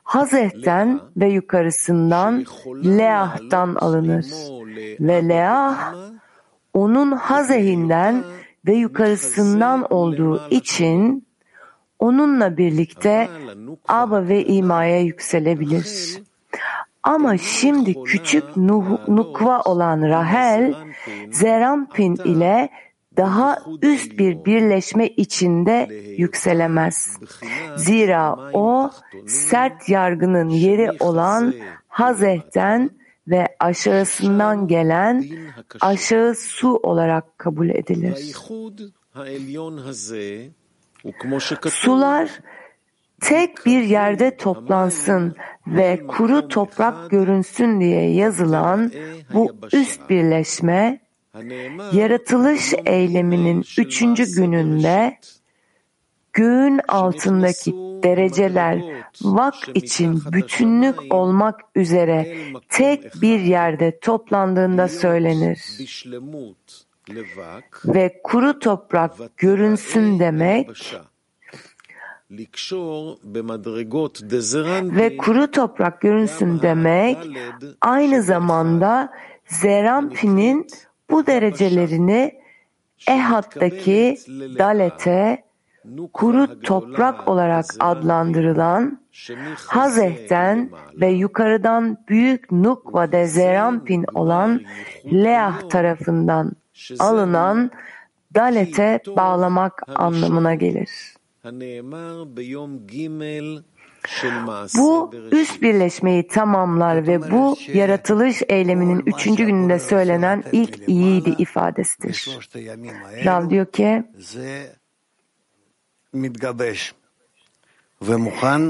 Hazeh'ten 0.03 1.01
ve 1.17 1.29
yukarısından 1.29 2.45
Leah'tan 2.85 3.75
alınır 3.75 4.27
ve 5.01 5.29
Leah 5.29 5.95
onun 6.75 7.13
Hazeh'inden 7.13 8.25
ve 8.67 8.75
yukarısından 8.75 9.93
olduğu 9.93 10.49
için 10.51 11.27
onunla 11.99 12.57
birlikte 12.57 13.29
Aba 13.89 14.29
ve 14.29 14.45
İma'ya 14.45 15.01
yükselebilir. 15.01 16.23
Ama 17.03 17.39
şimdi 17.39 18.05
küçük 18.05 18.57
Nukva 19.09 19.61
olan 19.61 20.03
Rahel, 20.03 20.75
Zerampin 21.31 22.17
ile 22.25 22.69
daha 23.17 23.59
üst 23.83 24.19
bir 24.19 24.45
birleşme 24.45 25.07
içinde 25.07 25.89
yükselemez. 26.19 27.19
Zira 27.77 28.51
o 28.53 28.91
sert 29.27 29.89
yargının 29.89 30.49
yeri 30.49 30.91
olan 31.01 31.55
Hazeh'ten 31.89 32.91
ve 33.29 33.57
aşağısından 33.61 34.69
gelen 34.69 35.25
aşağı 35.81 36.35
su 36.35 36.77
olarak 36.77 37.39
kabul 37.39 37.69
edilir. 37.69 38.37
Sular 41.71 42.31
tek 43.21 43.67
bir 43.67 43.83
yerde 43.83 44.37
toplansın 44.37 45.37
ve 45.67 46.07
kuru 46.09 46.49
toprak 46.49 47.11
görünsün 47.11 47.81
diye 47.81 48.11
yazılan 48.11 48.93
bu 49.35 49.57
üst 49.73 50.11
birleşme 50.11 51.01
yaratılış 51.93 52.75
eyleminin 52.87 53.65
üçüncü 53.79 54.35
gününde 54.35 55.19
göğün 56.33 56.81
altındaki 56.89 57.73
dereceler 58.03 59.05
vak 59.23 59.55
için 59.75 60.21
bütünlük 60.33 61.15
olmak 61.15 61.61
üzere 61.75 62.37
tek 62.69 63.23
bir 63.23 63.41
yerde 63.41 63.99
toplandığında 63.99 64.89
söylenir. 64.89 65.61
Ve 67.85 68.21
kuru 68.25 68.59
toprak 68.59 69.13
görünsün 69.37 70.19
demek 70.19 70.95
ve 74.97 75.17
kuru 75.17 75.51
toprak 75.51 76.01
görünsün 76.01 76.61
demek 76.63 77.19
aynı 77.81 78.23
zamanda 78.23 79.13
Zerampi'nin 79.47 80.67
bu 81.13 81.27
derecelerini 81.27 82.43
Ehad'daki 83.09 84.19
Dalet'e 84.59 85.45
kuru 86.13 86.61
toprak 86.61 87.29
olarak 87.29 87.65
adlandırılan 87.81 89.03
Hazeh'ten 89.67 90.71
ve 90.95 91.09
yukarıdan 91.09 91.99
büyük 92.09 92.53
Nukva 92.53 93.13
de 93.13 93.27
Zerampin 93.27 94.05
olan 94.15 94.61
Leah 95.13 95.69
tarafından 95.69 96.53
alınan 96.99 97.71
Dalet'e 98.35 99.01
bağlamak 99.17 99.83
anlamına 99.95 100.55
gelir. 100.55 100.91
Bu 104.79 105.11
üst 105.33 105.63
birleşmeyi 105.63 106.29
tamamlar 106.29 107.07
ve 107.07 107.31
bu 107.31 107.57
yaratılış 107.73 108.43
eyleminin 108.49 109.03
üçüncü 109.07 109.45
gününde 109.45 109.79
söylenen 109.79 110.45
ilk 110.53 110.89
iyiydi 110.89 111.35
ifadesidir. 111.39 112.39
Rav 113.25 113.51
diyor 113.51 113.67
ki 113.67 114.05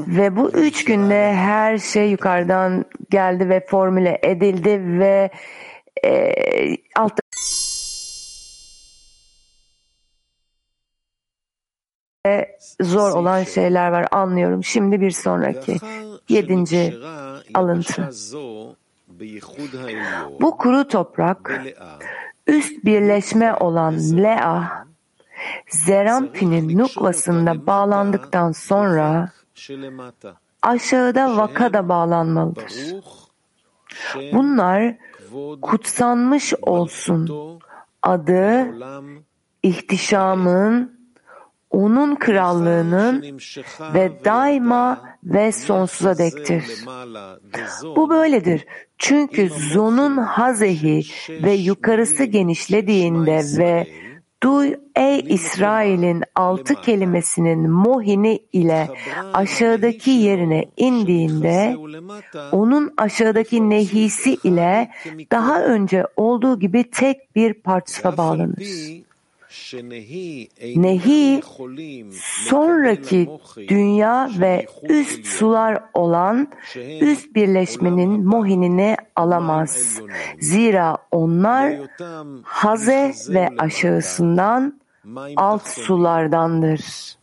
ve 0.09 0.37
bu 0.37 0.51
üç 0.51 0.85
günde 0.85 1.35
her 1.35 1.79
şey 1.79 2.11
yukarıdan 2.11 2.85
geldi 3.11 3.49
ve 3.49 3.67
formüle 3.67 4.19
edildi 4.23 4.99
ve 4.99 5.31
e, 6.05 6.35
altta 12.25 12.47
zor 12.81 13.11
olan 13.13 13.45
şeyler 13.45 13.89
var 13.89 14.07
anlıyorum. 14.11 14.65
Şimdi 14.65 15.01
bir 15.01 15.11
sonraki 15.11 15.79
yedinci 16.29 16.95
alıntı. 17.55 18.11
Bu 20.41 20.57
kuru 20.57 20.89
toprak 20.89 21.63
üst 22.47 22.85
birleşme 22.85 23.55
olan 23.55 23.95
Leah 23.99 24.85
Zerampi'nin 25.69 26.79
nukvasında 26.79 27.67
bağlandıktan 27.67 28.53
sonra 28.53 29.31
aşağıda 30.63 31.37
vaka 31.37 31.73
da 31.73 31.89
bağlanmalıdır. 31.89 32.73
Bunlar 34.33 34.95
kutsanmış 35.63 36.55
olsun. 36.63 37.31
Adı, 38.03 38.67
ihtişamın, 39.63 41.02
onun 41.73 42.15
krallığının 42.15 43.39
ve 43.95 44.25
daima 44.25 45.01
ve 45.25 45.53
sonsuza 45.53 46.19
dektir. 46.19 46.65
Bu 47.97 48.11
böyledir. 48.11 48.67
Çünkü 48.99 49.49
Zon'un 49.49 50.17
hazehi 50.17 51.03
ve 51.29 51.53
yukarısı 51.53 52.25
genişlediğinde 52.25 53.43
ve 53.59 53.87
Duy 54.43 54.75
ey 54.97 55.25
İsrail'in 55.29 56.23
altı 56.35 56.75
kelimesinin 56.75 57.71
mohini 57.71 58.39
ile 58.53 58.89
aşağıdaki 59.33 60.11
yerine 60.11 60.65
indiğinde 60.77 61.77
onun 62.53 62.95
aşağıdaki 62.97 63.71
nehisi 63.71 64.35
ile 64.45 64.91
daha 65.33 65.63
önce 65.63 66.07
olduğu 66.17 66.61
gibi 66.61 66.91
tek 66.91 67.37
bir 67.37 67.55
parçaya 67.55 68.17
bağlanır. 68.17 68.59
Nehi 70.77 71.41
sonraki 72.21 73.31
dünya 73.69 74.31
ve 74.41 74.67
üst 74.89 75.27
sular 75.27 75.85
olan 75.95 76.49
üst 77.01 77.35
birleşmenin 77.35 78.25
mohinini 78.25 78.97
alamaz. 79.17 80.01
Zira 80.41 80.99
onlar 81.11 81.75
haze 82.43 83.15
ve 83.29 83.49
aşağısından 83.59 84.81
alt 85.37 85.67
sulardandır. 85.67 87.17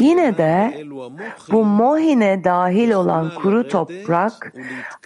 Yine 0.00 0.38
de 0.38 0.84
bu 1.52 1.64
mohine 1.64 2.44
dahil 2.44 2.90
olan 2.90 3.34
kuru 3.34 3.68
toprak 3.68 4.52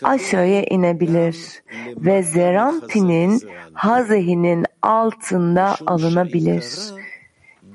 aşağıya 0.03 0.63
inebilir 0.63 1.63
ve 1.97 2.23
Zerampinin 2.23 3.41
hazehinin 3.73 4.67
altında 4.83 5.77
alınabilir. 5.87 6.65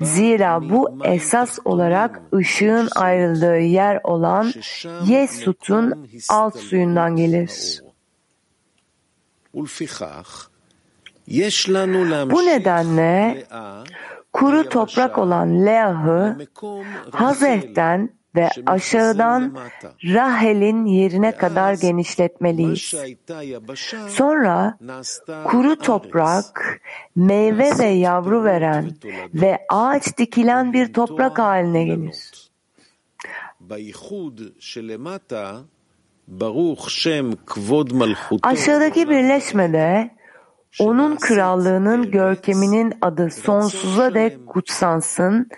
Zira 0.02 0.70
bu 0.70 1.00
esas 1.04 1.60
olarak 1.66 2.22
ışığın 2.36 2.90
ayrıldığı 2.96 3.60
yer 3.60 4.00
olan 4.04 4.54
Yesut'un 5.06 6.10
alt 6.30 6.58
suyundan 6.58 7.16
gelir. 7.16 7.82
Bu 12.32 12.46
nedenle 12.46 13.44
kuru 14.38 14.70
toprak 14.70 15.18
olan 15.18 15.66
Leah'ı 15.66 16.38
Hazeh'ten 17.12 18.10
ve 18.36 18.50
aşağıdan 18.66 19.58
Rahel'in 20.04 20.86
yerine 20.86 21.32
kadar 21.32 21.74
genişletmeliyiz. 21.74 22.94
Sonra 24.08 24.78
kuru 25.44 25.76
toprak, 25.76 26.82
meyve 27.16 27.72
ve 27.80 27.86
yavru 27.86 28.44
veren 28.44 28.92
ve 29.34 29.66
ağaç 29.70 30.18
dikilen 30.18 30.74
bir 30.74 30.94
toprak 30.94 31.40
haline 31.40 31.84
gelir. 31.84 32.50
Aşağıdaki 38.44 39.10
birleşmede 39.10 40.17
onun 40.80 41.16
krallığının 41.16 42.12
görkeminin 42.12 42.94
adı 43.02 43.30
sonsuza 43.30 44.14
dek 44.14 44.48
kutsansın, 44.48 45.50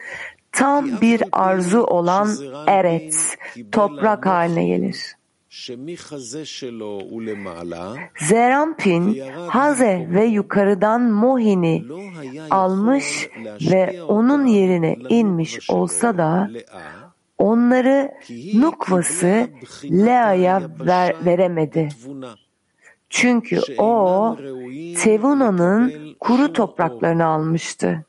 tam 0.52 1.02
bir 1.02 1.24
arzu 1.32 1.80
olan 1.80 2.30
Eretz, 2.68 3.36
toprak 3.72 4.26
haline 4.26 4.68
gelir. 4.68 5.16
Zerampin, 8.20 9.20
Haze 9.48 10.08
ve 10.12 10.26
yukarıdan 10.26 11.02
Mohin'i 11.02 11.86
almış 12.50 13.30
ve 13.72 14.04
onun 14.04 14.46
yerine 14.46 14.98
inmiş 15.10 15.70
olsa 15.70 16.18
da 16.18 16.50
onları 17.38 18.12
Nukvası 18.54 19.48
Lea'ya 19.84 20.62
ver, 20.80 21.16
veremedi. 21.26 21.90
Çünkü 23.10 23.60
o 23.78 24.38
Tevuna'nın 25.04 26.16
kuru 26.20 26.54
topraklarını 26.54 27.26
almıştı. 27.26 28.06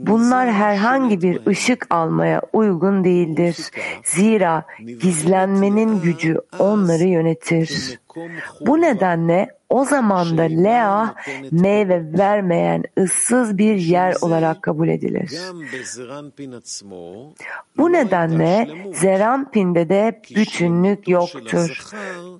Bunlar 0.00 0.52
herhangi 0.52 1.22
bir 1.22 1.46
ışık 1.46 1.86
almaya 1.90 2.42
uygun 2.52 3.04
değildir. 3.04 3.70
Zira 4.04 4.64
gizlenmenin 5.00 6.00
gücü 6.00 6.38
onları 6.58 7.04
yönetir. 7.04 7.98
Bu 8.60 8.80
nedenle 8.80 9.48
o 9.68 9.84
zaman 9.84 10.38
da 10.38 10.42
Lea 10.42 11.14
meyve 11.50 12.18
vermeyen 12.18 12.84
ıssız 12.98 13.58
bir 13.58 13.76
yer 13.76 14.14
olarak 14.20 14.62
kabul 14.62 14.88
edilir. 14.88 15.30
Bu 17.76 17.92
nedenle 17.92 18.68
Zerampin'de 18.92 19.88
de 19.88 20.22
bütünlük 20.36 21.08
yoktur. 21.08 21.82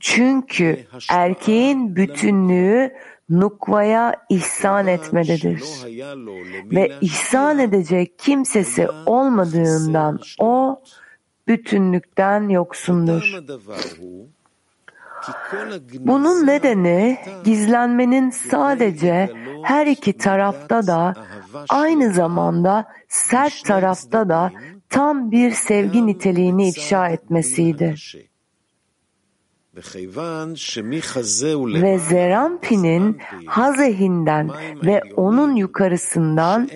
Çünkü 0.00 0.78
erkeğin 1.10 1.96
bütünlüğü 1.96 2.92
nukvaya 3.30 4.14
ihsan 4.28 4.86
etmededir. 4.86 5.62
Ve 6.72 6.92
ihsan 7.00 7.58
edecek 7.58 8.18
kimsesi 8.18 8.88
olmadığından 9.06 10.20
o 10.38 10.82
bütünlükten 11.48 12.48
yoksundur. 12.48 13.38
Bunun 15.98 16.46
nedeni 16.46 17.18
gizlenmenin 17.44 18.30
sadece 18.30 19.30
her 19.62 19.86
iki 19.86 20.12
tarafta 20.12 20.86
da 20.86 21.14
aynı 21.68 22.12
zamanda 22.12 22.84
sert 23.08 23.64
tarafta 23.64 24.28
da 24.28 24.52
tam 24.88 25.30
bir 25.30 25.50
sevgi 25.50 26.06
niteliğini 26.06 26.68
ifşa 26.68 27.08
etmesiydi. 27.08 27.94
Ve 31.82 31.98
Zerampin'in 31.98 33.18
Hazehinden 33.46 34.50
ve 34.84 35.02
onun 35.16 35.56
yukarısından 35.56 36.68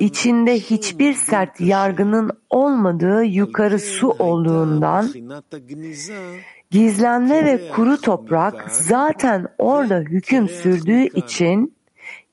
içinde 0.00 0.60
hiçbir 0.60 1.14
sert 1.14 1.60
yargının 1.60 2.30
olmadığı 2.50 3.24
yukarı 3.24 3.78
su 3.78 4.10
olduğundan 4.10 5.08
gizlenme 6.70 7.44
ve 7.44 7.68
kuru 7.68 8.00
toprak 8.00 8.70
zaten 8.70 9.48
orada 9.58 9.98
hüküm 9.98 10.48
sürdüğü 10.48 11.04
için 11.04 11.74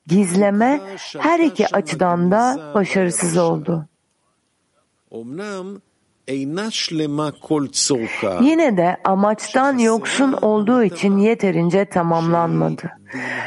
gizleme 0.06 0.80
her 1.18 1.40
iki 1.40 1.68
açıdan 1.68 2.30
da 2.30 2.72
başarısız 2.74 3.36
oldu. 3.36 3.88
Yine 8.42 8.76
de 8.76 8.96
amaçtan 9.04 9.78
yoksun 9.78 10.32
olduğu 10.32 10.82
için 10.82 11.16
yeterince 11.18 11.84
tamamlanmadı. 11.84 12.90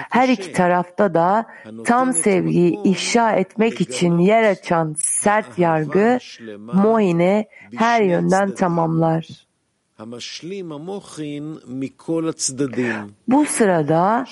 Her 0.10 0.30
iki 0.30 0.54
tarafta 0.54 1.14
da 1.14 1.46
tam 1.86 2.14
sevgiyi 2.14 2.80
ifşa 2.84 3.32
etmek 3.32 3.82
için 3.82 4.18
yer 4.18 4.44
açan 4.44 4.96
sert 4.98 5.60
yargı 5.60 6.20
Mohin'i 6.74 7.48
her 7.76 8.02
yönden 8.02 8.56
tamamlar. 8.56 9.28
Bu 13.28 13.46
sırada 13.46 14.26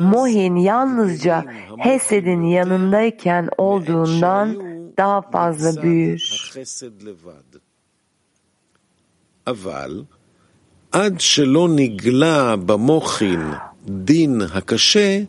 Mohin 0.00 0.56
yalnızca 0.56 1.44
Hesed'in 1.78 2.42
yanındayken 2.42 3.48
olduğundan 3.58 4.56
daha 4.96 5.22
fazla 5.22 5.82
büyür. 5.82 6.52
אבל 9.47 10.03
עד 10.91 11.19
שלא 11.19 11.67
נגלה 11.75 12.55
במוחין 12.55 13.41
דין 13.87 14.41
הקשה, 14.53 15.19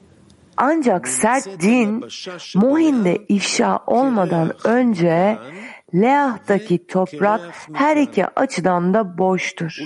ancak 0.58 1.08
sert 1.08 1.60
din 1.60 2.04
Mohin'de 2.54 3.16
ifşa 3.28 3.78
olmadan 3.86 4.52
önce 4.64 5.38
Leah'taki 5.94 6.86
toprak 6.86 7.40
her 7.72 7.96
iki 7.96 8.26
açıdan 8.26 8.94
da 8.94 9.18
boştur. 9.18 9.78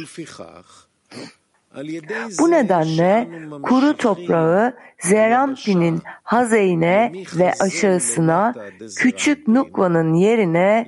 Bu 2.39 2.51
nedenle 2.51 3.29
kuru 3.63 3.97
toprağı 3.97 4.75
Zerampin'in 4.99 6.03
hazeyine 6.23 7.13
ve 7.39 7.53
aşağısına 7.61 8.55
küçük 8.97 9.49
Nukva'nın 9.49 10.15
yerine 10.15 10.87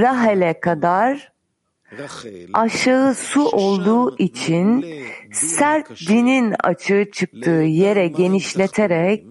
Rahel'e 0.00 0.60
kadar 0.60 1.32
aşağı 2.53 3.15
su 3.15 3.49
olduğu 3.49 4.17
için 4.17 4.85
sert 5.31 6.09
dinin 6.09 6.53
açığı 6.63 7.05
çıktığı 7.11 7.49
yere 7.51 8.07
genişleterek 8.07 9.25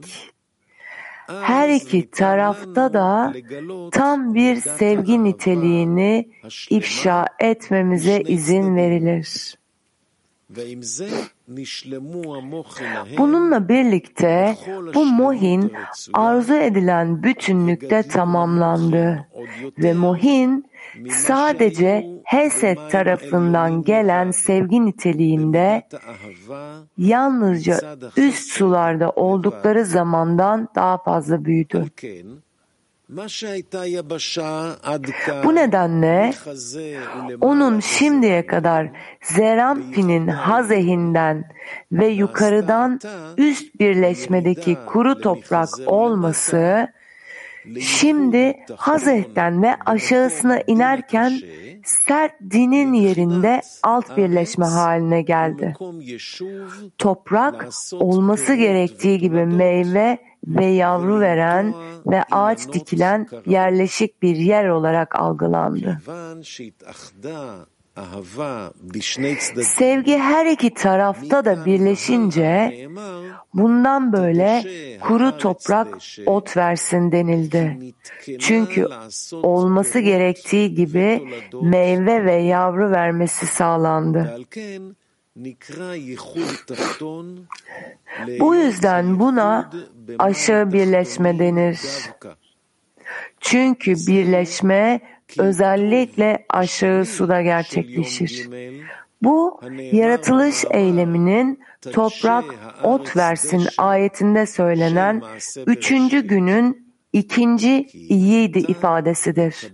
her 1.28 1.68
iki 1.68 2.10
tarafta 2.10 2.92
da 2.92 3.32
tam 3.92 4.34
bir 4.34 4.56
sevgi 4.56 5.24
niteliğini 5.24 6.28
ifşa 6.70 7.26
etmemize 7.38 8.20
izin 8.20 8.76
verilir. 8.76 9.56
Bununla 13.18 13.68
birlikte 13.68 14.56
bu 14.94 15.06
mohin 15.06 15.72
arzu 16.12 16.54
edilen 16.54 17.22
bütünlükte 17.22 18.02
tamamlandı 18.02 19.26
ve 19.78 19.92
mohin 19.92 20.66
sadece 21.10 22.06
Hesed 22.24 22.78
tarafından 22.90 23.82
gelen 23.82 24.30
sevgi 24.30 24.86
niteliğinde 24.86 25.82
yalnızca 26.98 27.96
üst 28.16 28.52
sularda 28.52 29.10
oldukları 29.10 29.84
zamandan 29.84 30.68
daha 30.74 30.98
fazla 30.98 31.44
büyüdü. 31.44 31.84
Bu 35.44 35.54
nedenle 35.54 36.32
onun 37.40 37.80
şimdiye 37.80 38.46
kadar 38.46 38.90
Zerampin'in 39.22 40.26
hazehinden 40.26 41.44
ve 41.92 42.06
yukarıdan 42.06 43.00
üst 43.36 43.80
birleşmedeki 43.80 44.76
kuru 44.86 45.20
toprak 45.20 45.68
olması 45.86 46.88
şimdi 47.80 48.56
Hazeh'ten 48.76 49.62
ve 49.62 49.74
aşağısına 49.86 50.60
inerken 50.66 51.32
sert 51.84 52.32
dinin 52.50 52.92
yerinde 52.92 53.60
alt 53.82 54.16
birleşme 54.16 54.66
haline 54.66 55.22
geldi. 55.22 55.74
Toprak 56.98 57.68
olması 57.92 58.54
gerektiği 58.54 59.18
gibi 59.18 59.46
meyve 59.46 60.18
ve 60.46 60.64
yavru 60.64 61.20
veren 61.20 61.74
ve 62.06 62.22
ağaç 62.22 62.72
dikilen 62.72 63.26
yerleşik 63.46 64.22
bir 64.22 64.36
yer 64.36 64.68
olarak 64.68 65.14
algılandı. 65.16 66.00
Sevgi 69.62 70.18
her 70.18 70.46
iki 70.46 70.74
tarafta 70.74 71.44
da 71.44 71.64
birleşince 71.64 72.88
bundan 73.54 74.12
böyle 74.12 74.64
kuru 75.00 75.38
toprak 75.38 75.98
ot 76.26 76.56
versin 76.56 77.12
denildi. 77.12 77.78
Çünkü 78.38 78.86
olması 79.32 79.98
gerektiği 79.98 80.74
gibi 80.74 81.28
meyve 81.62 82.24
ve 82.24 82.34
yavru 82.34 82.90
vermesi 82.90 83.46
sağlandı. 83.46 84.40
Bu 88.40 88.54
yüzden 88.54 89.18
buna 89.18 89.70
aşağı 90.18 90.72
birleşme 90.72 91.38
denir. 91.38 91.80
Çünkü 93.40 93.94
birleşme 93.94 95.00
özellikle 95.38 96.46
aşağı 96.48 97.04
suda 97.04 97.42
gerçekleşir. 97.42 98.48
Bu 99.22 99.60
yaratılış 99.92 100.64
eyleminin 100.70 101.60
toprak 101.92 102.44
ot 102.82 103.16
versin 103.16 103.66
ayetinde 103.78 104.46
söylenen 104.46 105.22
üçüncü 105.66 106.26
günün 106.26 106.86
ikinci 107.12 107.86
iyiydi 107.92 108.58
ifadesidir. 108.58 109.72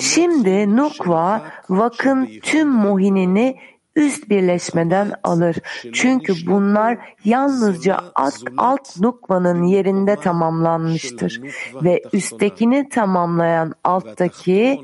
Şimdi 0.00 0.76
Nukva 0.76 1.42
vakın 1.68 2.28
tüm 2.42 2.68
muhinini 2.68 3.56
üst 3.96 4.30
birleşmeden 4.30 5.12
alır. 5.22 5.56
Çünkü 5.92 6.34
bunlar 6.46 6.98
yalnızca 7.24 7.98
alt, 8.14 8.42
alt 8.56 9.00
nukvanın 9.00 9.62
yerinde 9.62 10.16
tamamlanmıştır. 10.16 11.40
Ve 11.74 12.02
üsttekini 12.12 12.88
tamamlayan 12.88 13.74
alttaki 13.84 14.80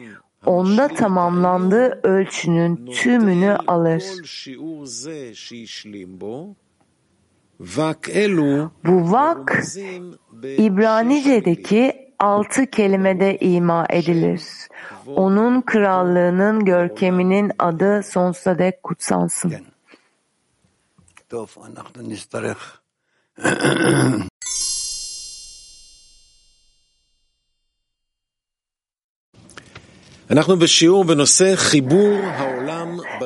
onda 0.46 0.88
tamamlandığı 0.88 2.00
ölçünün 2.02 2.86
tümünü 2.86 3.56
alır. 3.66 4.02
Bu 8.84 9.12
vak 9.12 9.64
İbranice'deki 10.58 12.05
altı 12.18 12.66
kelimede 12.66 13.38
ima 13.38 13.86
edilir. 13.90 14.42
Onun 15.06 15.60
krallığının 15.62 16.64
görkeminin 16.64 17.52
adı 17.58 18.02
sonsuza 18.02 18.58
dek 18.58 18.82
kutsansın. 18.82 19.54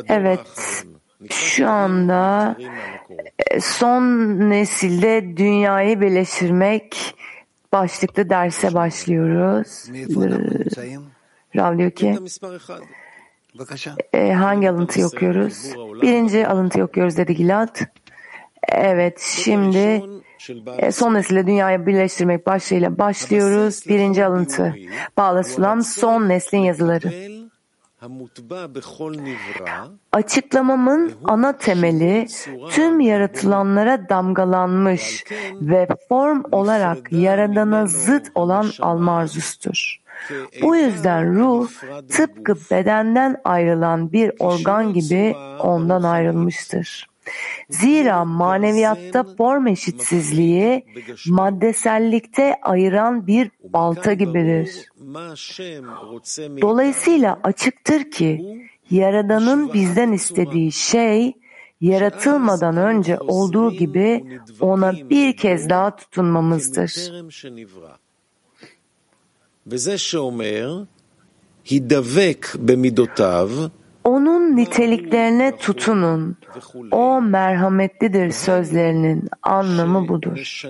Evet, 0.08 0.84
şu 1.30 1.68
anda 1.68 2.56
son 3.60 4.02
nesilde 4.50 5.36
dünyayı 5.36 6.00
birleştirmek 6.00 7.14
başlıklı 7.72 8.30
derse 8.30 8.74
başlıyoruz. 8.74 9.84
Rav 11.56 11.78
diyor 11.78 11.90
ki 11.90 12.18
e, 14.12 14.32
hangi 14.32 14.70
alıntıyı 14.70 15.06
okuyoruz? 15.06 15.64
Birinci 16.02 16.46
alıntıyı 16.46 16.84
okuyoruz 16.84 17.16
dedi 17.16 17.34
Gilad. 17.34 17.76
Evet 18.68 19.20
şimdi 19.20 20.02
e, 20.78 20.92
son 20.92 21.14
nesille 21.14 21.46
dünyayı 21.46 21.86
birleştirmek 21.86 22.46
başlığıyla 22.46 22.98
başlıyoruz. 22.98 23.86
Birinci 23.88 24.24
alıntı. 24.24 24.74
Bağlasılan 25.16 25.80
son 25.80 26.28
neslin 26.28 26.58
yazıları. 26.58 27.49
Açıklamamın 30.12 31.12
ana 31.24 31.58
temeli 31.58 32.26
tüm 32.70 33.00
yaratılanlara 33.00 34.08
damgalanmış 34.08 35.24
ve 35.60 35.88
form 36.08 36.42
olarak 36.52 37.12
yaradana 37.12 37.86
zıt 37.86 38.30
olan 38.34 38.66
alma 38.80 39.16
arzusudur. 39.16 40.00
Bu 40.62 40.76
yüzden 40.76 41.34
ruh 41.34 41.70
tıpkı 42.08 42.54
bedenden 42.70 43.36
ayrılan 43.44 44.12
bir 44.12 44.32
organ 44.38 44.92
gibi 44.92 45.36
ondan 45.58 46.02
ayrılmıştır. 46.02 47.09
Zira 47.70 48.24
maneviyatta 48.24 49.24
form 49.38 49.66
eşitsizliği 49.66 50.86
maddesellikte 51.28 52.54
ayıran 52.62 53.26
bir 53.26 53.50
balta 53.62 54.12
gibidir. 54.12 54.90
Dolayısıyla 56.60 57.40
açıktır 57.42 58.10
ki 58.10 58.60
Yaradan'ın 58.90 59.72
bizden 59.72 60.12
istediği 60.12 60.72
şey 60.72 61.34
yaratılmadan 61.80 62.76
önce 62.76 63.18
olduğu 63.18 63.70
gibi 63.72 64.40
ona 64.60 64.92
bir 65.10 65.36
kez 65.36 65.68
daha 65.68 65.96
tutunmamızdır. 65.96 67.12
Onun 74.04 74.56
niteliklerine 74.56 75.56
tutunun. 75.56 76.36
O 76.90 77.22
merhametlidir 77.22 78.30
sözlerinin 78.30 79.28
anlamı 79.42 80.08
budur. 80.08 80.62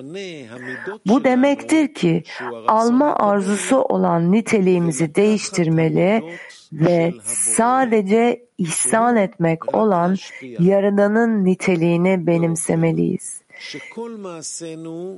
Bu 1.07 1.24
demektir 1.24 1.94
ki 1.94 2.23
alma 2.69 3.16
arzusu 3.16 3.82
olan 3.82 4.32
niteliğimizi 4.32 5.15
değiştirmeli 5.15 6.39
ve 6.73 7.12
sadece 7.24 8.47
ihsan 8.59 9.16
etmek 9.16 9.74
olan 9.74 10.16
Yaradan'ın 10.59 11.44
niteliğini 11.44 12.27
benimsemeliyiz. 12.27 13.39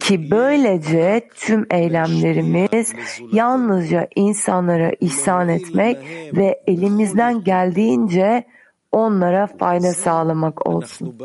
Ki 0.00 0.30
böylece 0.30 1.28
tüm 1.34 1.66
eylemlerimiz 1.70 2.92
yalnızca 3.32 4.08
insanlara 4.16 4.92
ihsan 5.00 5.48
etmek 5.48 5.98
ve 6.36 6.62
elimizden 6.66 7.44
geldiğince 7.44 8.44
onlara 8.92 9.46
fayda 9.46 9.92
sağlamak 9.92 10.66
olsun. 10.66 11.18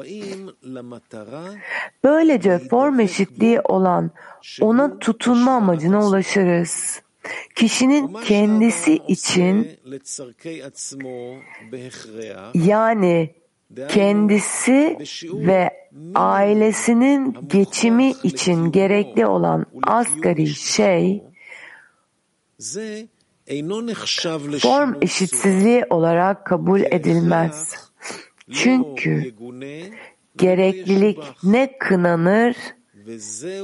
Böylece 2.04 2.60
form 2.60 3.00
eşitliği 3.00 3.62
olan 3.62 4.12
ona 4.62 5.00
tutunma 5.00 5.52
amacına 5.52 6.08
ulaşırız. 6.08 7.02
Kişinin 7.56 8.14
kendisi 8.14 8.96
için 8.96 9.68
yani 12.54 13.36
kendisi 13.76 14.98
ve 15.24 15.70
ailesinin 16.16 17.36
geçimi 17.48 18.14
için 18.24 18.72
gerekli 18.72 19.26
olan 19.26 19.66
asgari 19.84 20.48
şey 20.48 21.24
form 24.60 24.96
eşitsizliği 25.02 25.86
olarak 25.90 26.46
kabul 26.46 26.82
edilmez. 26.82 27.76
Çünkü 28.52 29.34
gereklilik 30.38 31.20
ne 31.44 31.78
kınanır 31.78 32.56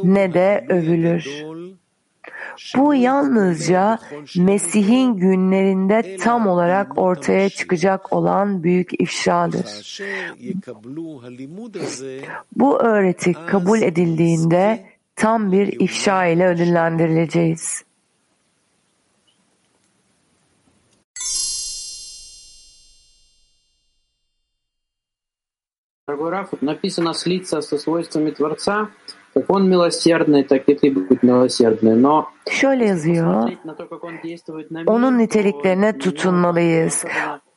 ne 0.03 0.33
de 0.33 0.65
övülür. 0.69 1.43
Bu 2.76 2.94
yalnızca 2.94 3.98
Mesih'in 4.36 5.14
günlerinde 5.16 6.16
tam 6.16 6.46
olarak 6.46 6.98
ortaya 6.98 7.48
çıkacak 7.48 8.12
olan 8.12 8.62
büyük 8.62 9.00
ifşadır. 9.00 9.98
Bu 12.56 12.78
öğreti 12.78 13.32
kabul 13.46 13.82
edildiğinde 13.82 14.86
tam 15.16 15.52
bir 15.52 15.80
ifşa 15.80 16.26
ile 16.26 16.46
ödüllendirileceğiz. 16.46 17.88
Дорогой 26.08 26.30
Раф, 26.30 26.48
написано 26.62 27.12
слиться 27.12 27.60
со 27.60 27.76
свойствами 27.76 28.30
Творца, 28.30 28.88
как 29.34 29.50
он 29.50 29.68
милосердный, 29.68 30.42
так 30.44 30.68
и 30.68 30.74
ты 30.74 30.90
будь 30.90 31.22
милосердный. 31.22 31.94
Но 31.94 32.28
Şöyle 32.50 32.86
yazıyor, 32.86 33.52
onun 34.86 35.18
niteliklerine 35.18 35.98
tutunmalıyız. 35.98 37.04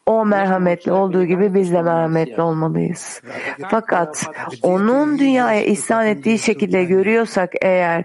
O 0.06 0.26
merhametli 0.26 0.92
olduğu 0.92 1.26
gibi 1.26 1.54
biz 1.54 1.74
de 1.74 1.82
merhametli 1.82 2.42
olmalıyız. 2.42 3.22
Fakat 3.70 4.26
onun 4.62 5.20
dünyaya 5.20 5.64
ihsan 5.64 6.08
ettiği 6.08 6.40
şekilde 6.40 6.84
görüyorsak 6.84 7.54
eğer 7.62 8.04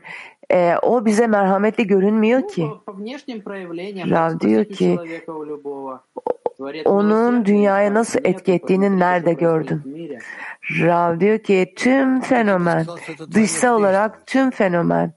e, 0.52 0.74
o 0.82 1.04
bize 1.04 1.26
merhametli 1.26 1.86
görünmüyor 1.86 2.48
ki. 2.48 2.68
Rav 4.10 4.40
diyor 4.40 4.64
ki 4.64 4.98
onun 6.84 7.44
dünyaya 7.44 7.94
nasıl 7.94 8.20
etki 8.24 8.52
ettiğini 8.52 8.98
nerede 8.98 9.32
gördün? 9.32 9.82
Rav 10.79 11.19
diyor 11.19 11.39
ki 11.39 11.73
tüm 11.77 12.21
fenomen, 12.21 12.85
dışsal 13.33 13.79
olarak 13.79 14.27
tüm 14.27 14.51
fenomen 14.51 15.13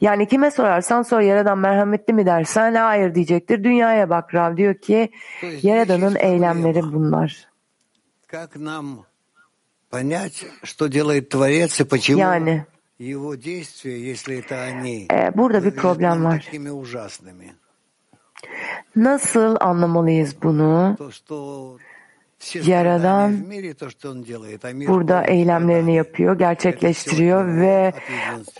yani 0.00 0.28
kime 0.28 0.50
sorarsan 0.50 1.02
sor 1.02 1.20
Yaradan 1.20 1.58
merhametli 1.58 2.12
mi 2.14 2.26
dersen 2.26 2.74
hayır 2.74 3.14
diyecektir. 3.14 3.64
Dünyaya 3.64 4.10
bak 4.10 4.34
Rav 4.34 4.56
diyor 4.56 4.74
ki 4.74 5.10
Yaradan'ın 5.62 6.16
eylemleri 6.16 6.82
bunlar. 6.82 7.48
Yani 12.18 12.64
e, 15.12 15.36
burada 15.36 15.64
bir 15.64 15.70
problem 15.70 16.24
var. 16.24 16.48
Nasıl 18.96 19.56
anlamalıyız 19.60 20.42
bunu? 20.42 20.96
Yaradan 22.54 23.36
burada 24.88 25.24
eylemlerini 25.24 25.94
yapıyor, 25.94 26.38
gerçekleştiriyor 26.38 27.56
ve 27.60 27.92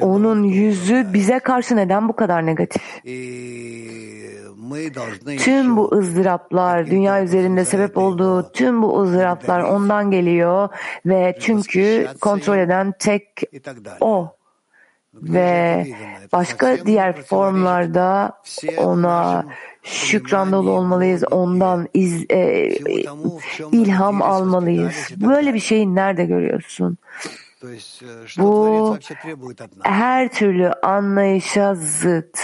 onun 0.00 0.42
yüzü 0.42 1.06
bize 1.12 1.38
karşı 1.38 1.76
neden 1.76 2.08
bu 2.08 2.16
kadar 2.16 2.46
negatif? 2.46 2.82
Tüm 5.38 5.76
bu 5.76 5.94
ızdıraplar, 5.94 6.86
dünya 6.86 7.22
üzerinde 7.22 7.64
sebep 7.64 7.96
olduğu 7.96 8.52
tüm 8.52 8.82
bu 8.82 9.02
ızdıraplar 9.02 9.60
ondan 9.60 10.10
geliyor 10.10 10.68
ve 11.06 11.36
çünkü 11.40 12.08
kontrol 12.20 12.58
eden 12.58 12.94
tek 12.98 13.42
o 14.00 14.36
ve 15.14 15.86
başka 16.32 16.86
diğer 16.86 17.22
formlarda 17.22 18.32
ona 18.76 19.44
şükran 19.86 20.52
dolu 20.52 20.70
olmalıyız, 20.70 21.24
ondan 21.30 21.88
iz, 21.94 22.24
e, 22.30 22.68
ilham 23.72 24.22
almalıyız. 24.22 25.08
Böyle 25.16 25.54
bir 25.54 25.60
şeyi 25.60 25.94
nerede 25.94 26.24
görüyorsun? 26.24 26.98
Bu 28.38 28.96
her 29.82 30.32
türlü 30.32 30.72
anlayışa 30.72 31.74
zıt, 31.74 32.38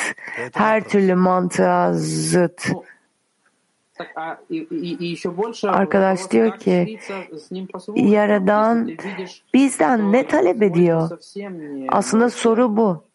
her 0.52 0.89
türlü 0.89 1.14
mantığa 1.14 1.93
zıt. 1.93 2.69
Arkadaş 5.64 6.31
diyor 6.31 6.59
ki 6.59 6.98
Yaradan 7.97 8.90
bizden 9.55 10.12
ne 10.12 10.27
talep 10.27 10.62
ediyor? 10.62 11.10
Aslında 11.89 12.31
soru 12.31 12.77
bu. 12.77 13.11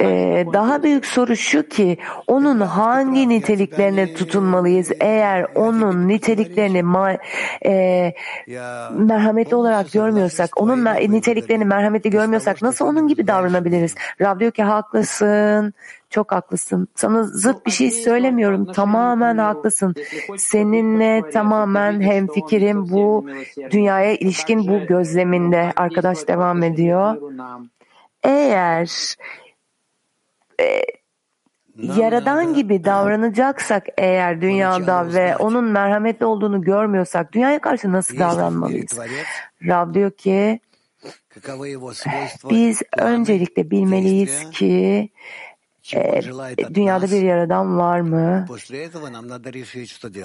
Ee, 0.00 0.46
daha 0.52 0.82
büyük 0.82 1.06
soru 1.06 1.36
şu 1.36 1.68
ki 1.68 1.98
onun 2.26 2.60
hangi 2.60 3.28
niteliklerine 3.28 4.14
tutunmalıyız? 4.14 4.92
eğer 5.00 5.46
onun 5.54 6.08
niteliklerini 6.08 6.78
ma- 6.78 7.18
e, 7.66 8.14
merhametli 8.90 9.56
olarak 9.56 9.92
görmüyorsak 9.92 10.60
onun 10.60 10.84
niteliklerini 10.84 11.64
merhametli 11.64 12.10
görmüyorsak 12.10 12.62
nasıl 12.62 12.86
onun 12.86 13.08
gibi 13.08 13.26
davranabiliriz? 13.26 13.94
Rab 14.20 14.40
diyor 14.40 14.52
ki 14.52 14.62
haklısın 14.62 15.74
çok 16.12 16.32
haklısın. 16.32 16.88
Sana 16.94 17.22
zıt 17.22 17.66
bir 17.66 17.70
şey 17.70 17.90
söylemiyorum. 17.90 18.72
Tamamen 18.72 19.38
haklısın. 19.38 19.94
Seninle 20.36 21.30
tamamen 21.30 22.00
hemfikirim 22.00 22.90
bu 22.90 23.26
dünyaya 23.70 24.12
ilişkin 24.16 24.68
bu 24.68 24.86
gözleminde. 24.86 25.72
Arkadaş 25.76 26.28
devam 26.28 26.62
ediyor. 26.62 27.16
Eğer 28.22 29.16
e, 30.60 30.82
Yaradan 31.76 32.54
gibi 32.54 32.84
davranacaksak 32.84 33.86
eğer 33.98 34.40
dünyada 34.40 35.14
ve 35.14 35.36
onun 35.36 35.64
merhametli 35.64 36.26
olduğunu 36.26 36.62
görmüyorsak 36.62 37.32
dünyaya 37.32 37.60
karşı 37.60 37.92
nasıl 37.92 38.18
davranmalıyız? 38.18 38.98
Rab 39.66 39.94
diyor 39.94 40.10
ki 40.10 40.60
biz 42.50 42.82
öncelikle 42.98 43.70
bilmeliyiz 43.70 44.50
ki 44.50 45.08
e, 45.94 46.22
dünyada 46.74 47.06
bir 47.10 47.22
yaradan 47.22 47.78
var 47.78 48.00
mı? 48.00 48.46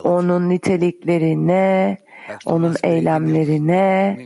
Onun 0.03 0.49
niteliklerine, 0.49 1.97
onun 2.45 2.75
eylemlerine, 2.83 4.17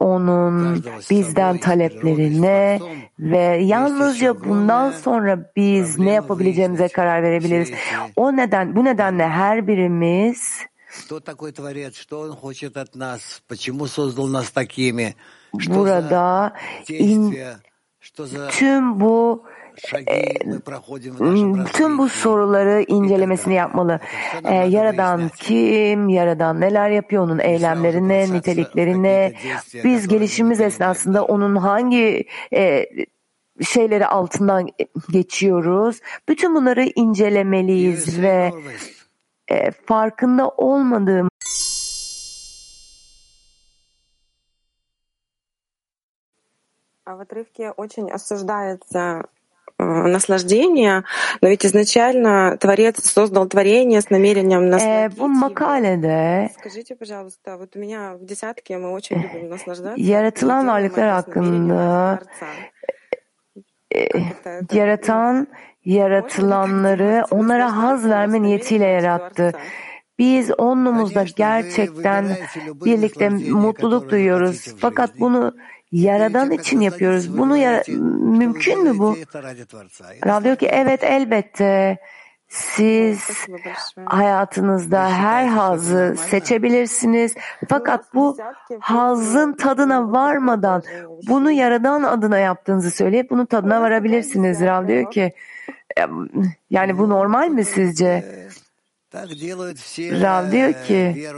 onun 0.00 0.84
bizden 1.10 1.58
taleplerine 1.58 2.80
ve 3.18 3.38
yalnızca 3.64 4.44
bundan 4.44 4.90
sonra 4.90 5.52
biz 5.56 5.98
ne 5.98 6.10
yapabileceğimize 6.12 6.88
karar 6.88 7.22
verebiliriz. 7.22 7.70
O 8.16 8.36
neden, 8.36 8.76
bu 8.76 8.84
nedenle 8.84 9.28
her 9.28 9.66
birimiz 9.66 10.58
burada 15.68 16.52
in, 16.88 17.36
tüm 18.50 19.00
bu 19.00 19.44
tüm 21.73 21.97
bu 21.97 22.09
soruları 22.09 22.85
incelemesini 22.87 23.53
yapmalı. 23.53 23.99
Ee, 24.43 24.53
yaradan 24.53 25.29
kim, 25.37 26.09
Yaradan 26.09 26.61
neler 26.61 26.89
yapıyor, 26.89 27.23
onun 27.23 27.39
eylemlerine, 27.39 28.33
niteliklerine, 28.33 29.33
biz 29.83 30.07
gelişimimiz 30.07 30.61
esnasında 30.61 31.25
onun 31.25 31.55
hangi 31.55 32.25
e, 32.53 32.85
şeyleri 33.63 34.05
altından 34.05 34.67
geçiyoruz. 35.11 35.99
Bütün 36.29 36.55
bunları 36.55 36.83
incelemeliyiz 36.95 38.21
ve 38.21 38.51
e, 39.47 39.71
farkında 39.71 40.49
olmadığım 40.49 41.29
В 47.05 47.21
отрывке 47.21 47.71
очень 47.71 48.11
осуждается 48.11 49.23
наслаждение, 49.83 51.03
но 51.41 51.47
ведь 51.47 51.65
изначально 51.65 52.57
Творец 52.57 53.01
создал 53.03 53.47
творение 53.47 54.01
с 54.01 54.09
намерением 54.09 54.69
насладиться. 54.69 55.17
Bu 55.17 55.27
makalede 55.27 56.49
Скажите, 56.59 56.95
пожалуйста, 56.95 57.57
вот 57.57 57.75
у 57.75 57.79
меня 57.79 58.15
в 58.15 58.25
десятке 58.25 58.77
мы 58.77 58.91
очень 58.91 59.17
любим 59.17 59.49
наслаждаться. 59.49 59.95
yaratılan 60.01 60.67
varlıklar 60.67 61.09
hakkında 61.09 62.19
yaratan 64.71 65.47
yaratılanları 65.85 67.23
onlara 67.31 67.77
haz 67.77 68.05
verme 68.09 68.41
niyetiyle 68.41 68.85
yarattı. 68.85 69.51
Biz 70.19 70.51
onumuzda 70.59 71.23
gerçekten 71.35 72.25
birlikte 72.85 73.29
mutluluk 73.29 74.09
duyuyoruz. 74.11 74.75
Fakat 74.79 75.19
bunu 75.19 75.55
Yaradan 75.94 76.50
için 76.50 76.80
yapıyoruz. 76.80 77.38
Bunu 77.38 77.56
ya, 77.56 77.82
mümkün 78.38 78.82
mü 78.82 78.98
bu? 78.98 79.16
Rab 80.26 80.44
diyor 80.44 80.56
ki 80.56 80.66
evet 80.66 81.04
elbette. 81.04 81.98
Siz 82.48 83.46
hayatınızda 84.04 85.10
her 85.10 85.46
hazı 85.46 86.16
seçebilirsiniz. 86.30 87.34
Fakat 87.68 88.14
bu 88.14 88.36
hazın 88.80 89.52
tadına 89.52 90.12
varmadan 90.12 90.82
bunu 91.28 91.50
yaradan 91.50 92.02
adına 92.02 92.38
yaptığınızı 92.38 92.90
söyleyip 92.90 93.30
bunun 93.30 93.46
tadına 93.46 93.80
varabilirsiniz. 93.80 94.60
Rab 94.60 94.88
diyor 94.88 95.10
ki 95.10 95.32
yani 96.70 96.98
bu 96.98 97.08
normal 97.08 97.48
mi 97.48 97.64
sizce? 97.64 98.24
Rab 99.98 100.52
diyor 100.52 100.72
ki 100.84 101.28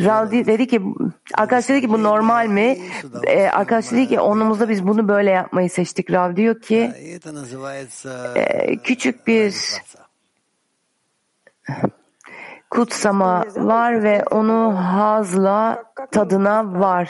Rav 0.00 0.30
dedi 0.30 0.66
ki 0.66 0.82
arkadaş 1.34 1.68
dedi 1.68 1.80
ki 1.80 1.88
bu 1.88 2.02
normal 2.02 2.46
mi? 2.46 2.78
Ee, 3.26 3.46
arkadaş 3.46 3.92
dedi 3.92 4.08
ki 4.08 4.20
onumuzda 4.20 4.68
biz 4.68 4.86
bunu 4.86 5.08
böyle 5.08 5.30
yapmayı 5.30 5.70
seçtik. 5.70 6.10
Rav 6.10 6.36
diyor 6.36 6.60
ki 6.60 6.92
e, 8.36 8.76
küçük 8.76 9.26
bir 9.26 9.54
kutsama 12.70 13.44
var 13.56 14.02
ve 14.02 14.24
onu 14.30 14.76
hazla 14.76 15.84
tadına 16.10 16.80
var. 16.80 17.08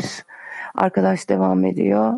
Arkadaş 0.74 1.28
devam 1.28 1.64
ediyor. 1.64 2.12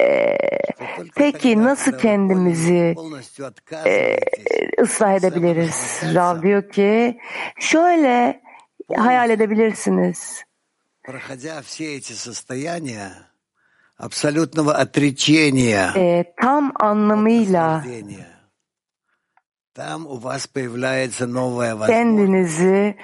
Ee, 0.00 0.36
peki 1.16 1.62
nasıl 1.62 1.98
kendimizi 1.98 2.94
e, 3.86 4.16
ıslah 4.82 5.14
edebiliriz? 5.14 6.00
Rav 6.14 6.42
diyor 6.42 6.70
ki 6.70 7.20
şöyle 7.60 8.42
hayal 8.96 9.30
edebilirsiniz. 9.30 10.44
E, 15.96 16.34
tam 16.42 16.72
anlamıyla 16.80 17.84
kendinizi 21.86 22.96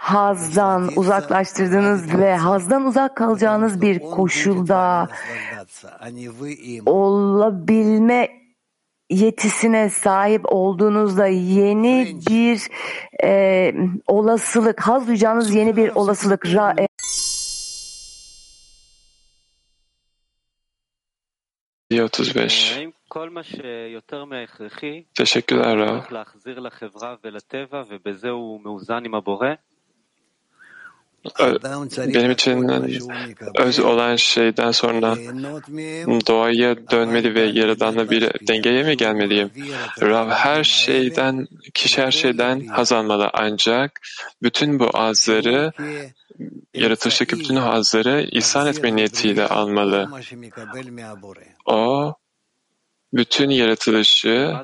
hazdan 0.00 0.90
uzaklaştırdığınız 0.96 2.18
ve 2.18 2.36
hazdan 2.36 2.84
uzak 2.84 3.16
kalacağınız 3.16 3.80
bir 3.80 3.98
koşulda 3.98 5.08
olabilme 6.86 8.28
yetisine 9.10 9.90
sahip 9.90 10.52
olduğunuzda 10.52 11.26
yeni 11.26 12.20
bir 12.30 12.68
e, 13.24 13.74
olasılık, 14.06 14.80
haz 14.80 15.06
duyacağınız 15.06 15.54
yeni 15.54 15.76
bir 15.76 15.88
olasılık 15.94 16.46
ra, 16.46 16.74
e, 21.90 22.02
35 22.02 22.78
Teşekkürler 25.14 25.78
Rav. 25.78 25.96
Benim 32.14 32.30
için 32.30 32.68
öz 33.58 33.78
olan 33.78 34.16
şeyden 34.16 34.70
sonra 34.70 35.16
doğaya 36.26 36.76
dönmeli 36.90 37.34
ve 37.34 37.40
yaradanla 37.40 38.10
bir 38.10 38.22
dengeye 38.48 38.82
mi 38.82 38.96
gelmeliyim? 38.96 39.50
Rav 40.02 40.30
her 40.30 40.64
şeyden, 40.64 41.48
kişi 41.74 42.02
her 42.02 42.10
şeyden 42.10 42.66
haz 42.66 42.92
almalı 42.92 43.30
ancak 43.32 44.00
bütün 44.42 44.78
bu 44.78 44.90
azları 44.94 45.72
yaratılıştaki 46.74 47.38
bütün 47.38 47.56
hazları 47.56 48.26
ihsan 48.30 48.66
etme 48.66 48.96
niyetiyle 48.96 49.46
almalı. 49.46 50.08
O 51.66 52.14
bütün 53.12 53.50
yaratılışı 53.50 54.54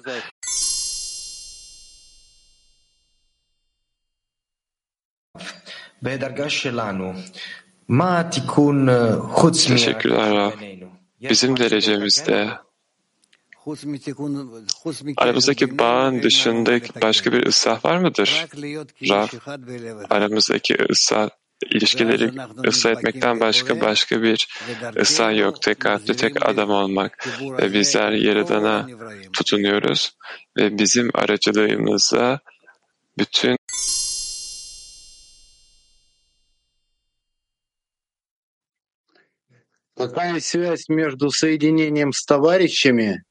Teşekkürler 9.77 10.35
Rab. 10.35 10.52
Bizim 11.20 11.56
derecemizde 11.56 12.51
aramızdaki 15.16 15.78
bağın 15.78 16.23
dışında 16.23 16.81
başka 17.02 17.32
bir 17.32 17.47
ıslah 17.47 17.85
var 17.85 17.98
mıdır? 17.98 18.47
Rab, 19.10 19.28
aramızdaki 20.10 20.77
ıslah 20.90 21.28
ilişkileri 21.70 22.32
ıslah 22.66 22.90
etmekten 22.90 23.40
başka 23.40 23.81
başka 23.81 24.23
bir 24.23 24.48
ıslah 25.01 25.36
yok. 25.36 25.62
Tek 25.62 25.81
kalpli 25.81 26.16
tek 26.16 26.48
adam 26.48 26.70
olmak. 26.70 27.28
Ve 27.40 27.73
bizler 27.73 28.12
Yaradan'a 28.12 28.89
tutunuyoruz. 29.32 30.16
Ve 30.56 30.78
bizim 30.78 31.10
aracılığımızla 31.14 32.40
bütün 33.18 33.56
Какая 40.07 40.39
связь 40.39 40.89
между 40.89 41.31
соединением 41.31 42.12
с 42.12 42.24
товарищами 42.24 43.24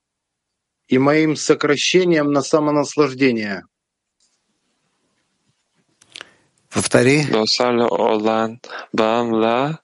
и 0.89 0.97
моим 0.97 1.37
сокращением 1.37 2.33
на 2.33 2.41
самонаслаждение? 2.41 3.63
Olan 7.89 8.59
bağımla 8.93 9.79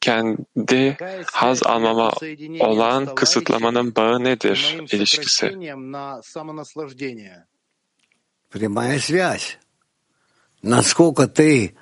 kendi 0.00 0.96
haz 1.32 1.62
almama 1.62 2.12
olan 2.60 3.14
kısıtlamanın 3.14 3.96
bağı 3.96 4.24
nedir 4.24 4.78
ilişkisi? 4.92 5.46
Прямая 8.50 8.98
связь. 8.98 9.58
Насколько 10.62 11.28
ты 11.28 11.76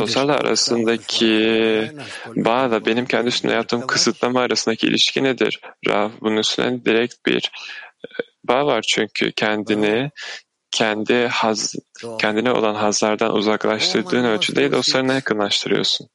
Dostlarla 0.00 0.34
arasındaki 0.34 1.92
bağla 2.36 2.86
benim 2.86 3.06
kendi 3.06 3.28
üstümde 3.28 3.54
yaptığım 3.54 3.86
kısıtlama 3.86 4.40
arasındaki 4.40 4.86
ilişki 4.86 5.22
nedir? 5.24 5.60
Rav 5.88 6.10
bunun 6.20 6.36
üstüne 6.36 6.84
direkt 6.84 7.14
bir 7.26 7.50
bağ 8.44 8.66
var 8.66 8.84
çünkü 8.88 9.32
kendini 9.32 10.10
kendi 10.70 11.26
haz, 11.26 11.74
kendine 12.20 12.52
olan 12.52 12.74
hazlardan 12.74 13.34
uzaklaştırdığın 13.34 14.24
ölçüde 14.24 14.72
dostlarına 14.72 15.14
yakınlaştırıyorsun. 15.14 16.08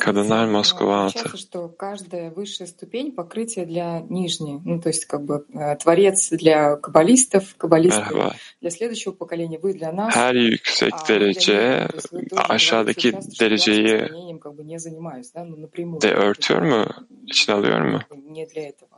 Kadınlar 0.00 0.46
Moskova 0.46 1.10
6. 1.10 1.38
что 1.38 1.68
каждая 1.68 2.30
высшая 2.30 2.66
ступень 2.66 3.12
покрытие 3.12 3.66
для 3.66 4.00
нижней. 4.00 4.60
Ну, 4.64 4.80
то 4.80 4.88
есть, 4.88 5.06
как 5.06 5.24
бы, 5.24 5.44
творец 5.80 6.30
для 6.30 6.76
каббалистов, 6.76 7.54
каббалисты 7.56 8.00
Merhaba. 8.00 8.34
для 8.60 8.70
следующего 8.70 9.12
поколения, 9.12 9.58
вы 9.58 9.72
для 9.72 9.92
нас. 9.92 10.14
Her 10.14 10.34
yüksek 10.34 10.94
derece 11.08 11.88
aşağıdaki 12.36 13.12
dereceyi 13.40 14.38
как 14.38 14.54
бы, 14.54 14.64
не 14.64 14.78
занимаюсь, 14.78 15.30
да, 15.30 15.44
ну, 15.44 15.56
напрямую. 15.56 16.00
de 16.00 16.14
örtüyor 16.14 16.62
mu? 16.62 16.84
İçine 17.26 17.54
alıyor 17.54 17.80
mu? 17.80 18.00
Не 18.10 18.46
для 18.46 18.68
этого. 18.68 18.96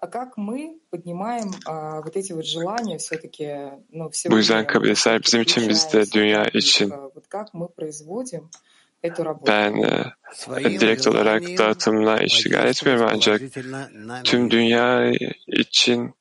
А 0.00 0.06
как 0.06 0.36
мы 0.36 0.78
поднимаем 0.90 1.50
а, 1.66 2.00
вот 2.02 2.16
эти 2.16 2.32
вот 2.32 2.46
желания 2.46 2.98
все-таки, 2.98 3.72
ну, 3.90 4.10
Bu 4.30 4.36
yüzden 4.36 4.66
kabilesler 4.66 5.22
bizim 5.22 5.42
için 5.42 5.68
biz 5.68 5.92
de 5.92 6.12
dünya 6.12 6.44
için 6.54 6.92
вот 7.14 7.26
как 7.26 7.52
мы 7.52 7.68
производим? 7.68 8.48
Ben 9.46 9.74
e, 9.82 10.80
direkt 10.80 11.06
olarak 11.06 11.42
dağıtımla 11.58 12.18
iştigal 12.22 12.66
etmiyorum 12.66 13.06
ancak 13.12 13.40
tüm 14.24 14.50
dünya 14.50 15.12
için 15.46 16.14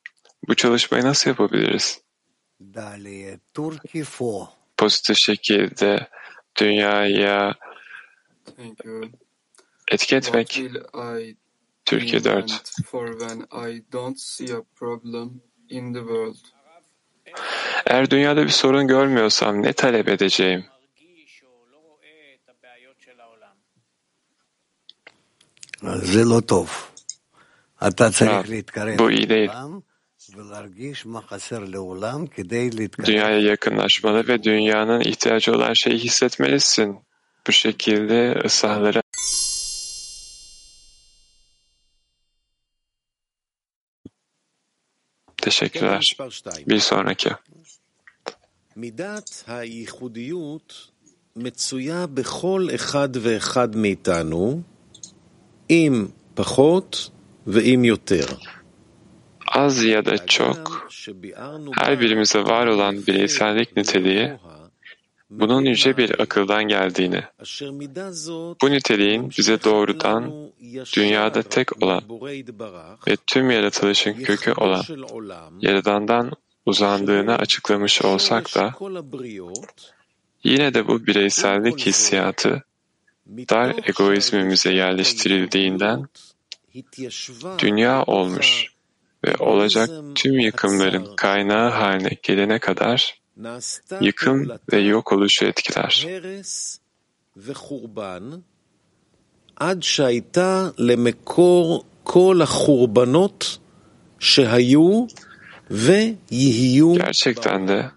bu 0.47 0.55
çalışmayı 0.55 1.03
nasıl 1.03 1.29
yapabiliriz? 1.29 2.01
Pozitif 4.77 5.17
şekilde 5.17 6.07
dünyaya 6.59 7.55
etki 9.91 10.15
etmek. 10.15 10.61
Türkiye 11.85 12.23
4. 12.23 12.63
Eğer 17.85 18.09
dünyada 18.09 18.43
bir 18.43 18.49
sorun 18.49 18.87
görmüyorsam 18.87 19.63
ne 19.63 19.73
talep 19.73 20.07
edeceğim? 20.07 20.65
Bu 28.99 29.11
iyi 29.11 29.29
değil. 29.29 29.49
Dünyaya 33.05 33.39
yakınlaşmalı 33.39 34.27
ve 34.27 34.43
dünyanın 34.43 35.01
ihtiyacı 35.01 35.53
olan 35.55 35.73
şeyi 35.73 35.99
hissetmelisin. 35.99 36.99
Bu 37.47 37.51
şekilde 37.51 38.41
ıslahlara 38.45 39.01
Teşekkürler. 45.37 46.17
Bir 46.67 46.79
sonraki. 46.79 47.29
Midat 48.75 49.43
ha-yichudiyut 49.47 50.89
metsuya 51.35 52.17
bechol 52.17 52.69
echad 52.69 53.23
ve 53.23 53.35
echad 53.35 53.73
meitanu 53.73 54.63
im 55.69 56.11
pachot 56.35 57.11
ve 57.47 57.63
im 57.63 57.83
yoter. 57.83 58.25
Az 59.47 59.83
ya 59.83 60.05
da 60.05 60.25
çok 60.25 60.89
her 61.77 61.99
birimize 61.99 62.43
var 62.43 62.67
olan 62.67 63.07
bireysellik 63.07 63.77
niteliği 63.77 64.33
bunun 65.29 65.65
yüce 65.65 65.97
bir 65.97 66.19
akıldan 66.19 66.63
geldiğini, 66.63 67.21
bu 68.61 68.71
niteliğin 68.71 69.29
bize 69.37 69.63
doğrudan 69.63 70.51
dünyada 70.95 71.41
tek 71.43 71.83
olan 71.83 72.03
ve 73.07 73.17
tüm 73.27 73.51
yaratılışın 73.51 74.13
kökü 74.13 74.51
olan 74.51 74.83
Yaradan'dan 75.61 76.31
uzandığını 76.65 77.35
açıklamış 77.35 78.01
olsak 78.01 78.55
da, 78.55 78.73
yine 80.43 80.73
de 80.73 80.87
bu 80.87 81.07
bireysellik 81.07 81.85
hissiyatı 81.85 82.63
dar 83.26 83.74
egoizmimize 83.88 84.72
yerleştirildiğinden 84.72 86.06
dünya 87.58 88.02
olmuş 88.02 88.66
ve 89.24 89.36
olacak 89.36 89.90
tüm 90.14 90.38
yıkımların 90.38 91.16
kaynağı 91.16 91.70
haline 91.70 92.10
gelene 92.22 92.58
kadar 92.58 93.22
yıkım 94.00 94.48
ve 94.72 94.78
yok 94.78 95.12
oluşu 95.12 95.44
etkiler. 95.44 96.06
הרס 96.08 96.78
וחורבן, 97.36 98.42
עד 99.56 99.82
שהייתה 99.82 100.70
למקור 100.78 101.84
כל 102.02 102.42
החורבנות 102.42 103.58
שהיו 104.18 105.06
ויהיו 105.70 106.94
Gerçekten 106.94 107.68
de 107.68 107.90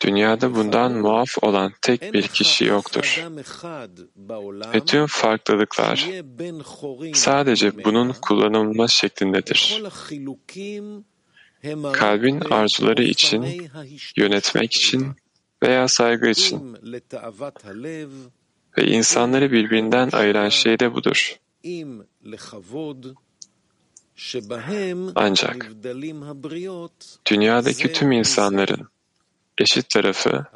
Dünyada 0.00 0.54
bundan 0.54 0.92
muaf 0.92 1.30
olan 1.42 1.72
tek 1.82 2.12
bir 2.12 2.28
kişi 2.28 2.64
yoktur. 2.64 3.24
Ve 4.74 4.80
tüm 4.84 5.06
farklılıklar 5.06 6.08
sadece 7.14 7.84
bunun 7.84 8.12
kullanılma 8.12 8.88
şeklindedir. 8.88 9.82
Kalbin 11.92 12.40
arzuları 12.40 13.02
için, 13.02 13.70
yönetmek 14.16 14.72
için 14.72 15.06
veya 15.62 15.88
saygı 15.88 16.28
için 16.28 16.76
ve 18.78 18.84
insanları 18.84 19.52
birbirinden 19.52 20.10
ayıran 20.12 20.48
şey 20.48 20.78
de 20.78 20.94
budur. 20.94 21.36
Ancak 25.14 25.70
dünyadaki 27.26 27.92
tüm 27.92 28.12
insanların 28.12 28.88
eşit 29.60 29.90
tarafı 29.90 30.46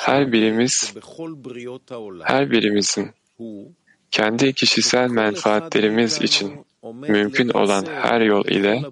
her 0.00 0.32
birimiz 0.32 0.94
her 2.22 2.50
birimizin 2.50 3.10
kendi 4.10 4.52
kişisel 4.52 5.10
menfaatlerimiz 5.10 6.22
için 6.22 6.66
mümkün 7.08 7.48
olan 7.48 7.86
her 7.86 8.20
yol 8.20 8.44
ile 8.44 8.82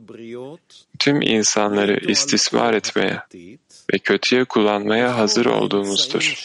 tüm 0.99 1.23
insanları 1.23 2.11
istismar 2.11 2.75
etmeye 2.75 3.21
ve 3.93 3.99
kötüye 3.99 4.45
kullanmaya 4.45 5.19
hazır 5.19 5.47
olduğumuzdur. 5.47 6.45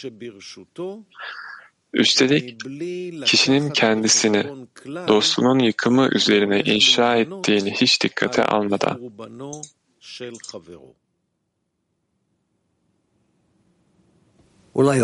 Üstelik 1.92 2.60
kişinin 3.26 3.70
kendisini 3.70 4.46
dostunun 5.08 5.58
yıkımı 5.58 6.08
üzerine 6.12 6.60
inşa 6.60 7.16
ettiğini 7.16 7.72
hiç 7.72 8.02
dikkate 8.02 8.44
almadan 8.44 9.00
Well, 14.72 14.88
I 14.88 14.98